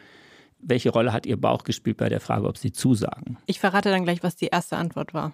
Welche 0.59 0.89
Rolle 0.89 1.11
hat 1.11 1.25
ihr 1.25 1.39
Bauch 1.39 1.63
gespielt 1.63 1.97
bei 1.97 2.09
der 2.09 2.21
Frage, 2.21 2.47
ob 2.47 2.57
sie 2.57 2.71
zusagen? 2.71 3.37
Ich 3.45 3.59
verrate 3.59 3.89
dann 3.89 4.05
gleich, 4.05 4.23
was 4.23 4.35
die 4.35 4.47
erste 4.47 4.77
Antwort 4.77 5.13
war. 5.13 5.33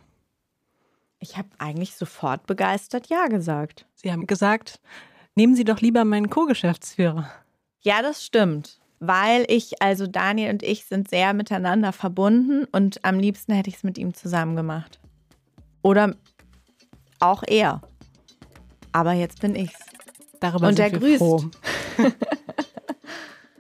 Ich 1.20 1.38
habe 1.38 1.50
eigentlich 1.60 1.96
sofort 1.96 2.48
begeistert 2.48 3.08
Ja 3.08 3.28
gesagt. 3.28 3.86
Sie 3.94 4.12
haben 4.12 4.26
gesagt, 4.26 4.82
nehmen 5.36 5.56
Sie 5.56 5.64
doch 5.64 5.80
lieber 5.80 6.04
meinen 6.04 6.32
Co-Geschäftsführer. 6.32 7.30
Ja, 7.82 8.02
das 8.02 8.26
stimmt. 8.26 8.80
Weil 9.00 9.46
ich, 9.48 9.82
also 9.82 10.08
Daniel 10.08 10.52
und 10.52 10.64
ich 10.64 10.86
sind 10.86 11.10
sehr 11.10 11.34
miteinander 11.34 11.94
verbunden 11.94 12.66
und 12.72 13.06
am 13.06 13.20
liebsten 13.20 13.54
hätte 13.54 13.70
ich 13.70 13.78
es 13.78 13.84
mit 13.84 14.00
ihm 14.00 14.16
zusammen 14.16 14.56
gemacht. 14.56 15.00
Oder 15.84 16.16
auch 17.20 17.44
er. 17.46 17.82
Aber 18.92 19.14
jetzt 19.14 19.42
bin 19.42 19.56
ich's. 19.56 19.91
Darüber 20.42 20.68
und 20.68 20.76
sind 20.76 20.92
er 20.92 21.00
grüßt. 21.00 21.18
Froh. 21.20 21.44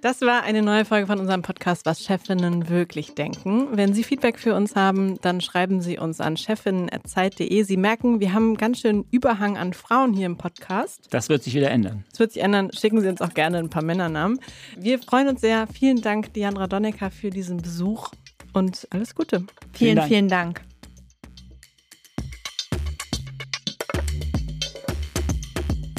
Das 0.01 0.21
war 0.21 0.41
eine 0.41 0.63
neue 0.63 0.83
Folge 0.83 1.05
von 1.05 1.19
unserem 1.19 1.43
Podcast, 1.43 1.85
was 1.85 2.03
Chefinnen 2.03 2.69
wirklich 2.69 3.13
denken. 3.13 3.67
Wenn 3.73 3.93
Sie 3.93 4.03
Feedback 4.03 4.39
für 4.39 4.55
uns 4.55 4.75
haben, 4.75 5.21
dann 5.21 5.41
schreiben 5.41 5.79
Sie 5.79 5.99
uns 5.99 6.19
an 6.19 6.37
chefinnen.zeit.de. 6.37 7.61
Sie 7.61 7.77
merken, 7.77 8.19
wir 8.19 8.33
haben 8.33 8.57
ganz 8.57 8.79
schön 8.79 9.05
Überhang 9.11 9.57
an 9.59 9.73
Frauen 9.73 10.13
hier 10.13 10.25
im 10.25 10.37
Podcast. 10.37 11.07
Das 11.11 11.29
wird 11.29 11.43
sich 11.43 11.53
wieder 11.53 11.69
ändern. 11.69 12.03
Das 12.09 12.19
wird 12.19 12.31
sich 12.31 12.41
ändern. 12.41 12.71
Schicken 12.73 12.99
Sie 12.99 13.09
uns 13.09 13.21
auch 13.21 13.35
gerne 13.35 13.59
ein 13.59 13.69
paar 13.69 13.83
Männernamen. 13.83 14.39
Wir 14.75 14.97
freuen 14.97 15.27
uns 15.27 15.41
sehr. 15.41 15.67
Vielen 15.67 16.01
Dank, 16.01 16.33
Diandra 16.33 16.65
Donnecker, 16.65 17.11
für 17.11 17.29
diesen 17.29 17.57
Besuch 17.57 18.09
und 18.53 18.87
alles 18.89 19.13
Gute. 19.13 19.45
Vielen, 19.73 19.73
vielen 19.73 19.95
Dank. 19.97 20.07
Vielen 20.07 20.27
Dank. 20.29 20.61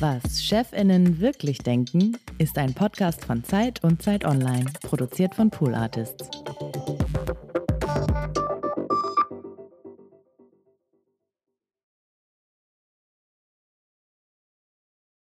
Was 0.02 0.42
Chefinnen 0.42 1.20
wirklich 1.20 1.58
denken, 1.58 2.16
ist 2.38 2.58
ein 2.58 2.74
Podcast 2.74 3.24
von 3.24 3.44
Zeit 3.44 3.84
und 3.84 4.02
Zeit 4.02 4.24
Online, 4.24 4.64
produziert 4.82 5.32
von 5.32 5.48
Pool 5.48 5.76
Artists. 5.76 6.28